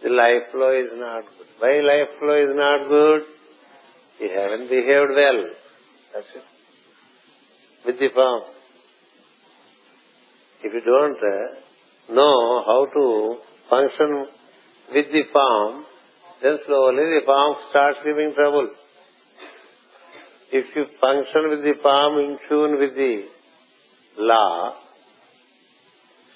The 0.04 0.10
life 0.10 0.52
flow 0.52 0.72
is 0.72 0.92
not 0.96 1.24
good. 1.38 1.48
Why 1.60 1.80
life 1.80 2.20
flow 2.20 2.36
is 2.36 2.54
not 2.54 2.90
good? 2.90 3.22
You 4.20 4.30
haven't 4.36 4.68
behaved 4.70 5.12
well. 5.16 5.50
That's 6.14 6.28
it. 6.36 6.44
With 7.86 8.00
the 8.00 8.10
form. 8.14 8.44
If 10.64 10.74
you 10.74 10.82
don't 10.82 11.18
uh, 11.18 12.14
know 12.14 12.64
how 12.66 12.88
to 12.94 13.38
function 13.70 14.26
with 14.94 15.06
the 15.12 15.24
form, 15.32 15.86
then 16.46 16.60
slowly 16.64 17.06
the 17.18 17.26
palm 17.26 17.56
starts 17.72 17.98
giving 18.04 18.32
trouble. 18.36 18.70
If 20.52 20.76
you 20.76 20.86
function 21.02 21.50
with 21.50 21.64
the 21.64 21.74
palm 21.82 22.20
in 22.20 22.38
tune 22.48 22.78
with 22.78 22.94
the 22.94 23.24
law, 24.20 24.76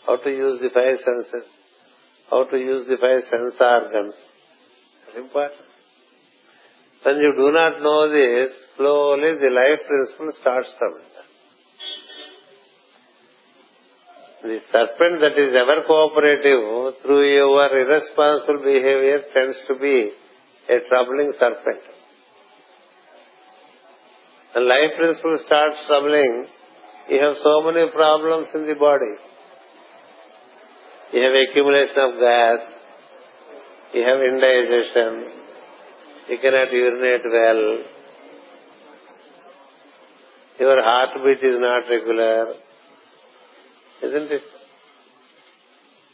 how 0.07 0.17
to 0.17 0.29
use 0.31 0.59
the 0.61 0.71
five 0.73 0.97
senses, 1.05 1.47
how 2.31 2.43
to 2.45 2.57
use 2.57 2.87
the 2.87 2.97
five 2.97 3.21
sense 3.29 3.53
organs, 3.61 4.15
that's 5.05 5.17
important. 5.19 5.61
When 7.03 7.17
you 7.17 7.33
do 7.37 7.51
not 7.51 7.79
know 7.79 8.09
this, 8.09 8.51
slowly 8.77 9.37
the 9.37 9.51
life 9.53 9.85
principle 9.87 10.33
starts 10.41 10.69
troubling. 10.79 11.05
The 14.41 14.57
serpent 14.71 15.19
that 15.19 15.35
is 15.35 15.51
ever 15.51 15.83
cooperative 15.85 16.95
through 17.03 17.27
your 17.27 17.67
irresponsible 17.75 18.63
behavior 18.63 19.19
tends 19.33 19.57
to 19.67 19.75
be 19.75 20.11
a 20.69 20.79
troubling 20.87 21.33
serpent. 21.37 21.83
When 24.53 24.67
life 24.67 24.95
principle 24.97 25.37
starts 25.45 25.79
troubling, 25.87 26.45
you 27.09 27.19
have 27.21 27.35
so 27.43 27.63
many 27.69 27.91
problems 27.91 28.47
in 28.55 28.65
the 28.65 28.75
body. 28.79 29.15
You 31.11 31.21
have 31.21 31.35
accumulation 31.49 31.99
of 31.99 32.19
gas, 32.21 32.59
you 33.93 34.01
have 34.07 34.23
indigestion, 34.23 35.35
you 36.29 36.37
cannot 36.39 36.71
urinate 36.71 37.25
well, 37.27 37.83
your 40.59 40.81
heartbeat 40.81 41.43
is 41.43 41.59
not 41.59 41.89
regular, 41.89 42.53
isn't 44.03 44.31
it? 44.31 44.41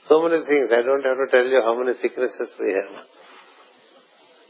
So 0.07 0.21
many 0.21 0.43
things. 0.45 0.69
I 0.69 0.81
don't 0.81 1.03
have 1.03 1.17
to 1.17 1.27
tell 1.31 1.45
you 1.45 1.61
how 1.65 1.77
many 1.77 1.97
sicknesses 2.01 2.49
we 2.59 2.73
have. 2.73 3.05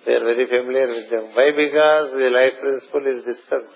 We 0.06 0.14
are 0.14 0.20
very 0.20 0.46
familiar 0.46 0.88
with 0.88 1.10
them. 1.10 1.32
Why? 1.34 1.52
Because 1.56 2.12
the 2.14 2.30
life 2.30 2.60
principle 2.62 3.06
is 3.08 3.24
disturbed. 3.26 3.74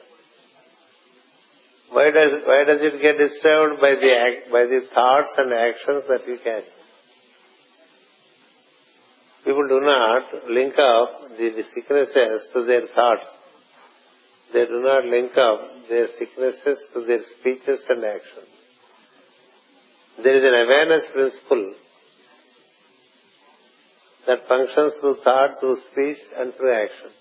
Why 1.91 2.11
does 2.11 2.31
why 2.45 2.63
does 2.67 2.81
it 2.81 3.01
get 3.01 3.17
disturbed 3.17 3.81
by 3.81 3.95
the 3.97 4.11
by 4.51 4.63
the 4.69 4.81
thoughts 4.93 5.33
and 5.37 5.53
actions 5.53 6.03
that 6.07 6.21
we 6.27 6.37
carry? 6.37 6.69
People 9.43 9.67
do 9.67 9.79
not 9.81 10.23
link 10.49 10.77
up 10.77 11.09
the 11.37 11.63
sicknesses 11.73 12.47
to 12.53 12.65
their 12.65 12.85
thoughts. 12.93 13.25
They 14.53 14.65
do 14.65 14.83
not 14.83 15.05
link 15.05 15.31
up 15.37 15.89
their 15.89 16.07
sicknesses 16.19 16.77
to 16.93 17.05
their 17.05 17.23
speeches 17.39 17.79
and 17.89 18.03
actions. 18.03 18.58
There 20.23 20.37
is 20.37 20.43
an 20.43 20.53
awareness 20.65 21.03
principle 21.13 21.73
that 24.27 24.47
functions 24.47 24.93
through 24.99 25.15
thought, 25.23 25.59
through 25.59 25.77
speech, 25.91 26.17
and 26.37 26.53
through 26.55 26.73
action. 26.73 27.11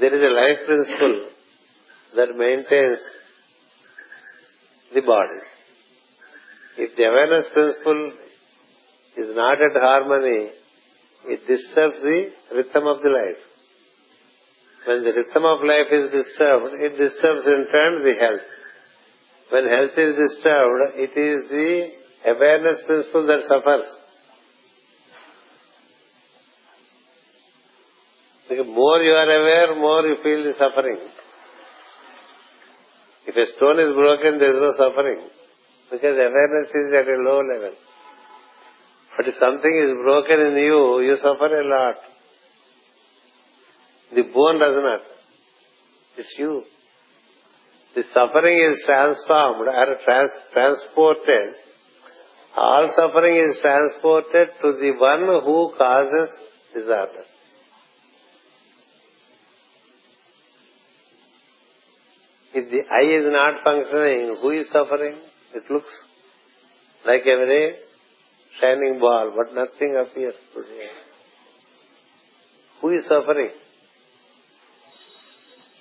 There 0.00 0.14
is 0.14 0.22
a 0.22 0.34
life 0.34 0.66
principle 0.66 1.28
that 2.16 2.36
maintains 2.36 2.98
the 4.94 5.02
body. 5.02 5.42
If 6.78 6.96
the 6.96 7.04
awareness 7.04 7.46
principle 7.52 8.12
is 9.16 9.36
not 9.36 9.58
at 9.60 9.80
harmony, 9.80 10.50
it 11.26 11.40
disturbs 11.46 12.00
the 12.02 12.30
rhythm 12.54 12.86
of 12.86 13.02
the 13.02 13.10
life. 13.10 13.42
When 14.86 15.04
the 15.04 15.12
rhythm 15.12 15.44
of 15.44 15.58
life 15.62 15.92
is 15.92 16.10
disturbed, 16.10 16.74
it 16.80 16.96
disturbs 16.96 17.46
in 17.46 17.66
turn 17.70 18.02
the 18.02 18.14
health. 18.18 18.46
When 19.50 19.64
health 19.64 19.96
is 19.96 20.14
disturbed, 20.16 20.94
it 20.96 21.16
is 21.16 21.48
the 21.48 21.88
awareness 22.30 22.80
principle 22.86 23.26
that 23.26 23.40
suffers. 23.48 23.86
The 28.50 28.64
more 28.64 29.00
you 29.00 29.12
are 29.12 29.30
aware, 29.30 29.74
more 29.76 30.06
you 30.06 30.16
feel 30.22 30.44
the 30.44 30.52
suffering. 30.58 30.98
If 33.26 33.36
a 33.36 33.52
stone 33.56 33.78
is 33.80 33.94
broken, 33.94 34.38
there 34.38 34.52
is 34.52 34.60
no 34.60 34.72
suffering 34.76 35.20
because 35.90 36.16
awareness 36.16 36.68
is 36.68 36.92
at 37.00 37.08
a 37.08 37.18
low 37.20 37.40
level. 37.40 37.72
But 39.16 39.28
if 39.28 39.34
something 39.34 39.74
is 39.84 39.96
broken 40.02 40.40
in 40.40 40.56
you, 40.56 41.00
you 41.00 41.16
suffer 41.16 41.46
a 41.46 41.64
lot. 41.64 41.96
The 44.14 44.22
bone 44.22 44.58
does 44.58 44.76
not. 44.82 45.00
It's 46.16 46.34
you 46.38 46.64
the 47.98 48.04
suffering 48.14 48.58
is 48.70 48.80
transformed 48.86 49.66
or 49.66 49.96
trans- 50.04 50.42
transported, 50.52 51.54
all 52.56 52.86
suffering 52.94 53.36
is 53.44 53.58
transported 53.60 54.48
to 54.62 54.72
the 54.82 54.92
one 55.00 55.26
who 55.46 55.72
causes 55.76 56.28
disaster. 56.72 57.24
If 62.54 62.70
the 62.70 62.82
eye 62.98 63.10
is 63.18 63.26
not 63.26 63.64
functioning, 63.64 64.36
who 64.40 64.50
is 64.50 64.70
suffering? 64.70 65.16
It 65.54 65.64
looks 65.68 65.92
like 67.04 67.22
a 67.22 67.36
very 67.44 67.74
shining 68.60 69.00
ball, 69.00 69.32
but 69.36 69.54
nothing 69.54 69.96
appears 70.00 70.34
to. 70.54 70.62
Who 72.80 72.90
is 72.90 73.02
suffering? 73.08 73.50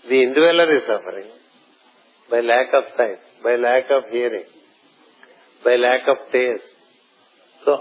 The 0.09 0.24
indweller 0.24 0.76
is 0.76 0.82
suffering 0.88 1.30
by 2.30 2.41
lack 2.41 2.67
of 2.73 2.84
sight, 2.95 3.19
by 3.43 3.55
lack 3.55 3.86
of 3.91 4.09
hearing, 4.11 4.43
by 5.63 5.75
lack 5.75 6.07
of 6.07 6.17
taste. 6.32 6.63
So 7.65 7.78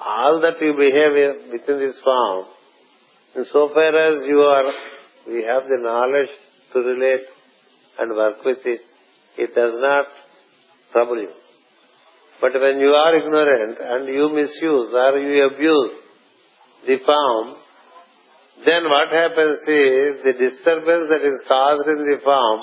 all 0.00 0.40
that 0.42 0.60
you 0.60 0.72
behave 0.72 1.52
within 1.52 1.78
this 1.78 1.98
form, 2.02 2.46
in 3.36 3.44
so 3.52 3.70
far 3.72 3.94
as 3.96 4.24
you 4.26 4.40
are, 4.40 4.72
we 5.26 5.44
have 5.44 5.64
the 5.68 5.78
knowledge 5.80 6.30
to 6.72 6.78
relate 6.80 7.26
and 7.98 8.10
work 8.12 8.44
with 8.44 8.58
it, 8.64 8.80
it 9.38 9.54
does 9.54 9.74
not 9.76 10.06
trouble 10.92 11.20
you. 11.20 11.30
But 12.40 12.52
when 12.54 12.78
you 12.78 12.90
are 12.90 13.16
ignorant 13.16 13.78
and 13.80 14.08
you 14.08 14.28
misuse 14.30 14.92
or 14.92 15.18
you 15.18 15.46
abuse 15.46 15.92
the 16.86 16.98
form, 17.04 17.56
then 18.64 18.84
what 18.84 19.08
happens 19.10 19.58
is 19.66 20.22
the 20.22 20.34
disturbance 20.38 21.10
that 21.10 21.22
is 21.26 21.40
caused 21.48 21.88
in 21.88 22.04
the 22.04 22.18
form 22.22 22.60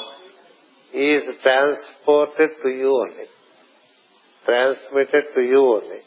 is 0.94 1.24
transported 1.42 2.50
to 2.64 2.70
you 2.70 2.90
only. 2.90 3.28
Transmitted 4.46 5.26
to 5.36 5.42
you 5.42 5.60
only. 5.60 6.02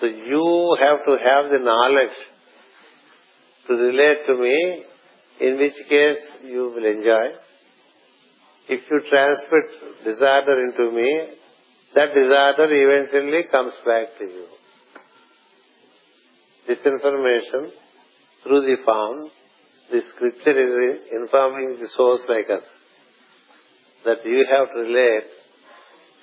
So 0.00 0.06
you 0.06 0.76
have 0.80 1.04
to 1.04 1.16
have 1.22 1.50
the 1.50 1.58
knowledge 1.58 2.16
to 3.66 3.74
relate 3.74 4.26
to 4.26 4.34
me, 4.40 4.84
in 5.40 5.58
which 5.58 5.74
case 5.88 6.22
you 6.44 6.72
will 6.74 6.84
enjoy. 6.84 7.36
If 8.68 8.82
you 8.90 9.00
transmit 9.10 10.04
disorder 10.04 10.64
into 10.64 10.94
me, 10.94 11.28
that 11.94 12.14
disorder 12.14 12.68
eventually 12.70 13.44
comes 13.50 13.72
back 13.84 14.18
to 14.18 14.24
you. 14.24 14.46
This 16.66 16.78
information, 16.84 17.72
through 18.42 18.60
the 18.60 18.76
form, 18.84 19.30
the 19.90 20.00
scripture 20.14 20.92
is 20.92 21.00
informing 21.12 21.78
the 21.80 21.88
souls 21.96 22.20
like 22.28 22.50
us 22.50 22.62
that 24.08 24.24
you 24.24 24.44
have 24.50 24.68
to 24.72 24.80
relate 24.80 25.28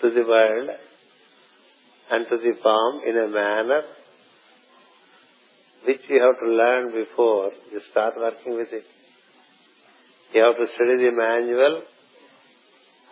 to 0.02 0.10
the 0.10 0.28
world 0.28 0.70
and 2.12 2.28
to 2.30 2.38
the 2.38 2.54
form 2.64 3.02
in 3.08 3.16
a 3.16 3.28
manner 3.28 3.82
which 5.86 6.02
you 6.10 6.20
have 6.20 6.40
to 6.40 6.50
learn 6.62 6.88
before 6.94 7.52
you 7.72 7.80
start 7.92 8.16
working 8.18 8.56
with 8.56 8.70
it. 8.72 8.86
You 10.34 10.42
have 10.44 10.56
to 10.58 10.66
study 10.74 10.96
the 10.98 11.12
manual 11.12 11.84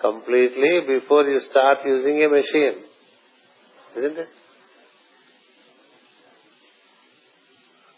completely 0.01 0.81
before 0.87 1.23
you 1.25 1.39
start 1.51 1.85
using 1.85 2.23
a 2.23 2.29
machine. 2.29 2.83
Isn't 3.95 4.17
it? 4.17 4.27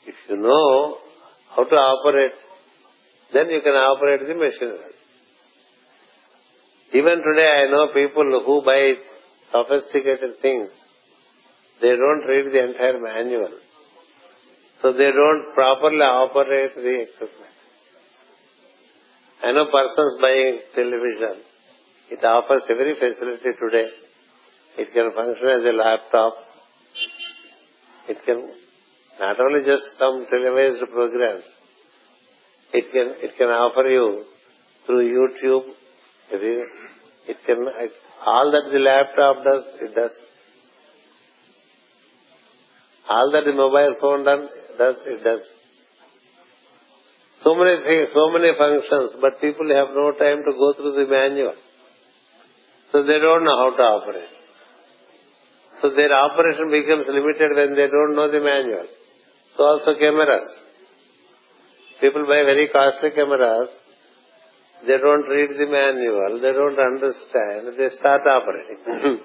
If 0.08 0.16
you 0.30 0.38
know 0.38 0.98
how 1.56 1.64
to 1.64 1.76
operate, 1.76 2.34
then 3.34 3.50
you 3.50 3.62
can 3.62 3.74
operate 3.74 4.28
the 4.28 4.36
machine. 4.36 4.95
Even 6.98 7.22
today 7.28 7.50
I 7.60 7.66
know 7.72 7.88
people 7.94 8.28
who 8.46 8.62
buy 8.64 8.94
sophisticated 9.52 10.40
things. 10.42 10.70
They 11.82 11.96
don't 12.04 12.24
read 12.26 12.46
the 12.54 12.62
entire 12.70 13.00
manual. 13.02 13.52
So 14.82 14.94
they 14.94 15.12
don't 15.12 15.54
properly 15.54 16.08
operate 16.08 16.76
the 16.76 16.96
equipment. 17.04 17.56
I 19.44 19.52
know 19.52 19.66
persons 19.72 20.16
buying 20.22 20.60
television. 20.74 21.44
It 22.12 22.24
offers 22.24 22.64
every 22.70 22.94
facility 22.94 23.52
today. 23.60 23.90
It 24.78 24.94
can 24.94 25.12
function 25.14 25.48
as 25.48 25.64
a 25.66 25.76
laptop. 25.76 26.34
It 28.08 28.18
can 28.26 28.50
not 29.20 29.40
only 29.40 29.66
just 29.66 29.84
some 30.00 30.26
televised 30.30 30.84
programs. 30.94 31.44
It 32.74 32.92
can 32.92 33.16
it 33.22 33.38
can 33.38 33.48
offer 33.48 33.88
you 33.90 34.26
through 34.86 35.04
YouTube. 35.12 35.74
It 36.32 37.38
can 37.46 37.68
all 38.26 38.52
that 38.52 38.72
the 38.72 38.80
laptop 38.80 39.44
does, 39.44 39.64
it 39.82 39.96
does. 39.96 40.12
All 43.10 43.32
that 43.32 43.46
the 43.46 43.54
mobile 43.54 43.96
phone 44.02 44.26
does, 44.26 44.98
it 45.06 45.24
does. 45.24 45.42
So 47.44 47.54
many 47.54 47.78
things, 47.84 48.10
so 48.14 48.32
many 48.34 48.52
functions, 48.58 49.22
but 49.22 49.40
people 49.40 49.70
have 49.70 49.94
no 49.94 50.12
time 50.18 50.42
to 50.42 50.52
go 50.52 50.74
through 50.74 50.94
the 50.98 51.08
manual. 51.08 51.54
So 52.92 53.04
they 53.04 53.20
don't 53.20 53.44
know 53.44 53.58
how 53.58 53.78
to 53.78 53.84
operate. 53.84 54.34
So 55.82 55.90
their 55.96 56.10
operation 56.10 56.72
becomes 56.72 57.06
limited 57.08 57.52
when 57.56 57.76
they 57.76 57.88
don't 57.88 58.16
know 58.16 58.32
the 58.32 58.40
manual. 58.40 58.88
So 59.58 59.64
also 59.64 59.94
cameras. 60.00 60.50
People 62.02 62.24
buy 62.26 62.42
very 62.50 62.70
costly 62.70 63.12
cameras. 63.12 63.70
They 64.88 64.98
don't 64.98 65.28
read 65.28 65.50
the 65.58 65.66
manual. 65.66 66.40
They 66.42 66.54
don't 66.54 66.80
understand. 66.80 67.74
They 67.78 67.90
start 67.98 68.22
operating. 68.28 68.78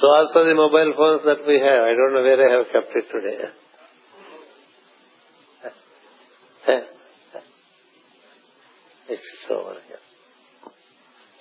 so 0.00 0.06
also 0.06 0.44
the 0.44 0.54
mobile 0.54 0.92
phones 0.96 1.24
that 1.24 1.46
we 1.46 1.58
have. 1.60 1.84
I 1.84 1.94
don't 1.94 2.12
know 2.14 2.22
where 2.22 2.48
I 2.48 2.52
have 2.58 2.66
kept 2.72 2.94
it 2.94 3.06
today. 3.10 3.38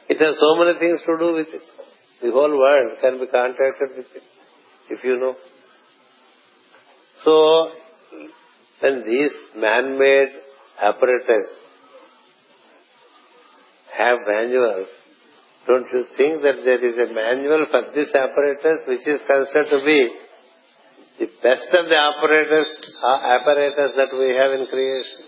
It 0.07 0.19
has 0.19 0.35
so 0.39 0.55
many 0.55 0.77
things 0.79 1.01
to 1.05 1.17
do 1.17 1.33
with 1.33 1.47
it. 1.51 1.63
The 2.21 2.31
whole 2.31 2.51
world 2.51 2.97
can 3.01 3.19
be 3.19 3.27
contacted 3.27 3.97
with 3.97 4.05
it, 4.15 4.23
if 4.89 5.03
you 5.03 5.19
know. 5.19 5.35
So, 7.23 7.71
when 8.81 9.03
these 9.05 9.31
man-made 9.55 10.29
apparatus 10.81 11.47
have 13.97 14.17
manuals, 14.27 14.87
don't 15.67 15.87
you 15.93 16.05
think 16.17 16.41
that 16.43 16.61
there 16.63 16.83
is 16.85 16.95
a 16.95 17.13
manual 17.13 17.65
for 17.71 17.83
this 17.95 18.09
apparatus 18.13 18.85
which 18.87 19.07
is 19.07 19.21
considered 19.25 19.69
to 19.69 19.85
be 19.85 20.09
the 21.19 21.27
best 21.41 21.67
of 21.73 21.87
the 21.89 21.97
apparatus, 21.97 22.67
uh, 23.03 23.19
apparatus 23.39 23.95
that 23.95 24.11
we 24.13 24.35
have 24.35 24.59
in 24.59 24.67
creation? 24.67 25.25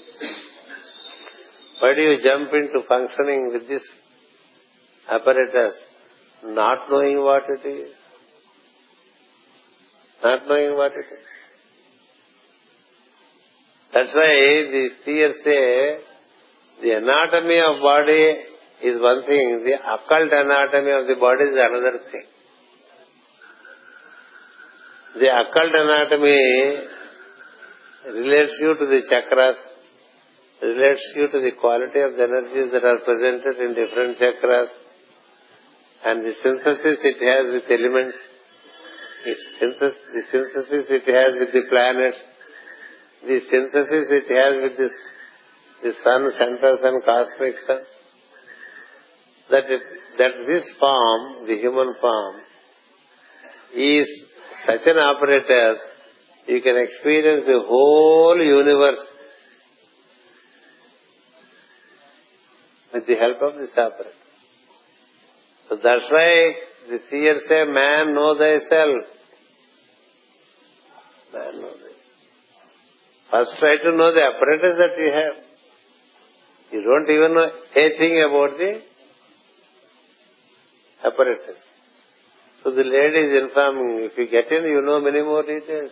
Why 1.79 1.93
do 1.95 2.01
you 2.01 2.17
jump 2.23 2.53
into 2.53 2.85
functioning 2.87 3.51
with 3.53 3.67
this 3.67 3.83
apparatus 5.09 5.73
not 6.43 6.89
knowing 6.89 7.21
what 7.21 7.43
it 7.49 7.67
is? 7.67 7.93
Not 10.23 10.47
knowing 10.47 10.75
what 10.75 10.91
it 10.91 11.05
is. 11.05 11.36
That's 13.93 14.13
why 14.13 14.33
the 14.71 14.89
seers 15.03 15.35
say 15.43 15.97
the 16.81 16.91
anatomy 16.97 17.59
of 17.59 17.81
body 17.81 18.35
is 18.83 19.01
one 19.01 19.25
thing, 19.25 19.63
the 19.65 19.75
occult 19.79 20.31
anatomy 20.31 20.91
of 20.91 21.07
the 21.07 21.15
body 21.19 21.45
is 21.45 21.55
another 21.55 21.97
thing. 22.11 22.27
The 25.15 25.29
occult 25.33 25.73
anatomy 25.73 26.37
relates 28.13 28.53
you 28.59 28.75
to 28.77 28.85
the 28.85 29.01
chakras, 29.09 29.57
relates 30.61 31.01
you 31.15 31.27
to 31.31 31.39
the 31.41 31.51
quality 31.59 32.01
of 32.01 32.15
the 32.15 32.23
energies 32.23 32.71
that 32.71 32.83
are 32.83 32.99
presented 32.99 33.57
in 33.63 33.73
different 33.73 34.19
chakras 34.19 34.67
and 36.05 36.23
the 36.23 36.33
synthesis 36.43 36.99
it 37.01 37.19
has 37.19 37.43
with 37.53 37.65
elements, 37.71 38.15
its 39.25 39.43
synthesis, 39.59 39.97
the 40.13 40.23
synthesis 40.31 40.85
it 40.89 41.07
has 41.09 41.31
with 41.39 41.51
the 41.51 41.65
planets, 41.69 42.21
the 43.25 43.39
synthesis 43.49 44.07
it 44.09 44.27
has 44.29 44.61
with 44.63 44.77
this, 44.77 44.91
the 45.83 45.91
sun 46.03 46.29
centers 46.37 46.79
and 46.83 47.03
cosmic 47.03 47.55
sun. 47.65 47.79
That, 49.49 49.63
it, 49.69 49.81
that 50.17 50.31
this 50.47 50.69
form, 50.79 51.47
the 51.47 51.55
human 51.55 51.95
form, 52.01 52.35
is 53.75 54.07
such 54.65 54.81
an 54.85 54.97
apparatus, 54.97 55.79
you 56.47 56.61
can 56.61 56.77
experience 56.77 57.45
the 57.45 57.61
whole 57.65 58.37
universe 58.41 58.99
with 62.93 63.07
the 63.07 63.15
help 63.15 63.41
of 63.41 63.59
this 63.59 63.71
apparatus. 63.71 64.13
So 65.69 65.75
that's 65.75 66.09
why 66.09 66.53
the 66.89 66.99
seers 67.09 67.41
say, 67.47 67.65
man 67.65 68.13
know 68.13 68.37
thyself. 68.37 69.03
Man 71.33 71.61
know 71.61 71.71
thyself. 71.71 71.87
First 73.31 73.55
try 73.59 73.77
to 73.77 73.91
know 73.97 74.13
the 74.13 74.23
apparatus 74.23 74.73
that 74.79 74.93
you 74.97 75.11
have. 75.11 75.43
You 76.71 76.81
don't 76.83 77.09
even 77.09 77.33
know 77.33 77.47
anything 77.75 78.23
about 78.23 78.57
the 78.57 78.81
apparatus. 81.05 81.59
So 82.63 82.71
the 82.71 82.83
lady 82.83 83.19
is 83.27 83.43
informing, 83.43 84.09
if 84.09 84.17
you 84.17 84.27
get 84.27 84.51
in, 84.51 84.63
you 84.63 84.81
know 84.81 84.99
many 84.99 85.21
more 85.21 85.43
details. 85.43 85.91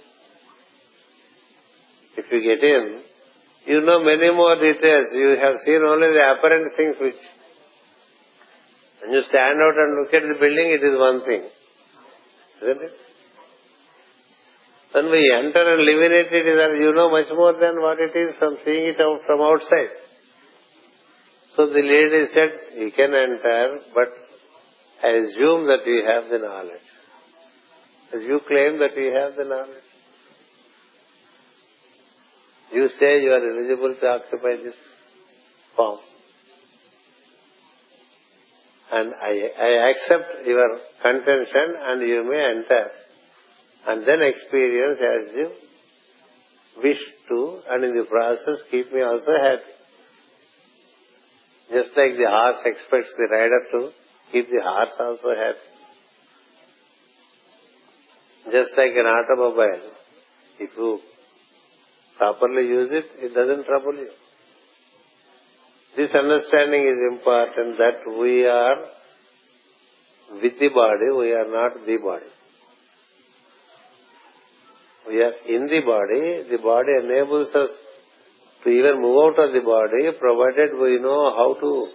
If 2.17 2.25
you 2.31 2.39
get 2.41 2.63
in, 2.63 3.01
you 3.65 3.81
know 3.81 4.03
many 4.03 4.31
more 4.31 4.55
details. 4.55 5.07
You 5.13 5.35
have 5.41 5.55
seen 5.65 5.81
only 5.83 6.07
the 6.07 6.35
apparent 6.37 6.75
things 6.77 6.95
which, 6.99 7.19
when 9.01 9.13
you 9.13 9.21
stand 9.27 9.59
out 9.59 9.75
and 9.75 9.99
look 9.99 10.13
at 10.13 10.23
the 10.23 10.35
building, 10.39 10.71
it 10.71 10.83
is 10.83 10.97
one 10.97 11.23
thing. 11.25 11.49
Isn't 12.63 12.83
it? 12.83 13.14
When 14.95 15.11
we 15.11 15.29
enter 15.43 15.73
and 15.73 15.83
live 15.83 16.01
in 16.07 16.13
it, 16.13 16.31
it 16.31 16.47
is 16.47 16.55
that 16.55 16.71
you 16.79 16.93
know 16.93 17.11
much 17.11 17.27
more 17.35 17.51
than 17.59 17.81
what 17.81 17.97
it 17.99 18.15
is 18.15 18.33
from 18.39 18.55
seeing 18.63 18.85
it 18.87 19.01
out 19.01 19.19
from 19.27 19.41
outside. 19.41 19.91
So 21.57 21.67
the 21.67 21.83
lady 21.83 22.31
said, 22.33 22.79
you 22.79 22.91
can 22.95 23.11
enter, 23.13 23.79
but 23.93 24.07
I 25.03 25.19
assume 25.19 25.67
that 25.67 25.83
you 25.85 26.01
have 26.07 26.29
the 26.29 26.39
knowledge. 26.39 26.87
As 28.15 28.23
you 28.23 28.39
claim 28.47 28.79
that 28.79 28.95
you 28.95 29.11
have 29.11 29.35
the 29.35 29.43
knowledge. 29.43 29.83
You 32.71 32.87
say 32.97 33.21
you 33.21 33.31
are 33.31 33.43
eligible 33.51 33.95
to 33.99 34.07
occupy 34.07 34.63
this 34.63 34.75
form. 35.75 35.99
And 38.93 39.13
I, 39.13 39.33
I 39.59 39.91
accept 39.91 40.47
your 40.47 40.79
contention 41.01 41.67
and 41.83 42.01
you 42.07 42.23
may 42.23 42.61
enter. 42.61 42.91
And 43.87 44.07
then 44.07 44.21
experience 44.21 44.99
as 44.99 45.35
you 45.35 45.51
wish 46.83 46.99
to 47.29 47.59
and 47.69 47.83
in 47.83 47.97
the 47.97 48.05
process 48.05 48.63
keep 48.71 48.91
me 48.91 49.01
also 49.01 49.31
happy. 49.31 49.73
Just 51.71 51.89
like 51.97 52.17
the 52.17 52.27
horse 52.27 52.61
expects 52.65 53.13
the 53.17 53.27
rider 53.31 53.61
to 53.71 53.91
keep 54.31 54.49
the 54.49 54.61
horse 54.61 54.93
also 54.99 55.29
happy. 55.35 55.75
Just 58.51 58.71
like 58.77 58.93
an 58.93 59.07
automobile, 59.07 59.91
if 60.59 60.69
you 60.77 60.99
properly 62.17 62.67
use 62.67 62.89
it, 62.91 63.05
it 63.17 63.33
doesn't 63.33 63.65
trouble 63.65 63.95
you. 63.95 64.11
This 65.97 66.13
understanding 66.13 66.83
is 66.83 67.17
important 67.17 67.77
that 67.77 68.19
we 68.19 68.45
are 68.45 68.77
with 70.41 70.59
the 70.59 70.69
body, 70.69 71.09
we 71.17 71.31
are 71.31 71.49
not 71.49 71.73
the 71.85 71.97
body. 71.97 72.25
We 75.07 75.21
are 75.21 75.33
in 75.47 75.67
the 75.67 75.81
body, 75.85 76.49
the 76.49 76.61
body 76.63 76.91
enables 77.03 77.53
us 77.53 77.69
to 78.63 78.69
even 78.69 79.01
move 79.01 79.35
out 79.37 79.45
of 79.45 79.53
the 79.53 79.61
body 79.61 80.09
provided 80.19 80.79
we 80.81 80.99
know 80.99 81.31
how 81.37 81.53
to 81.59 81.87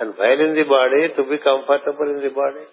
and 0.00 0.14
while 0.16 0.40
in 0.40 0.54
the 0.56 0.64
body 0.64 1.12
to 1.16 1.22
be 1.30 1.38
comfortable 1.44 2.08
in 2.08 2.22
the 2.24 2.32
body. 2.34 2.64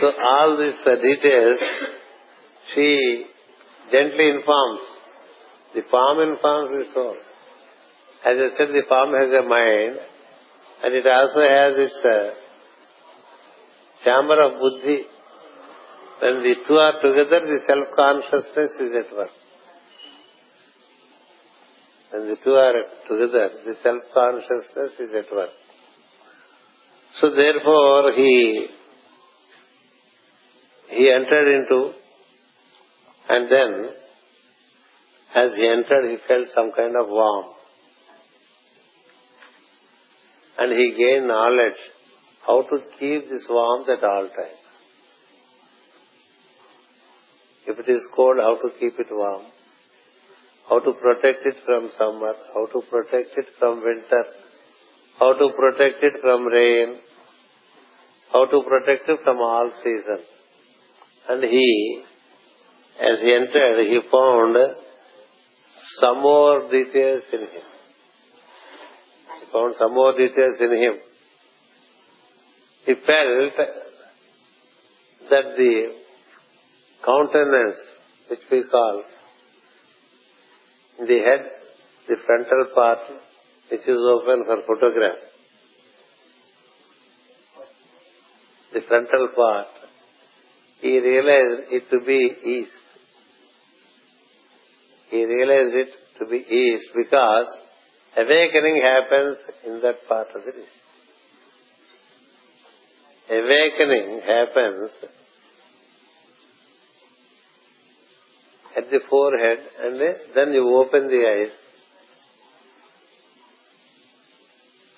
So 0.00 0.06
all 0.06 0.56
these 0.58 0.80
uh, 0.84 0.96
details 0.96 1.58
she 2.74 3.24
gently 3.92 4.30
informs. 4.30 4.80
The 5.74 5.82
form 5.90 6.20
informs 6.28 6.70
the 6.70 6.92
soul. 6.92 7.16
As 8.26 8.34
I 8.34 8.56
said, 8.56 8.68
the 8.74 8.82
form 8.88 9.14
has 9.14 9.30
a 9.30 9.48
mind 9.48 9.98
and 10.82 10.94
it 10.94 11.06
also 11.06 11.40
has 11.40 11.72
its 11.78 11.98
uh, 12.04 12.47
chamber 14.04 14.42
of 14.42 14.60
buddhi. 14.60 15.02
When 16.20 16.42
the 16.42 16.54
two 16.66 16.74
are 16.74 17.00
together, 17.00 17.40
the 17.46 17.60
self-consciousness 17.66 18.72
is 18.80 18.92
at 19.02 19.16
work. 19.16 19.30
When 22.10 22.28
the 22.28 22.36
two 22.42 22.54
are 22.54 22.72
together, 23.08 23.50
the 23.64 23.74
self-consciousness 23.82 24.92
is 24.98 25.14
at 25.14 25.32
work. 25.34 25.50
So 27.20 27.30
therefore 27.30 28.12
he 28.16 28.66
he 30.90 31.10
entered 31.10 31.48
into 31.60 31.92
and 33.28 33.52
then 33.52 33.90
as 35.34 35.56
he 35.56 35.68
entered 35.68 36.10
he 36.10 36.16
felt 36.26 36.48
some 36.54 36.72
kind 36.74 36.94
of 37.00 37.08
warmth. 37.08 37.54
And 40.58 40.72
he 40.72 40.96
gained 40.98 41.28
knowledge 41.28 41.78
how 42.48 42.62
to 42.62 42.78
keep 42.98 43.28
this 43.28 43.46
warmth 43.50 43.88
at 43.90 44.02
all 44.02 44.28
times. 44.34 44.62
If 47.66 47.78
it 47.78 47.92
is 47.92 48.02
cold, 48.16 48.38
how 48.38 48.56
to 48.62 48.70
keep 48.80 48.98
it 48.98 49.08
warm. 49.10 49.42
How 50.68 50.78
to 50.80 50.92
protect 50.94 51.44
it 51.44 51.56
from 51.66 51.90
summer, 51.98 52.32
how 52.54 52.66
to 52.66 52.80
protect 52.90 53.36
it 53.36 53.46
from 53.58 53.82
winter, 53.82 54.24
how 55.18 55.34
to 55.34 55.50
protect 55.56 56.02
it 56.02 56.14
from 56.22 56.46
rain, 56.46 56.96
how 58.32 58.46
to 58.46 58.62
protect 58.62 59.08
it 59.08 59.18
from 59.24 59.36
all 59.36 59.70
seasons. 59.82 60.26
And 61.28 61.42
he, 61.42 62.02
as 62.98 63.20
he 63.20 63.34
entered, 63.34 63.86
he 63.86 64.00
found 64.10 64.56
some 66.00 66.22
more 66.22 66.70
details 66.70 67.22
in 67.32 67.40
him. 67.40 67.66
He 69.40 69.52
found 69.52 69.74
some 69.78 69.94
more 69.94 70.16
details 70.16 70.56
in 70.60 70.72
him. 70.72 70.94
He 72.88 72.94
felt 72.94 73.52
that 75.30 75.44
the 75.58 75.72
countenance, 77.04 77.76
which 78.30 78.40
we 78.50 78.64
call 78.64 79.02
the 80.98 81.18
head, 81.26 81.50
the 82.08 82.16
frontal 82.24 82.64
part, 82.74 83.00
which 83.70 83.82
is 83.82 83.98
open 84.14 84.44
for 84.46 84.62
photograph, 84.66 85.18
the 88.72 88.80
frontal 88.88 89.28
part, 89.36 89.66
he 90.80 90.98
realized 90.98 91.70
it 91.70 91.90
to 91.90 92.00
be 92.06 92.32
east. 92.56 92.88
He 95.10 95.26
realized 95.26 95.74
it 95.74 95.90
to 96.20 96.26
be 96.26 96.38
east 96.38 96.88
because 96.96 97.48
awakening 98.16 98.82
happens 98.82 99.36
in 99.66 99.82
that 99.82 99.96
part 100.08 100.28
of 100.34 100.42
the 100.46 100.58
east. 100.58 100.77
Awakening 103.30 104.20
happens 104.26 104.90
at 108.76 108.90
the 108.90 109.00
forehead 109.10 109.58
and 109.82 110.00
then 110.34 110.52
you 110.54 110.76
open 110.76 111.08
the 111.08 111.24
eyes. 111.26 111.52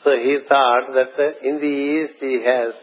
So 0.05 0.13
he 0.13 0.39
thought 0.49 0.95
that 0.95 1.13
uh, 1.19 1.33
in 1.43 1.61
the 1.61 1.67
east 1.67 2.15
he 2.21 2.43
has 2.45 2.75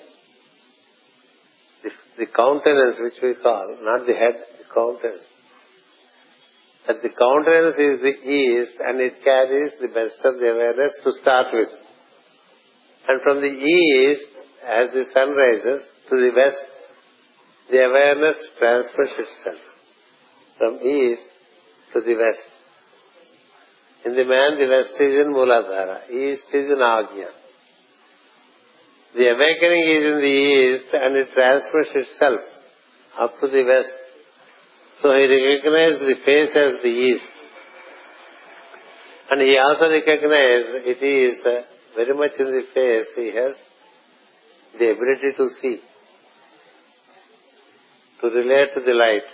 the, 1.83 1.89
the 2.19 2.25
countenance 2.27 2.97
which 2.99 3.21
we 3.23 3.41
call, 3.41 3.77
not 3.81 4.05
the 4.05 4.13
head, 4.13 4.35
the 4.59 4.73
countenance. 4.73 5.25
That 6.87 7.01
the 7.01 7.09
countenance 7.09 7.75
is 7.75 8.01
the 8.01 8.29
east 8.29 8.77
and 8.79 9.01
it 9.01 9.23
carries 9.23 9.73
the 9.81 9.87
best 9.87 10.19
of 10.23 10.39
the 10.39 10.49
awareness 10.51 10.93
to 11.03 11.11
start 11.21 11.47
with. 11.53 11.69
And 13.07 13.21
from 13.23 13.41
the 13.41 13.47
east, 13.47 14.36
as 14.67 14.91
the 14.91 15.05
sun 15.13 15.31
rises, 15.31 15.81
to 16.09 16.15
the 16.15 16.31
west, 16.35 16.63
the 17.71 17.83
awareness 17.85 18.37
transfers 18.59 19.15
itself 19.17 19.61
from 20.57 20.75
east 20.75 21.27
to 21.93 22.01
the 22.01 22.15
west. 22.15 22.49
In 24.05 24.15
the 24.15 24.25
man, 24.25 24.59
the 24.59 24.67
west 24.67 24.93
is 24.99 25.13
in 25.25 25.33
Muladhara, 25.33 26.09
east 26.11 26.47
is 26.53 26.69
in 26.69 26.79
Agnya. 26.79 27.31
The 29.15 29.27
awakening 29.31 29.85
is 29.87 30.03
in 30.11 30.17
the 30.21 30.37
east 30.51 30.89
and 30.93 31.15
it 31.15 31.29
transfers 31.33 31.87
itself 31.95 32.41
up 33.19 33.39
to 33.39 33.47
the 33.47 33.63
west. 33.63 33.95
So 35.01 35.13
he 35.13 35.25
recognized 35.25 36.01
the 36.01 36.15
face 36.25 36.51
as 36.55 36.83
the 36.83 36.89
east. 36.89 37.31
And 39.31 39.41
he 39.41 39.57
also 39.57 39.89
recognized 39.89 40.87
it 40.87 41.03
is 41.03 41.39
uh, 41.45 41.61
very 41.95 42.13
much 42.15 42.39
in 42.39 42.47
the 42.47 42.63
face 42.73 43.07
he 43.15 43.31
has 43.35 43.55
the 44.73 44.91
ability 44.91 45.31
to 45.37 45.49
see, 45.61 45.77
to 48.21 48.27
relate 48.27 48.73
to 48.75 48.81
the 48.81 48.93
light 48.93 49.27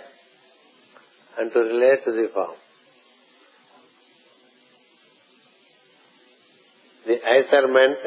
and 1.38 1.52
to 1.52 1.58
relate 1.58 2.04
to 2.04 2.12
the 2.12 2.28
form. 2.32 2.56
The 7.06 7.14
eyes 7.14 7.52
are 7.52 7.66
meant 7.66 7.98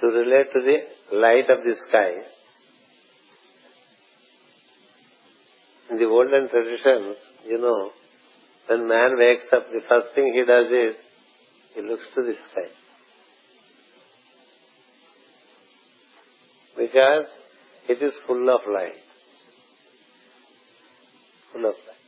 to 0.00 0.06
relate 0.06 0.52
to 0.54 0.60
the 0.60 1.16
light 1.16 1.50
of 1.50 1.62
the 1.62 1.74
sky. 1.88 2.12
In 5.90 5.98
the 5.98 6.04
olden 6.06 6.48
traditions, 6.48 7.16
you 7.46 7.58
know, 7.58 7.90
when 8.68 8.88
man 8.88 9.18
wakes 9.18 9.46
up, 9.52 9.66
the 9.70 9.80
first 9.88 10.14
thing 10.14 10.32
he 10.32 10.44
does 10.46 10.68
is 10.68 10.96
he 11.74 11.82
looks 11.82 12.04
to 12.14 12.22
the 12.22 12.34
sky. 12.50 12.70
Because 16.90 17.26
it 17.88 18.02
is 18.02 18.12
full 18.26 18.50
of 18.50 18.60
light. 18.66 18.94
Full 21.52 21.66
of 21.66 21.74
light. 21.74 22.00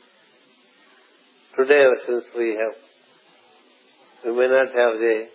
Today, 1.57 1.85
since 2.05 2.25
we 2.37 2.49
have, 2.59 2.75
we 4.25 4.33
may 4.33 4.49
not 4.49 4.67
have 4.67 4.99
the 4.99 5.29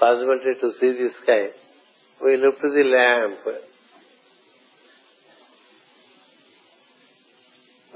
possibility 0.00 0.60
to 0.60 0.70
see 0.80 0.92
the 0.98 1.10
sky, 1.22 1.46
we 2.24 2.36
look 2.38 2.60
to 2.60 2.70
the 2.70 2.82
lamp. 2.82 3.38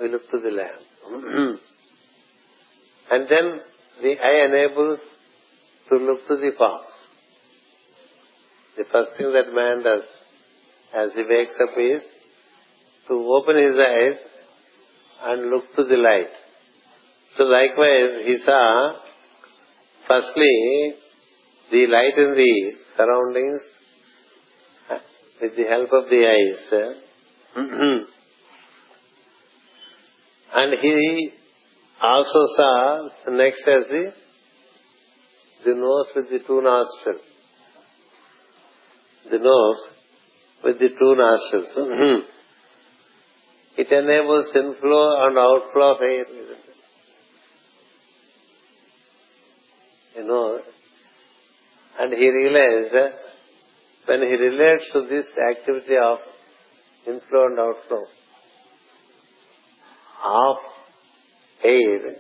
We 0.01 0.09
look 0.09 0.31
to 0.31 0.39
the 0.39 0.51
lamp. 0.51 0.81
and 3.11 3.29
then 3.29 3.61
the 4.03 4.15
eye 4.23 4.47
enables 4.49 5.01
to 5.89 5.97
look 5.97 6.29
to 6.29 6.37
the 6.37 6.53
forms. 6.57 6.87
The 8.77 8.85
first 8.85 9.17
thing 9.19 9.33
that 9.33 9.53
man 9.53 9.83
does 9.83 10.05
as 10.95 11.13
he 11.15 11.23
wakes 11.23 11.55
up 11.63 11.79
is 11.79 12.03
to 13.09 13.15
open 13.15 13.57
his 13.57 13.75
eyes 13.79 14.19
and 15.25 15.51
look 15.51 15.75
to 15.77 15.85
the 15.85 15.97
light. 15.97 16.33
So 17.37 17.45
likewise, 17.45 18.25
he 18.25 18.37
saw 18.45 18.93
firstly 20.07 20.95
the 21.71 21.87
light 21.87 22.19
in 22.19 22.35
the 22.35 22.73
surroundings 22.97 23.63
uh, 24.91 24.99
with 25.41 25.57
the 25.57 25.65
help 25.65 25.91
of 25.93 26.11
the 26.11 26.27
eyes. 26.29 26.73
Uh, 26.73 26.95
and 30.55 30.75
he 30.81 31.31
also 32.03 32.47
saw 32.57 33.09
next 33.29 33.63
as 33.69 33.87
the 33.89 34.13
the 35.65 35.75
nose 35.75 36.07
with 36.17 36.29
the 36.29 36.41
two 36.47 36.61
nostrils. 36.61 37.23
The 39.31 39.39
nose 39.39 39.81
with 40.65 40.79
the 40.79 40.89
two 40.89 41.15
nostrils. 41.17 41.69
Hmm. 41.75 42.21
it 43.77 43.91
enables 43.91 44.47
inflow 44.55 45.27
and 45.27 45.39
outflow 45.39 45.95
of 45.95 46.01
air. 46.03 46.25
You 50.17 50.27
know, 50.27 50.61
and 51.99 52.13
he 52.13 52.29
realized 52.29 52.95
when 54.07 54.21
he 54.21 54.35
relates 54.35 54.85
to 54.93 55.07
this 55.09 55.27
activity 55.51 55.95
of 56.03 56.19
inflow 57.07 57.47
and 57.47 57.59
outflow 57.59 58.05
of 60.25 60.57
air, 61.65 62.17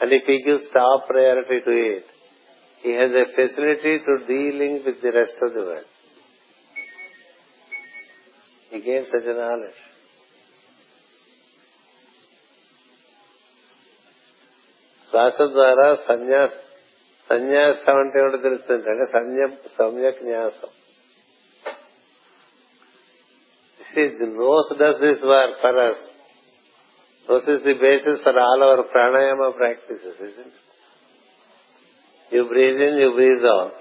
and 0.00 0.12
if 0.12 0.22
he 0.26 0.42
gives 0.44 0.64
top 0.72 1.08
priority 1.08 1.60
to 1.64 1.70
it, 1.70 2.04
he 2.82 2.92
has 2.94 3.10
a 3.10 3.24
facility 3.34 3.98
to 3.98 4.26
dealing 4.26 4.82
with 4.84 5.00
the 5.02 5.12
rest 5.12 5.34
of 5.42 5.52
the 5.54 5.60
world. 5.60 5.84
He 8.71 8.81
gains 8.81 9.09
such 9.15 9.27
a 9.33 9.35
knowledge. 9.41 9.81
శ్వాస 15.07 15.41
ద్వారా 15.55 15.87
సన్యాస 16.05 16.53
సన్యాసం 17.27 17.97
అంటే 18.03 18.17
ఏమిటో 18.21 18.39
తెలుస్తుంది 18.45 18.87
అంటే 18.93 19.05
సంయం 19.15 19.51
సమ్యక్ 19.75 20.21
న్యాసం 20.29 20.71
the 23.95 24.25
nose 24.25 24.73
does 24.77 24.99
this 24.99 25.21
work 25.23 25.51
for 25.61 25.73
us. 25.89 25.97
Nose 27.29 27.47
is 27.47 27.63
the 27.63 27.75
basis 27.79 28.21
for 28.21 28.37
all 28.45 28.63
our 28.63 28.83
pranayama 28.93 29.55
practices, 29.55 30.15
isn't 30.15 30.47
it? 30.47 30.53
You 32.31 32.47
breathe 32.47 32.81
in, 32.81 32.97
you 32.97 33.13
breathe 33.13 33.45
out. 33.45 33.73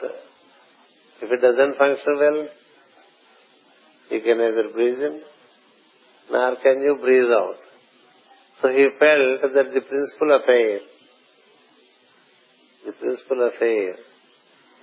If 1.23 1.31
it 1.31 1.41
doesn't 1.41 1.77
function 1.79 2.19
well, 2.19 2.49
you 4.10 4.22
can 4.22 4.38
neither 4.38 4.70
breathe 4.74 5.00
in, 5.00 5.22
nor 6.32 6.56
can 6.58 6.82
you 6.82 6.98
breathe 7.02 7.32
out. 7.32 7.56
So 8.62 8.70
he 8.70 8.88
felt 9.00 9.54
that 9.54 9.74
the 9.74 9.82
principle 9.82 10.36
of 10.36 10.42
air, 10.48 10.80
the 12.86 12.92
principle 12.94 13.46
of 13.46 13.54
air, 13.62 13.96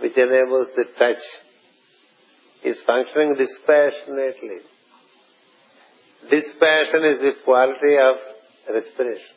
which 0.01 0.17
enables 0.17 0.69
the 0.77 0.85
touch, 0.99 1.25
is 2.65 2.81
functioning 2.87 3.35
dispassionately. 3.37 4.61
Dispassion 6.31 7.05
is 7.05 7.21
the 7.21 7.33
quality 7.45 7.97
of 8.01 8.75
respiration. 8.75 9.35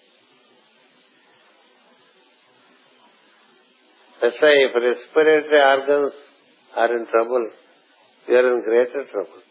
That's 4.21 4.37
why 4.41 4.53
if 4.65 4.73
respiratory 4.73 5.61
organs 5.61 6.13
are 6.75 6.95
in 6.95 7.05
trouble, 7.07 7.51
you 8.27 8.35
are 8.35 8.55
in 8.55 8.63
greater 8.63 9.03
trouble. 9.11 9.41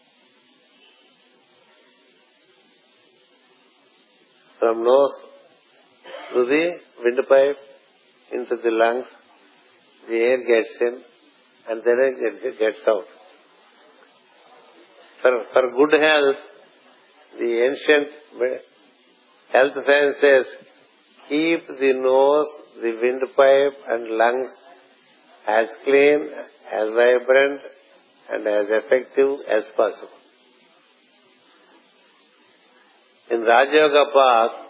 From 4.59 4.83
nose 4.83 5.11
to 6.33 6.45
the 6.45 6.71
windpipe 7.03 7.57
into 8.31 8.55
the 8.63 8.71
lungs, 8.71 9.05
the 10.07 10.15
air 10.15 10.37
gets 10.37 10.77
in 10.81 11.01
and 11.69 11.81
then 11.83 11.97
it 11.99 12.59
gets 12.59 12.79
out. 12.87 13.05
For, 15.21 15.31
for 15.53 15.61
good 15.71 16.01
health, 16.01 16.37
the 17.37 17.51
ancient 17.69 18.07
health 19.51 19.73
science 19.85 20.17
says, 20.21 20.45
keep 21.29 21.67
the 21.67 21.93
nose, 21.93 22.47
the 22.81 22.91
windpipe 23.01 23.77
and 23.89 24.17
lungs 24.17 24.49
as 25.47 25.67
clean, 25.83 26.29
as 26.73 26.89
vibrant 26.89 27.61
and 28.29 28.47
as 28.47 28.67
effective 28.69 29.39
as 29.49 29.63
possible. 29.75 30.16
In 33.29 33.41
Rajayoga 33.41 34.05
path, 34.13 34.67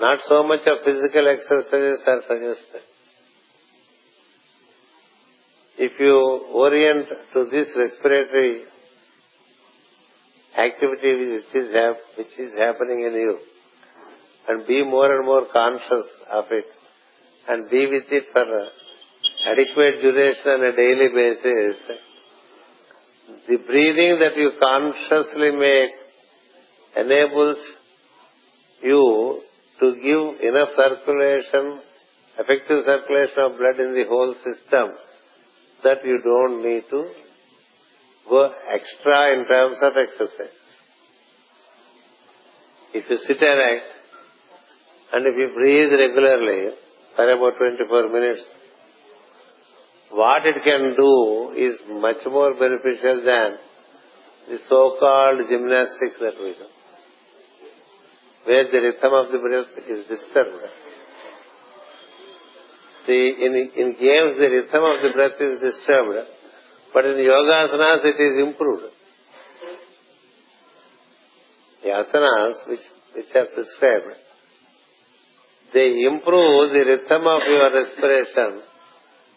not 0.00 0.18
so 0.28 0.44
much 0.46 0.60
of 0.66 0.84
physical 0.84 1.26
exercises 1.28 2.00
are 2.06 2.20
suggested. 2.22 2.82
If 5.78 5.92
you 5.98 6.14
orient 6.52 7.06
to 7.32 7.46
this 7.50 7.68
respiratory 7.76 8.62
activity 10.56 11.40
which 12.16 12.38
is 12.38 12.54
happening 12.54 13.04
in 13.06 13.14
you 13.14 13.38
and 14.48 14.66
be 14.66 14.84
more 14.84 15.16
and 15.16 15.26
more 15.26 15.46
conscious 15.52 16.06
of 16.32 16.44
it 16.50 16.64
and 17.48 17.68
be 17.70 17.86
with 17.86 18.10
it 18.10 18.24
for 18.32 18.44
adequate 19.46 20.00
duration 20.02 20.46
on 20.46 20.64
a 20.64 20.76
daily 20.76 21.08
basis, 21.14 21.76
the 23.48 23.56
breathing 23.66 24.18
that 24.20 24.36
you 24.36 24.52
consciously 24.60 25.50
make 25.50 26.07
enables 26.98 27.58
you 28.82 29.40
to 29.80 29.94
give 29.94 30.48
enough 30.48 30.70
circulation, 30.76 31.80
effective 32.38 32.84
circulation 32.84 33.40
of 33.46 33.58
blood 33.58 33.78
in 33.78 33.94
the 33.94 34.04
whole 34.08 34.34
system 34.34 34.96
that 35.84 36.04
you 36.04 36.20
don't 36.24 36.62
need 36.62 36.82
to 36.90 37.08
go 38.28 38.50
extra 38.74 39.38
in 39.38 39.46
terms 39.46 39.78
of 39.82 39.92
exercise. 39.96 40.58
If 42.94 43.04
you 43.08 43.16
sit 43.26 43.42
erect 43.42 43.90
and 45.12 45.26
if 45.26 45.34
you 45.36 45.50
breathe 45.54 45.92
regularly 45.92 46.74
for 47.16 47.30
about 47.30 47.58
24 47.58 48.08
minutes, 48.08 48.42
what 50.10 50.46
it 50.46 50.62
can 50.64 50.94
do 50.96 51.52
is 51.56 51.74
much 51.88 52.24
more 52.26 52.52
beneficial 52.54 53.22
than 53.24 53.58
the 54.48 54.58
so-called 54.68 55.46
gymnastics 55.48 56.18
that 56.20 56.34
we 56.40 56.52
do, 56.52 56.66
where 58.48 58.64
the 58.72 58.80
rhythm 58.80 59.12
of 59.12 59.26
the 59.30 59.38
breath 59.44 59.76
is 59.92 60.06
disturbed. 60.08 60.64
The, 63.06 63.20
in, 63.44 63.52
in 63.76 63.88
games, 64.00 64.40
the 64.40 64.48
rhythm 64.56 64.84
of 64.88 64.96
the 65.04 65.12
breath 65.12 65.36
is 65.38 65.60
disturbed, 65.60 66.24
but 66.94 67.04
in 67.04 67.20
yogasanas, 67.28 68.06
it 68.08 68.16
is 68.16 68.48
improved. 68.48 68.88
The 71.82 71.90
asanas, 71.90 72.68
which, 72.68 72.86
which 73.16 73.36
are 73.36 73.48
prescribed, 73.52 74.16
they 75.74 76.08
improve 76.08 76.72
the 76.72 76.84
rhythm 76.88 77.26
of 77.26 77.42
your 77.52 77.68
respiration. 77.68 78.62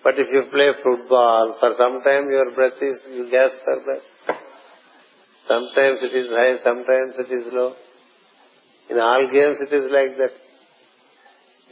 But 0.05 0.13
if 0.19 0.27
you 0.31 0.43
play 0.49 0.71
football, 0.81 1.57
for 1.59 1.71
some 1.77 2.01
time 2.01 2.31
your 2.31 2.55
breath 2.55 2.79
is, 2.81 2.97
you 3.11 3.29
gasp 3.29 3.59
for. 3.65 3.99
Sometimes 5.49 5.99
it 6.01 6.15
is 6.15 6.29
high, 6.31 6.63
sometimes 6.63 7.15
it 7.19 7.29
is 7.29 7.51
low. 7.51 7.75
In 8.91 8.99
all 8.99 9.27
games 9.31 9.57
it 9.61 9.73
is 9.73 9.89
like 9.89 10.17
that. 10.17 10.33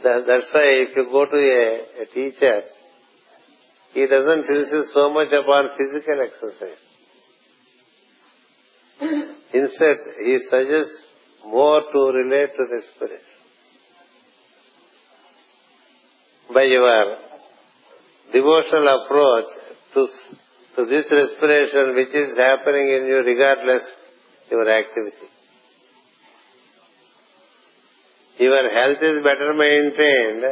That's 0.03 0.49
why 0.53 0.67
if 0.87 0.95
you 0.95 1.05
go 1.11 1.25
to 1.25 1.35
a, 1.35 2.03
a 2.03 2.05
teacher, 2.13 2.61
he 3.93 4.07
doesn't 4.07 4.45
insist 4.49 4.93
so 4.93 5.11
much 5.13 5.27
upon 5.27 5.69
physical 5.77 6.21
exercise. 6.23 6.81
Instead, 9.53 9.97
he 10.23 10.37
suggests 10.49 10.95
more 11.45 11.81
to 11.81 11.99
relate 11.99 12.51
to 12.55 12.65
the 12.71 12.81
spirit. 12.95 13.23
By 16.53 16.63
your 16.63 17.17
devotional 18.31 19.03
approach 19.03 19.45
to, 19.93 20.07
to 20.77 20.85
this 20.85 21.05
respiration 21.11 21.95
which 21.95 22.15
is 22.15 22.37
happening 22.37 22.87
in 22.87 23.07
you 23.07 23.23
regardless 23.25 23.83
your 24.49 24.69
activity. 24.71 25.38
Your 28.39 28.71
health 28.71 29.03
is 29.03 29.21
better 29.21 29.53
maintained 29.53 30.43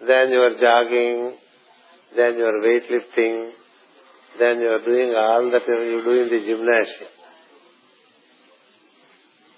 than 0.00 0.30
your 0.30 0.58
jogging, 0.58 1.36
than 2.16 2.38
your 2.38 2.54
weightlifting, 2.62 3.52
than 4.38 4.60
you 4.60 4.68
are 4.68 4.84
doing 4.84 5.14
all 5.14 5.50
that 5.50 5.68
you 5.68 6.02
do 6.02 6.10
in 6.22 6.28
the 6.30 6.40
gymnasium. 6.40 7.10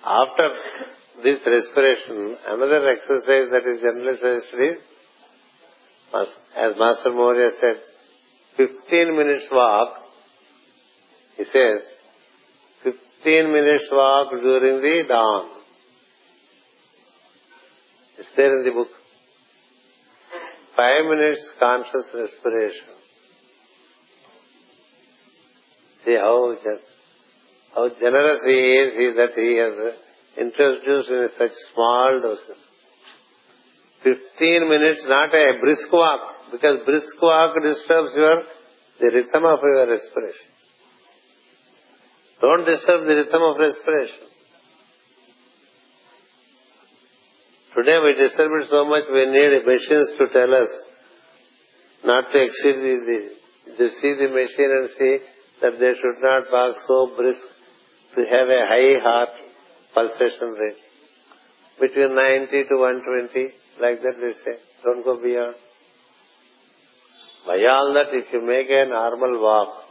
After 0.04 0.48
this 1.22 1.38
respiration, 1.46 2.36
another 2.48 2.88
exercise 2.88 3.48
that 3.50 3.64
is 3.72 3.80
generally 3.80 4.16
suggested 4.16 4.60
is, 4.72 4.78
as 6.56 6.76
Master 6.76 7.12
Morya 7.12 7.50
said, 7.60 7.82
15 8.56 9.16
minutes 9.16 9.48
walk, 9.52 10.02
he 11.36 11.44
says, 11.44 11.82
15 12.82 13.52
minutes 13.52 13.88
walk 13.92 14.30
during 14.42 14.80
the 14.80 15.04
dawn. 15.08 15.50
It's 15.50 15.55
there 18.36 18.58
in 18.58 18.64
the 18.64 18.70
book. 18.70 18.88
Five 20.76 21.06
minutes 21.08 21.40
conscious 21.58 22.06
respiration. 22.14 22.94
See 26.04 26.14
how, 26.14 26.54
how 27.74 27.88
generous 27.98 28.40
he 28.44 28.52
is, 28.52 28.94
he, 28.94 29.12
that 29.16 29.32
he 29.34 29.56
has 29.56 29.94
introduced 30.38 31.08
in 31.08 31.28
such 31.38 31.52
small 31.72 32.20
doses. 32.22 32.62
Fifteen 34.04 34.68
minutes, 34.68 35.02
not 35.06 35.34
a 35.34 35.58
brisk 35.60 35.90
walk, 35.92 36.52
because 36.52 36.78
brisk 36.84 37.20
walk 37.20 37.54
disturbs 37.60 38.12
your 38.14 38.42
the 39.00 39.06
rhythm 39.06 39.44
of 39.44 39.58
your 39.62 39.90
respiration. 39.90 40.48
Don't 42.40 42.64
disturb 42.64 43.06
the 43.06 43.16
rhythm 43.16 43.42
of 43.42 43.58
respiration. 43.58 44.28
Today 47.76 47.98
we 48.00 48.14
disturb 48.16 48.50
it 48.56 48.68
so 48.70 48.86
much 48.88 49.04
we 49.12 49.28
need 49.28 49.60
machines 49.68 50.08
to 50.16 50.28
tell 50.32 50.48
us 50.54 50.70
not 52.04 52.24
to 52.32 52.38
exceed 52.40 52.76
the, 52.80 52.96
the 53.04 53.18
they 53.76 53.88
see 54.00 54.12
machine 54.32 54.72
and 54.80 54.88
see 54.96 55.18
that 55.60 55.76
they 55.78 55.92
should 56.00 56.22
not 56.22 56.44
walk 56.50 56.76
so 56.88 57.12
brisk 57.14 57.44
to 58.14 58.24
have 58.32 58.48
a 58.48 58.62
high 58.72 58.96
heart 59.04 59.28
pulsation 59.92 60.56
rate. 60.56 60.80
Between 61.78 62.16
90 62.16 62.64
to 62.64 62.76
120, 62.80 63.52
like 63.82 64.00
that 64.00 64.16
they 64.22 64.32
say. 64.32 64.56
Don't 64.82 65.04
go 65.04 65.22
beyond. 65.22 65.56
By 67.46 67.58
all 67.60 67.92
that, 67.92 68.16
if 68.16 68.32
you 68.32 68.40
make 68.40 68.70
a 68.70 68.86
normal 68.88 69.42
walk, 69.42 69.84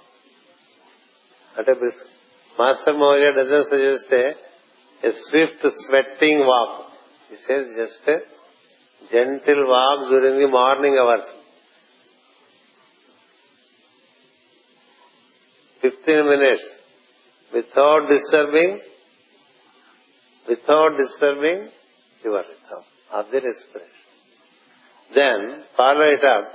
at 1.60 1.70
a 1.70 1.76
brisk, 1.80 1.98
Master 2.58 2.94
Morya 2.94 3.32
doesn't 3.36 3.66
suggest 3.70 4.12
a, 4.12 5.08
a 5.08 5.12
swift 5.30 5.76
sweating 5.88 6.40
walk. 6.40 6.95
He 7.36 7.54
just 7.76 8.08
a 8.08 8.18
gentle 9.12 9.68
walk 9.68 10.10
during 10.10 10.40
the 10.40 10.48
morning 10.48 10.98
hours. 11.00 11.24
15 15.82 16.26
minutes 16.26 16.64
without 17.54 18.08
disturbing, 18.10 18.80
without 20.48 20.98
disturbing 20.98 21.70
your 22.24 22.38
rhythm 22.40 22.84
of 23.14 23.26
the 23.32 23.42
respiration. 23.42 24.06
Then 25.14 25.64
follow 25.76 26.02
it 26.02 26.24
up 26.24 26.46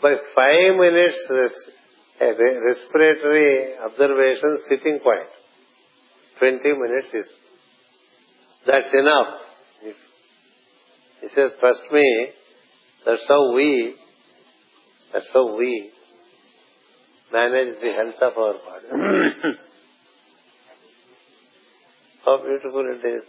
by 0.00 0.14
five 0.34 0.76
minutes 0.76 1.18
respiratory 2.20 3.76
observation 3.78 4.58
sitting 4.68 5.00
quiet. 5.00 5.28
20 6.38 6.62
minutes 6.62 7.08
is, 7.12 7.26
that's 8.66 8.88
enough. 8.94 9.49
He 11.20 11.28
says, 11.28 11.52
trust 11.60 11.82
me, 11.92 12.28
that's 13.04 13.22
how 13.28 13.52
we, 13.54 13.94
that's 15.12 15.28
how 15.32 15.56
we 15.56 15.90
manage 17.32 17.74
the 17.80 17.92
health 17.92 18.22
of 18.22 18.38
our 18.38 18.54
body. 18.54 18.86
How 22.24 22.36
beautiful 22.36 22.84
it 22.84 23.06
is. 23.06 23.24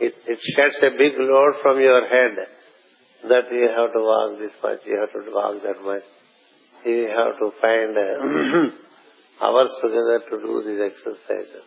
It, 0.00 0.14
it 0.26 0.38
sheds 0.54 0.78
a 0.82 0.90
big 0.96 1.18
load 1.18 1.54
from 1.60 1.80
your 1.80 2.02
head 2.06 2.38
that 3.28 3.44
you 3.50 3.68
have 3.68 3.92
to 3.92 4.00
walk 4.00 4.38
this 4.38 4.52
much, 4.62 4.78
you 4.86 4.98
have 4.98 5.12
to 5.12 5.30
walk 5.32 5.62
that 5.62 5.82
much. 5.82 6.02
You 6.84 7.06
have 7.06 7.38
to 7.38 7.50
find 7.60 7.96
uh, 7.98 9.44
hours 9.44 9.70
together 9.82 10.22
to 10.30 10.36
do 10.38 10.62
these 10.66 10.80
exercises. 10.90 11.62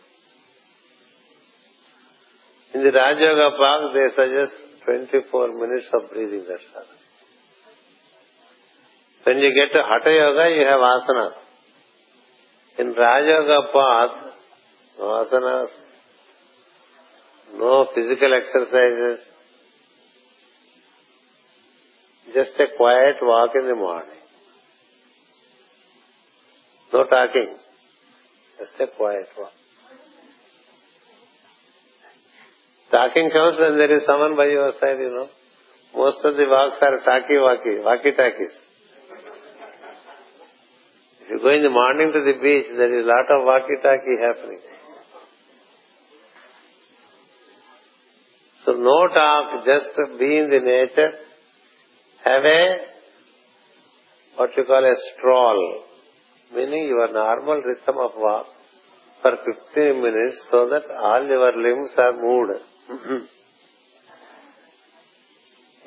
In 2.73 2.83
the 2.83 2.91
Raj 2.91 3.17
Yoga 3.19 3.55
path, 3.55 3.93
they 3.93 4.07
suggest 4.15 4.53
24 4.85 5.53
minutes 5.59 5.89
of 5.93 6.09
breathing, 6.11 6.45
that's. 6.47 6.63
When 9.23 9.39
you 9.39 9.51
get 9.53 9.75
to 9.75 9.83
Hatha 9.83 10.11
Yoga, 10.11 10.55
you 10.55 10.65
have 10.65 10.79
asanas. 10.79 11.33
In 12.77 12.93
Raj 12.93 13.25
Yoga 13.25 13.57
path, 13.73 14.33
no 14.99 15.05
asanas, 15.25 15.67
no 17.57 17.87
physical 17.95 18.33
exercises, 18.33 19.25
just 22.33 22.51
a 22.59 22.65
quiet 22.77 23.15
walk 23.21 23.51
in 23.55 23.67
the 23.67 23.75
morning. 23.75 24.09
No 26.93 27.05
talking, 27.05 27.55
just 28.59 28.73
a 28.79 28.95
quiet 28.95 29.27
walk. 29.39 29.51
Talking 32.91 33.31
comes 33.31 33.57
when 33.59 33.77
there 33.77 33.95
is 33.95 34.05
someone 34.05 34.35
by 34.37 34.45
your 34.45 34.71
side, 34.79 34.99
you 34.99 35.09
know. 35.09 35.27
Most 35.95 36.19
of 36.23 36.35
the 36.35 36.45
walks 36.45 36.77
are 36.81 36.99
talkie 37.03 37.39
walkie, 37.39 37.79
walkie 37.81 38.11
talkies. 38.11 38.55
If 41.21 41.29
you 41.31 41.39
go 41.39 41.49
in 41.49 41.63
the 41.63 41.69
morning 41.69 42.11
to 42.13 42.19
the 42.19 42.37
beach, 42.39 42.67
there 42.77 42.99
is 42.99 43.05
a 43.05 43.09
lot 43.09 43.25
of 43.31 43.45
walkie 43.45 43.79
talkie 43.81 44.17
happening. 44.21 44.59
So 48.65 48.73
no 48.73 49.07
talk, 49.13 49.65
just 49.65 50.19
be 50.19 50.37
in 50.37 50.49
the 50.49 50.59
nature, 50.59 51.11
have 52.23 52.43
a 52.43 52.77
what 54.37 54.49
you 54.57 54.65
call 54.65 54.83
a 54.83 54.95
stroll, 55.13 55.83
meaning 56.53 56.87
your 56.87 57.11
normal 57.13 57.61
rhythm 57.61 57.97
of 58.01 58.11
walk 58.17 58.47
for 59.21 59.31
15 59.73 60.01
minutes 60.01 60.37
so 60.51 60.67
that 60.69 60.83
all 61.01 61.25
your 61.25 61.55
limbs 61.55 61.91
are 61.97 62.13
moved 62.21 62.61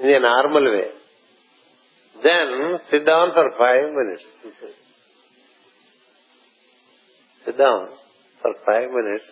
in 0.00 0.08
a 0.08 0.20
normal 0.20 0.64
way. 0.64 0.90
Then 2.22 2.78
sit 2.90 3.06
down 3.06 3.32
for 3.32 3.50
five 3.58 3.92
minutes. 3.94 4.24
Sit 7.44 7.56
down 7.56 7.88
for 8.42 8.52
five 8.66 8.90
minutes. 8.90 9.24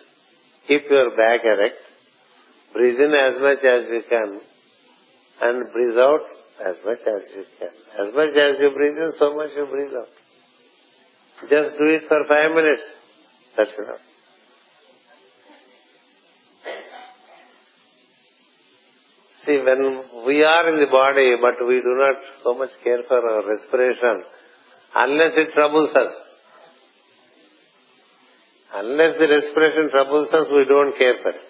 Keep 0.67 0.89
your 0.89 1.11
back 1.11 1.41
erect. 1.43 1.75
Breathe 2.73 2.99
in 2.99 3.13
as 3.13 3.39
much 3.39 3.63
as 3.63 3.87
you 3.89 4.01
can 4.09 4.39
and 5.41 5.71
breathe 5.71 5.97
out 5.97 6.21
as 6.65 6.75
much 6.83 6.99
as 6.99 7.21
you 7.35 7.43
can. 7.59 8.07
As 8.07 8.13
much 8.15 8.35
as 8.35 8.59
you 8.59 8.71
breathe 8.75 8.97
in, 8.97 9.11
so 9.19 9.35
much 9.35 9.49
you 9.55 9.65
breathe 9.65 9.93
out. 9.93 10.09
Just 11.41 11.77
do 11.77 11.85
it 11.93 12.03
for 12.07 12.25
five 12.27 12.51
minutes. 12.55 12.83
That's 13.55 13.71
we 19.65 20.43
are 20.43 20.69
in 20.69 20.79
the 20.79 20.91
body, 20.91 21.35
but 21.41 21.65
we 21.67 21.81
do 21.81 21.93
not 21.95 22.15
so 22.43 22.57
much 22.57 22.69
care 22.83 23.03
for 23.07 23.17
our 23.17 23.47
respiration, 23.47 24.23
unless 24.95 25.33
it 25.35 25.53
troubles 25.53 25.95
us. 25.95 26.13
Unless 28.75 29.17
the 29.17 29.27
respiration 29.27 29.89
troubles 29.91 30.33
us, 30.33 30.47
we 30.51 30.65
don't 30.65 30.97
care 30.97 31.15
for 31.21 31.31
it. 31.31 31.41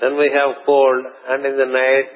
Then 0.00 0.16
we 0.16 0.30
have 0.32 0.64
cold, 0.64 1.04
and 1.28 1.44
in 1.44 1.56
the 1.56 1.66
night, 1.66 2.08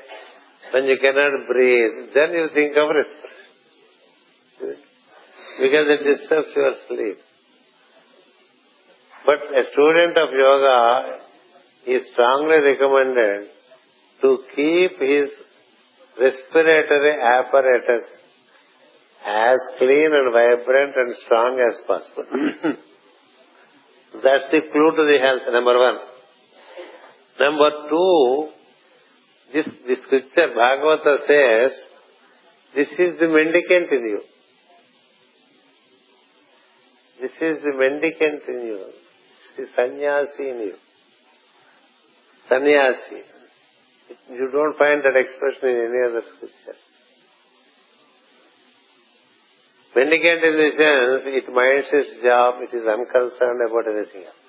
when 0.73 0.85
you 0.85 0.97
cannot 1.01 1.47
breathe, 1.49 2.15
then 2.15 2.33
you 2.33 2.49
think 2.55 2.77
of 2.77 2.89
respiration. 2.89 3.33
Because 5.61 5.87
it 5.91 6.05
disturbs 6.05 6.49
your 6.55 6.73
sleep. 6.89 7.19
But 9.27 9.41
a 9.59 9.65
student 9.71 10.17
of 10.17 10.29
yoga 10.33 11.19
is 11.87 12.09
strongly 12.13 12.59
recommended 12.63 13.51
to 14.23 14.39
keep 14.55 14.99
his 15.01 15.31
respiratory 16.19 17.15
apparatus 17.21 18.05
as 19.27 19.59
clean 19.79 20.11
and 20.13 20.33
vibrant 20.33 20.95
and 20.97 21.15
strong 21.25 21.61
as 21.61 21.79
possible. 21.87 22.77
That's 24.23 24.51
the 24.51 24.61
clue 24.71 24.91
to 24.97 25.05
the 25.11 25.19
health, 25.23 25.43
number 25.53 25.79
one. 25.79 25.99
Number 27.41 27.71
two, 27.89 28.49
this, 29.53 29.67
scripture 30.05 30.55
Bhagavata 30.55 31.19
says, 31.27 31.73
this 32.75 32.89
is 32.89 33.19
the 33.21 33.29
mendicant 33.29 33.91
in 33.91 34.03
you. 34.03 34.21
This 37.21 37.33
is 37.41 37.63
the 37.63 37.73
mendicant 37.77 38.43
in 38.49 38.67
you. 38.67 38.85
This 39.57 39.69
is 39.69 39.75
sannyasi 39.75 40.51
in 40.51 40.59
you. 40.59 40.75
Sannyasi. 42.49 43.42
You 44.31 44.51
don't 44.51 44.77
find 44.79 45.03
that 45.03 45.17
expression 45.17 45.69
in 45.69 45.91
any 45.91 46.01
other 46.09 46.23
scripture. 46.37 46.79
Mendicant 49.95 50.45
in 50.45 50.57
the 50.57 50.71
sense, 50.73 51.23
it 51.27 51.53
minds 51.53 51.89
its 51.93 52.23
job, 52.23 52.63
it 52.63 52.75
is 52.75 52.87
unconcerned 52.87 53.61
about 53.69 53.87
anything 53.93 54.25
else. 54.25 54.43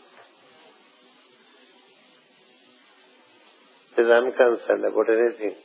It 3.97 4.01
is 4.01 4.09
unconcerned 4.09 4.85
about 4.85 5.09
anything. 5.09 5.55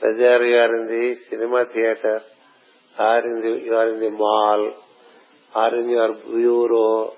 Whether 0.00 0.46
you 0.46 0.56
are 0.56 0.80
in 0.80 0.86
the 0.88 1.14
cinema 1.28 1.66
theatre, 1.72 2.20
or 2.98 3.18
in 3.18 3.42
the, 3.42 3.64
you 3.64 3.74
are 3.74 3.92
in 3.92 4.00
the 4.00 4.10
mall, 4.10 4.72
or 5.54 5.74
in 5.74 5.90
your 5.90 6.14
bureau, 6.24 7.12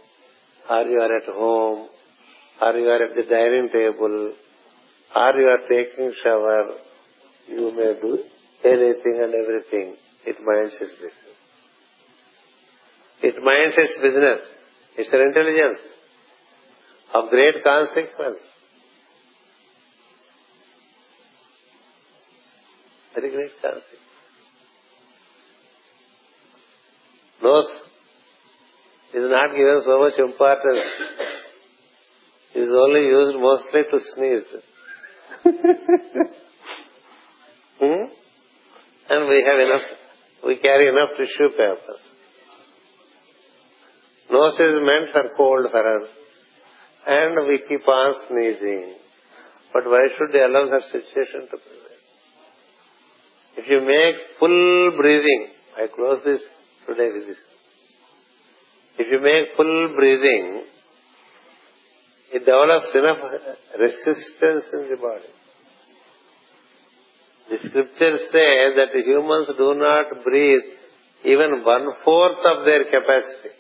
or 0.69 0.83
you 0.83 0.99
are 0.99 1.17
at 1.17 1.29
home, 1.29 1.89
or 2.61 2.73
you 2.77 2.89
are 2.89 3.05
at 3.05 3.15
the 3.15 3.23
dining 3.23 3.69
table, 3.73 4.33
or 5.15 5.33
you 5.35 5.47
are 5.49 5.69
taking 5.69 6.13
shower, 6.23 6.69
you 7.49 7.73
may 7.73 8.01
do 8.01 8.19
anything 8.65 9.21
and 9.23 9.35
everything. 9.35 9.97
It 10.27 10.37
minds 10.45 10.75
its 10.81 10.93
business. 10.95 11.37
It 13.23 13.43
minds 13.43 13.75
its 13.77 13.97
business. 14.03 14.41
It's 14.97 15.13
an 15.13 15.21
intelligence 15.21 15.81
of 17.15 17.31
great 17.31 17.55
consequence. 17.65 18.39
Very 23.15 23.31
great 23.31 23.51
consequence. 23.61 24.01
Nose 27.43 27.67
is 29.15 29.29
not 29.29 29.51
given 29.57 29.81
so 29.85 29.99
much 29.99 30.19
importance. 30.19 30.85
It 32.55 32.61
is 32.61 32.73
only 32.73 33.01
used 33.01 33.39
mostly 33.39 33.83
to 33.91 33.99
sneeze. 34.15 34.63
Hmm? 37.81 38.05
And 39.11 39.29
we 39.29 39.45
have 39.47 39.61
enough, 39.67 39.87
we 40.47 40.57
carry 40.59 40.89
enough 40.89 41.11
tissue 41.17 41.51
papers. 41.51 42.03
Nose 44.31 44.55
is 44.55 44.81
meant 44.83 45.11
for 45.13 45.31
cold 45.37 45.67
for 45.71 45.97
us. 45.97 46.09
And 47.07 47.49
we 47.49 47.63
keep 47.69 47.87
on 47.89 48.15
sneezing. 48.29 48.95
But 49.73 49.87
why 49.87 50.09
should 50.17 50.33
they 50.33 50.43
allow 50.43 50.69
that 50.71 50.85
situation 50.85 51.49
to 51.51 51.57
prevail? 51.57 51.91
If 53.57 53.65
you 53.69 53.81
make 53.81 54.17
full 54.39 54.97
breathing, 54.97 55.49
I 55.77 55.87
close 55.95 56.23
this 56.25 56.41
today 56.87 57.11
with 57.13 57.27
this. 57.27 57.39
If 58.99 59.07
you 59.11 59.21
make 59.21 59.57
full 59.57 59.95
breathing, 59.97 60.63
it 62.33 62.41
develops 62.41 62.95
enough 62.95 63.19
resistance 63.79 64.65
in 64.73 64.91
the 64.91 64.97
body. 64.97 65.33
The 67.51 67.59
scriptures 67.69 68.21
say 68.31 68.51
that 68.77 68.95
humans 68.95 69.51
do 69.59 69.75
not 69.75 70.23
breathe 70.23 70.67
even 71.25 71.65
one 71.65 71.89
fourth 72.05 72.39
of 72.53 72.65
their 72.65 72.85
capacity. 72.85 73.51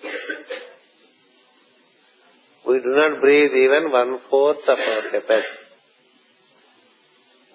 We 2.68 2.78
do 2.78 2.94
not 2.94 3.20
breathe 3.20 3.51
even 3.52 3.90
one 3.90 4.18
fourth 4.30 4.62
of 4.68 4.78
our 4.78 5.10
capacity. 5.10 5.66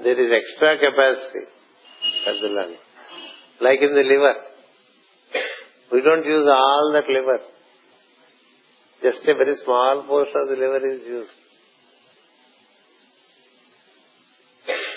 There 0.04 0.20
is 0.20 0.32
extra 0.44 0.78
capacity 0.78 1.46
at 2.28 2.36
the 2.42 2.50
lung. 2.50 2.76
Like 3.62 3.80
in 3.82 3.96
the 3.96 4.04
liver. 4.04 4.36
We 5.94 6.02
don't 6.02 6.26
use 6.26 6.46
all 6.46 6.92
that 6.94 7.06
liver. 7.08 7.40
Just 9.06 9.22
a 9.30 9.36
very 9.36 9.54
small 9.64 10.04
portion 10.08 10.34
of 10.42 10.50
the 10.50 10.56
liver 10.56 10.82
is 10.90 11.02
used. 11.06 11.30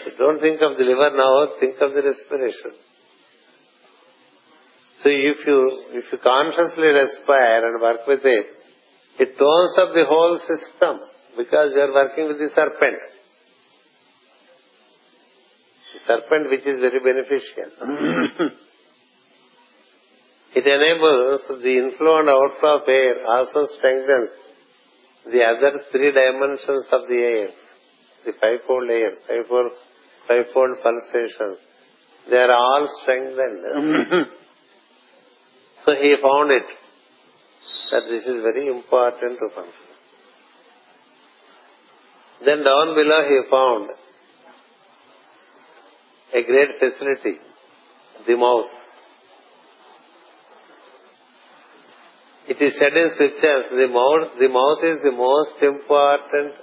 So 0.02 0.10
don't 0.16 0.40
think 0.40 0.62
of 0.62 0.78
the 0.78 0.84
liver 0.84 1.10
now, 1.14 1.48
think 1.60 1.76
of 1.82 1.92
the 1.92 2.00
respiration. 2.00 2.72
So 5.02 5.10
if 5.10 5.36
you 5.46 5.58
if 6.00 6.04
you 6.10 6.18
consciously 6.24 6.88
respire 6.88 7.68
and 7.68 7.82
work 7.82 8.06
with 8.06 8.24
it, 8.24 8.46
it 9.20 9.36
tones 9.36 9.76
up 9.76 9.92
the 9.92 10.06
whole 10.08 10.40
system 10.40 11.00
because 11.36 11.72
you 11.74 11.82
are 11.82 11.92
working 11.92 12.28
with 12.28 12.38
the 12.38 12.48
serpent. 12.54 13.04
The 15.92 16.00
serpent 16.06 16.50
which 16.50 16.66
is 16.66 16.80
very 16.80 17.00
beneficial. 17.04 18.56
it 20.58 20.66
enables 20.66 21.62
the 21.62 21.74
inflow 21.78 22.18
and 22.20 22.28
outflow 22.28 22.82
of 22.82 22.88
air, 22.88 23.14
also 23.26 23.66
strengthens 23.78 24.30
the 25.24 25.42
other 25.44 25.72
three 25.92 26.10
dimensions 26.10 26.86
of 26.90 27.06
the 27.08 27.20
air, 27.34 27.48
the 28.24 28.32
fivefold 28.40 28.90
air, 28.90 29.12
fivefold, 29.28 29.70
fivefold 30.26 30.78
pulsations. 30.82 31.58
They 32.30 32.36
are 32.36 32.52
all 32.52 32.88
strengthened. 33.02 33.62
Mm-hmm. 33.76 34.22
so 35.84 35.92
he 35.94 36.14
found 36.22 36.50
it 36.50 36.68
that 37.92 38.02
this 38.10 38.24
is 38.26 38.42
very 38.42 38.66
important 38.68 39.38
to 39.38 39.48
function. 39.54 39.88
Then 42.44 42.64
down 42.64 42.94
below 42.94 43.20
he 43.28 43.38
found 43.50 43.90
a 46.34 46.42
great 46.42 46.78
facility, 46.78 47.38
the 48.26 48.36
mouth. 48.36 48.87
It 52.58 52.64
is 52.64 52.78
said 52.78 52.92
in 52.92 53.10
scriptures, 53.14 53.66
the 53.70 53.86
mouth, 53.86 54.34
the 54.36 54.48
mouth 54.48 54.82
is 54.82 54.98
the 55.04 55.12
most 55.12 55.62
important, 55.62 56.54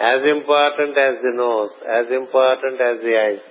as 0.00 0.22
important 0.24 0.96
as 0.96 1.20
the 1.20 1.36
nose, 1.36 1.70
as 1.84 2.06
important 2.08 2.80
as 2.80 2.96
the 3.02 3.12
eyes. 3.12 3.44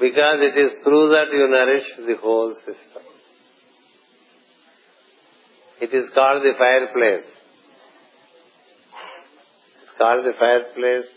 Because 0.00 0.38
it 0.40 0.58
is 0.58 0.72
through 0.82 1.10
that 1.10 1.30
you 1.30 1.46
nourish 1.48 1.84
the 1.98 2.16
whole 2.20 2.52
system. 2.66 3.02
It 5.80 5.94
is 5.94 6.10
called 6.14 6.42
the 6.42 6.54
fireplace. 6.58 7.30
It's 9.82 9.92
called 9.96 10.24
the 10.24 10.32
fireplace. 10.36 11.10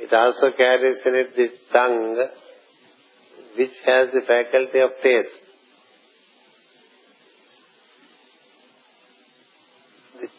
It 0.00 0.12
also 0.12 0.56
carries 0.56 0.96
in 1.06 1.14
it 1.14 1.36
the 1.36 1.48
tongue, 1.72 2.16
which 3.56 3.76
has 3.86 4.08
the 4.12 4.22
faculty 4.26 4.80
of 4.80 4.90
taste. 5.04 5.51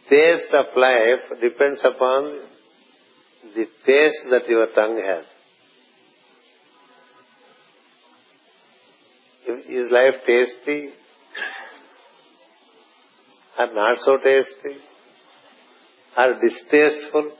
Taste 0.10 0.54
of 0.54 0.66
life 0.76 1.40
depends 1.42 1.80
upon 1.80 2.40
the 3.56 3.66
taste 3.86 4.24
that 4.32 4.48
your 4.48 4.68
tongue 4.74 5.02
has. 5.06 5.26
Is 9.70 9.92
life 9.92 10.22
tasty 10.26 10.90
or 13.60 13.74
not 13.74 13.98
so 14.06 14.18
tasty 14.18 14.80
or 16.18 16.40
distasteful? 16.42 17.32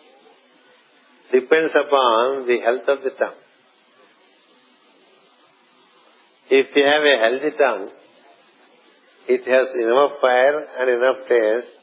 Depends 1.32 1.74
upon 1.74 2.46
the 2.46 2.60
health 2.60 2.88
of 2.88 3.04
the 3.04 3.12
tongue. 3.12 3.40
If 6.50 6.76
you 6.76 6.84
have 6.84 7.04
a 7.04 7.18
healthy 7.20 7.58
tongue, 7.58 7.90
it 9.28 9.42
has 9.48 9.68
enough 9.76 10.20
fire 10.22 10.68
and 10.80 10.90
enough 10.92 11.28
taste 11.28 11.83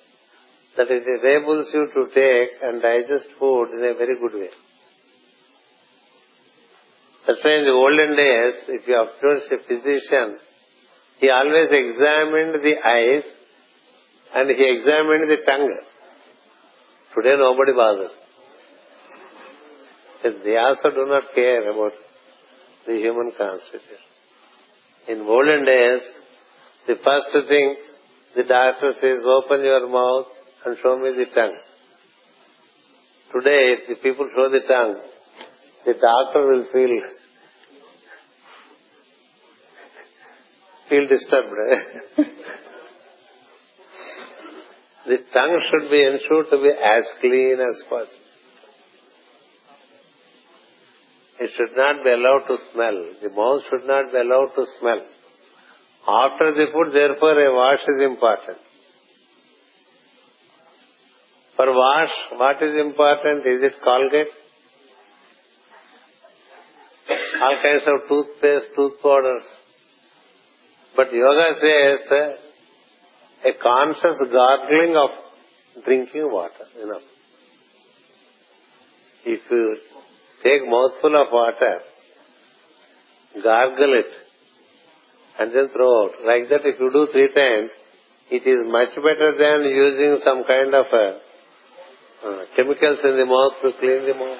that 0.80 0.90
it 0.90 1.04
enables 1.04 1.68
you 1.74 1.88
to 1.92 2.02
take 2.08 2.56
and 2.62 2.80
digest 2.80 3.28
food 3.38 3.68
in 3.76 3.84
a 3.84 3.94
very 4.00 4.16
good 4.18 4.32
way. 4.32 4.48
That's 7.26 7.44
why 7.44 7.52
in 7.60 7.64
the 7.68 7.76
olden 7.76 8.16
days, 8.16 8.54
if 8.80 8.88
you 8.88 8.96
approach 8.96 9.42
a 9.52 9.58
physician, 9.68 10.38
he 11.20 11.28
always 11.28 11.68
examined 11.70 12.64
the 12.64 12.76
eyes 12.82 13.24
and 14.34 14.48
he 14.48 14.64
examined 14.72 15.28
the 15.28 15.36
tongue. 15.44 15.76
Today 17.14 17.36
nobody 17.36 17.72
bothers. 17.76 18.16
They 20.22 20.56
also 20.56 20.96
do 20.96 21.04
not 21.08 21.24
care 21.34 21.70
about 21.70 21.92
the 22.86 22.94
human 22.94 23.32
constitution. 23.36 24.00
In 25.08 25.20
olden 25.20 25.66
days, 25.66 26.00
the 26.86 26.94
first 27.04 27.28
thing 27.32 27.76
the 28.34 28.44
doctor 28.44 28.92
says, 28.94 29.18
open 29.26 29.60
your 29.62 29.86
mouth 29.86 30.39
and 30.64 30.76
show 30.82 30.96
me 30.98 31.12
the 31.16 31.26
tongue. 31.34 31.56
Today, 33.32 33.74
if 33.78 33.88
the 33.88 33.94
people 34.02 34.28
show 34.34 34.48
the 34.50 34.60
tongue, 34.66 35.00
the 35.86 35.94
doctor 35.94 36.46
will 36.46 36.66
feel 36.72 37.02
feel 40.88 41.08
disturbed. 41.08 41.50
the 45.06 45.18
tongue 45.32 45.60
should 45.70 45.90
be 45.90 46.02
ensured 46.04 46.46
to 46.50 46.58
be 46.58 46.70
as 46.70 47.04
clean 47.20 47.58
as 47.60 47.82
possible. 47.88 48.26
It 51.40 51.50
should 51.56 51.74
not 51.74 52.04
be 52.04 52.10
allowed 52.10 52.44
to 52.48 52.56
smell. 52.72 52.98
The 53.22 53.30
mouth 53.30 53.62
should 53.70 53.86
not 53.86 54.12
be 54.12 54.18
allowed 54.18 54.52
to 54.56 54.66
smell. 54.78 55.00
After 56.06 56.52
the 56.52 56.66
food, 56.72 56.92
therefore, 56.92 57.32
a 57.32 57.54
wash 57.54 57.80
is 57.88 58.02
important. 58.02 58.58
For 61.60 61.70
wash, 61.76 62.12
what 62.38 62.62
is 62.62 62.74
important? 62.74 63.46
Is 63.46 63.62
it 63.62 63.74
Colgate? 63.84 64.32
All 67.42 67.56
kinds 67.62 67.82
of 67.86 68.08
toothpaste, 68.08 68.70
tooth 68.74 68.94
powders. 69.02 69.42
But 70.96 71.12
yoga 71.12 71.60
says 71.60 71.98
uh, 72.10 73.50
a 73.50 73.52
conscious 73.62 74.16
gargling 74.32 74.96
of 74.96 75.10
drinking 75.84 76.32
water. 76.32 76.64
Enough. 76.82 77.02
If 79.26 79.40
you 79.50 79.76
take 80.42 80.62
mouthful 80.64 81.14
of 81.14 81.26
water, 81.30 81.80
gargle 83.42 83.98
it, 83.98 84.12
and 85.38 85.54
then 85.54 85.68
throw 85.74 86.04
out. 86.04 86.12
Like 86.24 86.48
that, 86.48 86.64
if 86.64 86.80
you 86.80 86.90
do 86.90 87.06
three 87.12 87.28
times, 87.34 87.70
it 88.30 88.48
is 88.48 88.64
much 88.64 88.96
better 88.96 89.36
than 89.36 89.68
using 89.68 90.20
some 90.24 90.44
kind 90.44 90.74
of 90.74 90.86
a 90.86 91.29
uh, 92.24 92.44
chemicals 92.56 92.98
in 93.04 93.16
the 93.16 93.26
mouth 93.26 93.54
to 93.62 93.78
clean 93.78 94.06
the 94.06 94.14
mouth. 94.14 94.38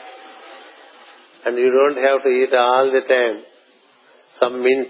And 1.47 1.57
you 1.57 1.71
don't 1.71 2.03
have 2.05 2.23
to 2.23 2.29
eat 2.29 2.53
all 2.55 2.91
the 2.93 3.01
time 3.09 3.45
some 4.39 4.63
mint. 4.63 4.89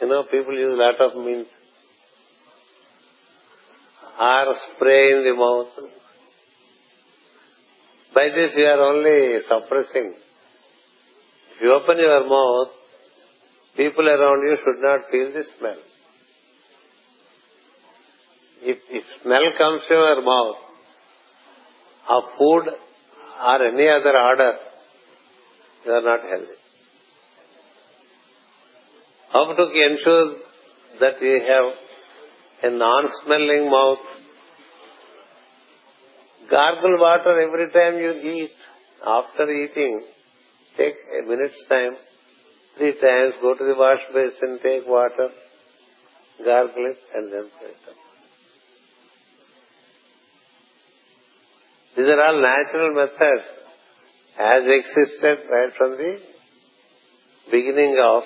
You 0.00 0.08
know, 0.08 0.24
people 0.24 0.54
use 0.54 0.74
a 0.74 0.76
lot 0.76 1.00
of 1.00 1.16
mint. 1.16 1.48
Or 4.20 4.54
spray 4.74 5.12
in 5.12 5.24
the 5.24 5.34
mouth. 5.34 5.90
By 8.14 8.28
this 8.34 8.52
you 8.56 8.64
are 8.64 8.80
only 8.80 9.40
suppressing. 9.42 10.14
If 11.52 11.62
you 11.62 11.72
open 11.72 11.98
your 11.98 12.28
mouth, 12.28 12.68
people 13.76 14.08
around 14.08 14.42
you 14.48 14.56
should 14.56 14.82
not 14.82 15.00
feel 15.10 15.32
the 15.32 15.44
smell. 15.58 15.80
If, 18.60 18.78
if 18.90 19.04
smell 19.22 19.52
comes 19.56 19.82
to 19.88 19.94
your 19.94 20.22
mouth, 20.22 20.56
of 22.08 22.24
food 22.38 22.64
or 23.50 23.62
any 23.66 23.88
other 23.88 24.16
order, 24.18 24.52
you 25.84 25.92
are 25.92 26.02
not 26.02 26.20
healthy. 26.20 26.58
How 29.32 29.52
to 29.52 29.62
ensure 29.62 30.36
that 31.00 31.20
you 31.20 31.40
have 31.48 32.72
a 32.72 32.76
non-smelling 32.76 33.70
mouth? 33.70 33.98
Gargle 36.50 36.98
water 36.98 37.40
every 37.42 37.70
time 37.72 37.98
you 37.98 38.12
eat. 38.32 38.50
After 39.06 39.48
eating, 39.50 40.00
take 40.76 40.94
a 41.18 41.28
minute's 41.28 41.62
time, 41.68 41.92
three 42.76 42.92
times, 42.92 43.34
go 43.40 43.54
to 43.54 43.64
the 43.64 43.74
wash 43.76 44.00
basin, 44.12 44.58
take 44.60 44.88
water, 44.88 45.28
gargle 46.44 46.86
it, 46.90 46.98
and 47.14 47.32
then 47.32 47.48
put 47.60 47.68
it. 47.68 48.07
These 51.98 52.06
are 52.06 52.26
all 52.26 52.40
natural 52.40 52.94
methods 52.94 53.44
as 54.38 54.62
existed 54.64 55.38
right 55.50 55.72
from 55.76 55.96
the 55.96 56.20
beginning 57.50 58.00
of 58.00 58.22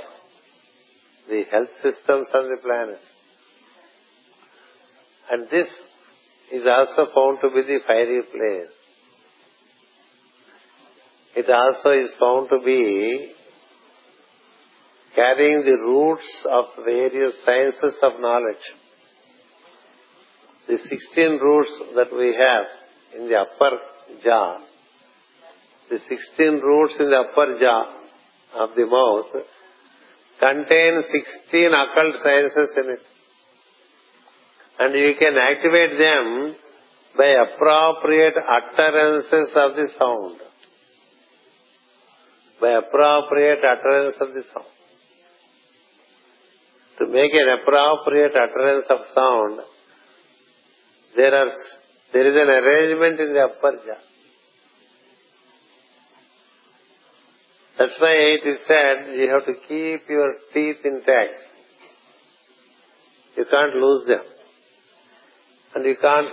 the 1.26 1.44
health 1.50 1.70
systems 1.82 2.26
on 2.34 2.50
the 2.50 2.58
planet. 2.62 3.00
And 5.30 5.48
this 5.50 5.68
is 6.52 6.66
also 6.66 7.10
found 7.14 7.38
to 7.40 7.48
be 7.48 7.62
the 7.62 7.78
fiery 7.86 8.20
place. 8.30 8.72
It 11.34 11.48
also 11.48 11.92
is 11.98 12.12
found 12.20 12.50
to 12.50 12.60
be 12.62 13.32
carrying 15.14 15.62
the 15.64 15.78
roots 15.78 16.46
of 16.50 16.84
various 16.84 17.42
sciences 17.42 17.98
of 18.02 18.20
knowledge. 18.20 18.66
The 20.68 20.76
16 20.76 21.38
roots 21.40 21.72
that 21.94 22.14
we 22.14 22.36
have 22.38 22.82
in 23.16 23.28
the 23.28 23.36
upper 23.36 23.78
jaw, 24.24 24.59
the 25.90 25.98
16 25.98 26.60
roots 26.60 26.94
in 26.98 27.10
the 27.10 27.16
upper 27.16 27.59
jaw 27.59 27.84
of 28.64 28.74
the 28.74 28.86
mouth 28.86 29.44
contain 30.40 31.02
16 31.02 31.66
occult 31.66 32.14
sciences 32.22 32.70
in 32.76 32.90
it. 32.93 33.02
And 34.78 34.94
you 34.94 35.14
can 35.18 35.34
activate 35.39 35.98
them 35.98 36.56
by 37.16 37.30
appropriate 37.47 38.34
utterances 38.34 39.52
of 39.55 39.76
the 39.76 39.89
sound. 39.98 40.40
By 42.60 42.70
appropriate 42.78 43.60
utterance 43.62 44.16
of 44.20 44.34
the 44.34 44.43
sound. 44.52 44.72
To 46.98 47.06
make 47.06 47.32
an 47.32 47.59
appropriate 47.60 48.32
utterance 48.32 48.86
of 48.90 48.98
sound, 49.14 49.60
there 51.16 51.34
are 51.34 51.52
there 52.12 52.26
is 52.26 52.34
an 52.34 52.48
arrangement 52.48 53.20
in 53.20 53.32
the 53.34 53.40
upper 53.40 53.72
jaw. 53.84 54.01
That's 57.78 57.97
why 57.98 58.12
it 58.36 58.47
is 58.47 58.59
said 58.66 59.16
you 59.16 59.30
have 59.30 59.47
to 59.47 59.55
keep 59.66 60.09
your 60.09 60.34
teeth 60.52 60.84
intact. 60.84 61.39
You 63.36 63.47
can't 63.51 63.74
lose 63.74 64.06
them. 64.06 64.20
And 65.74 65.84
you 65.86 65.97
can't 66.01 66.28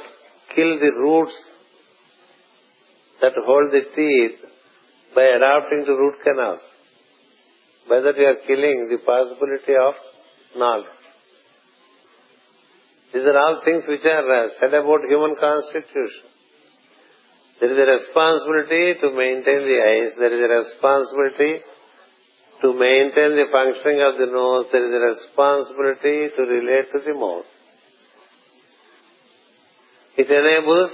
kill 0.54 0.80
the 0.80 0.92
roots 1.00 1.34
that 3.22 3.32
hold 3.46 3.72
the 3.72 3.84
teeth 3.96 4.40
by 5.16 5.24
adapting 5.24 5.86
to 5.88 5.94
root 5.94 6.16
canals. 6.24 6.60
By 7.88 8.02
that 8.02 8.18
you 8.18 8.26
are 8.26 8.46
killing 8.46 8.90
the 8.92 8.98
possibility 8.98 9.74
of 9.76 9.94
knowledge. 10.58 10.99
These 13.14 13.26
are 13.26 13.38
all 13.38 13.62
things 13.66 13.86
which 13.88 14.06
are 14.06 14.46
uh, 14.46 14.50
said 14.60 14.74
about 14.74 15.10
human 15.10 15.36
constitution. 15.40 16.30
There 17.60 17.72
is 17.72 17.78
a 17.78 17.90
responsibility 17.92 19.02
to 19.02 19.12
maintain 19.12 19.66
the 19.68 19.80
eyes. 19.84 20.12
There 20.18 20.32
is 20.32 20.42
a 20.46 20.52
responsibility 20.62 21.60
to 22.62 22.68
maintain 22.74 23.36
the 23.36 23.48
functioning 23.52 24.00
of 24.06 24.16
the 24.20 24.28
nose. 24.32 24.68
There 24.72 24.86
is 24.86 24.94
a 24.94 25.04
responsibility 25.12 26.30
to 26.36 26.42
relate 26.44 26.92
to 26.94 27.00
the 27.04 27.14
mouth. 27.18 27.50
It 30.18 30.30
enables 30.30 30.92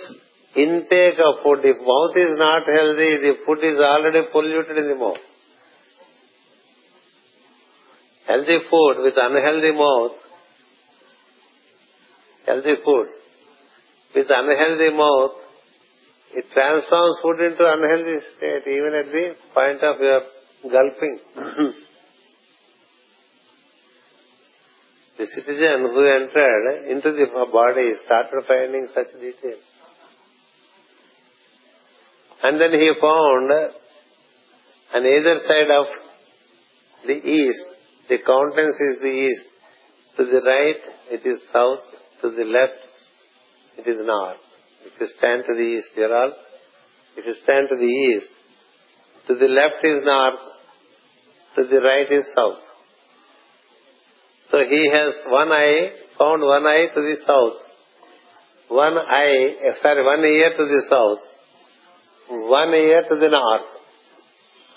intake 0.56 1.20
of 1.20 1.44
food. 1.44 1.66
If 1.66 1.78
mouth 1.82 2.16
is 2.16 2.38
not 2.38 2.64
healthy, 2.66 3.12
the 3.26 3.34
food 3.46 3.60
is 3.62 3.80
already 3.80 4.22
polluted 4.32 4.78
in 4.78 4.88
the 4.90 4.96
mouth. 4.96 5.22
Healthy 8.28 8.58
food 8.70 8.96
with 9.06 9.14
unhealthy 9.18 9.74
mouth, 9.74 10.18
healthy 12.46 12.76
food 12.84 13.08
with 14.16 14.28
unhealthy 14.30 14.90
mouth, 14.96 15.36
it 16.34 16.46
transforms 16.54 17.18
food 17.22 17.40
into 17.42 17.64
unhealthy 17.68 18.20
state 18.36 18.68
even 18.72 18.94
at 18.94 19.12
the 19.12 19.36
point 19.54 19.84
of 19.84 20.00
your 20.00 20.22
gulping. 20.64 21.20
The 25.18 25.28
citizen 25.28 25.88
who 25.94 26.06
entered 26.06 26.92
into 26.92 27.14
the 27.14 27.28
body 27.50 27.94
started 28.04 28.44
finding 28.46 28.90
such 28.94 29.14
details. 29.14 29.64
And 32.44 32.60
then 32.60 32.72
he 32.72 32.92
found 33.00 33.50
on 34.94 35.06
either 35.06 35.40
side 35.48 35.72
of 35.72 35.86
the 37.08 37.14
east, 37.14 37.66
the 38.10 38.18
countenance 38.26 38.76
is 38.76 39.02
the 39.02 39.08
east. 39.08 39.48
To 40.18 40.26
the 40.26 40.42
right, 40.46 40.82
it 41.12 41.26
is 41.26 41.40
south. 41.52 41.84
To 42.22 42.30
the 42.32 42.46
left, 42.46 42.80
it 43.78 43.88
is 43.90 44.06
north. 44.06 44.38
If 44.86 44.94
you 45.00 45.08
stand 45.18 45.44
to 45.48 45.54
the 45.54 45.62
east, 45.62 45.90
you 45.98 46.06
are. 46.06 46.32
If 47.18 47.26
you 47.26 47.36
stand 47.44 47.68
to 47.70 47.78
the 47.78 47.86
east, 47.86 48.32
to 49.28 49.36
the 49.36 49.48
left 49.48 49.84
is 49.84 50.04
north, 50.04 50.40
to 51.56 51.64
the 51.66 51.82
right 51.82 52.12
is 52.12 52.26
south. 52.36 52.62
So 54.52 54.58
he 54.70 54.90
has 54.94 55.14
one 55.28 55.52
eye, 55.52 55.90
found 56.18 56.42
one 56.42 56.66
eye 56.66 56.88
to 56.94 57.02
the 57.02 57.18
south, 57.26 57.60
one 58.70 58.98
eye, 58.98 59.56
eh, 59.68 59.74
sorry, 59.82 60.04
one 60.04 60.24
ear 60.24 60.52
to 60.58 60.66
the 60.66 60.84
south, 60.90 61.20
one 62.30 62.74
ear 62.74 63.04
to 63.10 63.16
the 63.16 63.30
north. 63.30 63.68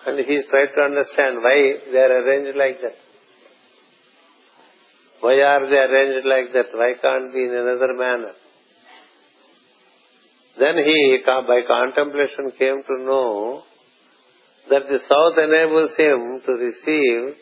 And 0.06 0.18
he 0.18 0.34
is 0.34 0.46
trying 0.48 0.72
to 0.74 0.82
understand 0.82 1.38
why 1.42 1.74
they 1.92 1.98
are 1.98 2.22
arranged 2.22 2.56
like 2.56 2.80
that. 2.80 3.07
Why 5.20 5.34
are 5.40 5.68
they 5.68 5.76
arranged 5.76 6.26
like 6.26 6.52
that? 6.52 6.72
Why 6.72 6.94
can't 7.00 7.32
be 7.32 7.44
in 7.44 7.54
another 7.54 7.94
manner? 7.94 8.32
Then 10.58 10.76
he, 10.76 11.18
by 11.24 11.60
contemplation, 11.66 12.52
came 12.58 12.82
to 12.82 13.04
know 13.04 13.62
that 14.70 14.82
the 14.88 14.98
south 15.08 15.38
enables 15.38 15.96
him 15.96 16.40
to 16.46 16.52
receive 16.52 17.36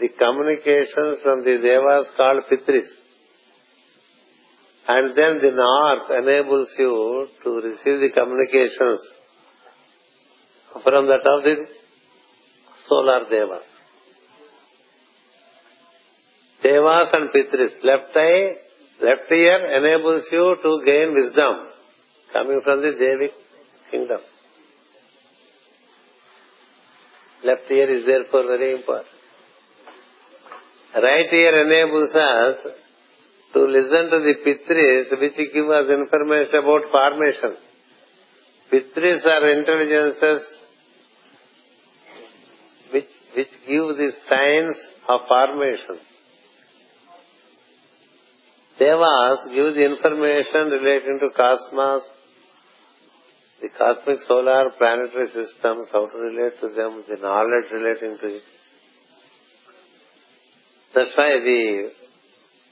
the 0.00 0.08
communications 0.18 1.22
from 1.22 1.44
the 1.44 1.56
devas 1.62 2.08
called 2.16 2.42
Pitris. 2.48 2.88
And 4.88 5.16
then 5.16 5.38
the 5.42 5.52
north 5.54 6.22
enables 6.22 6.68
you 6.78 7.26
to 7.42 7.50
receive 7.50 8.00
the 8.00 8.10
communications 8.14 9.00
from 10.84 11.06
that 11.06 11.26
of 11.26 11.42
the 11.42 11.66
solar 12.88 13.24
devas. 13.30 13.75
Devas 16.66 17.10
and 17.12 17.30
Pitris. 17.32 17.74
Left 17.84 18.16
eye, 18.16 18.56
left 19.02 19.30
ear 19.30 19.58
enables 19.78 20.24
you 20.32 20.56
to 20.62 20.70
gain 20.84 21.14
wisdom 21.14 21.54
coming 22.32 22.60
from 22.64 22.80
the 22.82 22.92
Devic 23.02 23.34
kingdom. 23.90 24.20
Left 27.44 27.70
ear 27.70 27.88
is 27.96 28.04
therefore 28.06 28.44
very 28.48 28.72
important. 28.72 29.14
Right 30.94 31.32
ear 31.32 31.54
enables 31.66 32.14
us 32.14 32.56
to 33.52 33.60
listen 33.76 34.10
to 34.10 34.18
the 34.26 34.34
Pitris 34.44 35.12
which 35.20 35.36
give 35.54 35.68
us 35.68 35.86
information 35.90 36.56
about 36.62 36.90
formations. 36.96 37.60
Pitris 38.70 39.22
are 39.24 39.50
intelligences 39.50 40.42
which, 42.92 43.12
which 43.36 43.52
give 43.68 43.88
the 44.02 44.10
signs 44.28 44.76
of 45.08 45.20
formations. 45.28 46.15
Devas 48.78 49.48
give 49.54 49.74
the 49.74 49.84
information 49.84 50.68
relating 50.68 51.18
to 51.20 51.30
cosmos, 51.34 52.02
the 53.62 53.68
cosmic 53.76 54.18
solar 54.28 54.70
planetary 54.76 55.26
systems, 55.28 55.88
how 55.92 56.06
to 56.06 56.18
relate 56.18 56.60
to 56.60 56.68
them, 56.68 57.02
the 57.08 57.16
knowledge 57.16 57.72
relating 57.72 58.18
to 58.18 58.36
it. 58.36 58.42
That's 60.94 61.10
why 61.16 61.40
the, 61.42 61.90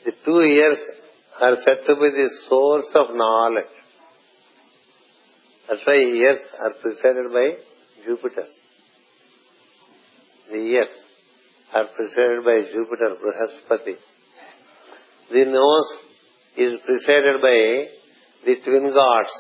the 0.05 0.13
two 0.25 0.41
ears 0.41 0.79
are 1.41 1.57
said 1.57 1.87
to 1.87 1.95
be 1.97 2.11
the 2.11 2.31
source 2.49 2.91
of 2.95 3.17
knowledge. 3.17 3.73
That's 5.69 5.87
why 5.87 5.95
ears 5.95 6.39
are 6.61 6.75
presided 6.83 7.33
by 7.33 7.53
Jupiter. 8.05 8.47
The 10.51 10.57
ears 10.57 10.89
are 11.75 11.87
presided 11.97 12.45
by 12.45 12.61
Jupiter, 12.71 13.17
Brihaspati. 13.25 13.97
The 15.35 15.45
nose 15.47 15.91
is 16.57 16.79
presided 16.87 17.41
by 17.43 17.59
the 18.47 18.55
twin 18.65 18.85
gods, 18.95 19.33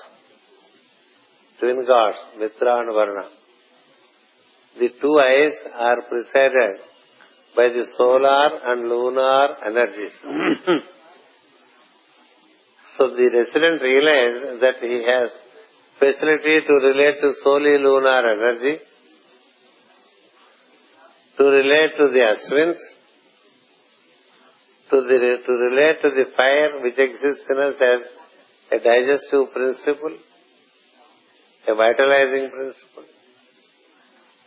twin 1.60 1.86
gods, 1.86 2.18
Mitra 2.36 2.80
and 2.80 2.92
Varuna. 2.92 3.28
The 4.80 4.88
two 5.00 5.14
eyes 5.20 5.52
are 5.72 6.02
presided 6.08 6.80
by 7.54 7.68
the 7.76 7.86
solar 7.96 8.48
and 8.72 8.88
lunar 8.88 9.46
energies. 9.64 10.16
so 12.98 13.10
the 13.10 13.28
resident 13.32 13.80
realized 13.80 14.62
that 14.62 14.82
he 14.82 14.96
has 15.06 15.30
facility 16.00 16.56
to 16.66 16.74
relate 16.88 17.20
to 17.20 17.34
solely 17.44 17.78
lunar 17.78 18.32
energy, 18.32 18.80
to 21.38 21.44
relate 21.44 21.92
to 21.98 22.08
the 22.12 22.22
Ashwins, 22.34 22.80
to, 24.90 24.96
the, 25.00 25.36
to 25.46 25.52
relate 25.52 26.02
to 26.02 26.10
the 26.10 26.26
fire 26.36 26.80
which 26.82 26.98
exists 26.98 27.44
in 27.48 27.58
us 27.58 27.74
as 27.80 28.02
a 28.72 28.82
digestive 28.82 29.52
principle, 29.52 30.16
a 31.68 31.74
vitalizing 31.74 32.50
principle. 32.50 33.04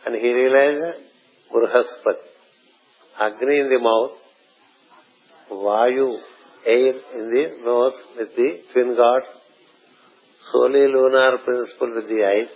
And 0.06 0.14
he 0.14 0.32
realized 0.32 1.00
Brihaspati. 1.52 2.28
Agni 3.20 3.58
in 3.58 3.68
the 3.68 3.80
mouth, 3.80 4.12
Vayu, 5.50 6.18
air 6.66 6.94
in 7.16 7.30
the 7.30 7.64
nose 7.64 7.94
with 8.16 8.36
the 8.36 8.60
twin 8.72 8.94
gods, 8.96 9.26
solely 10.52 10.86
lunar 10.86 11.38
principle 11.44 11.94
with 11.96 12.08
the 12.08 12.24
eyes, 12.24 12.52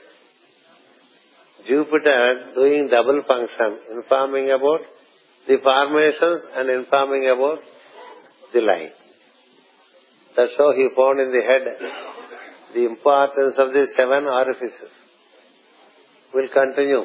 Jupiter 1.67 2.53
doing 2.55 2.89
double 2.89 3.23
function, 3.27 3.79
informing 3.93 4.51
about 4.51 4.81
the 5.49 5.57
formations 5.63 6.43
and 6.57 6.71
informing 6.71 7.31
about 7.35 7.59
the 8.53 8.61
light. 8.61 8.93
That's 10.37 10.53
how 10.57 10.73
he 10.73 10.89
found 10.97 11.21
in 11.21 11.31
the 11.31 11.43
head 11.43 11.65
the 12.75 12.85
importance 12.87 13.55
of 13.59 13.73
the 13.73 13.87
seven 13.97 14.25
orifices. 14.25 14.93
Will 16.35 16.49
continue 16.49 17.05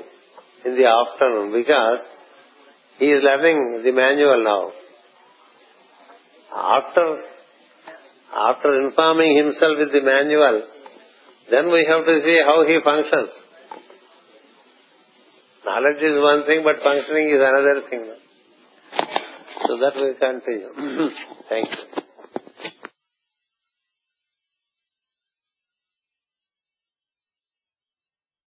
in 0.65 0.75
the 0.75 0.87
afternoon 0.87 1.51
because 1.51 1.99
He 2.99 3.05
is 3.05 3.21
learning 3.23 3.81
the 3.83 3.91
manual 3.91 4.43
now. 4.43 4.71
After, 6.55 7.21
after 8.33 8.87
informing 8.87 9.37
himself 9.37 9.77
with 9.77 9.91
the 9.91 10.01
manual, 10.01 10.63
then 11.51 11.71
we 11.71 11.85
have 11.89 12.05
to 12.05 12.21
see 12.23 12.41
how 12.43 12.65
he 12.65 12.79
functions. 12.83 13.29
Knowledge 15.65 16.01
is 16.01 16.17
one 16.17 16.45
thing, 16.47 16.63
but 16.63 16.81
functioning 16.83 17.29
is 17.29 17.41
another 17.41 17.83
thing. 17.89 18.26
So 19.67 19.77
that 19.79 19.95
we 19.95 20.13
continue. 20.15 20.69
Mm-hmm. 20.69 21.41
Thank 21.49 21.69
you. 21.69 22.06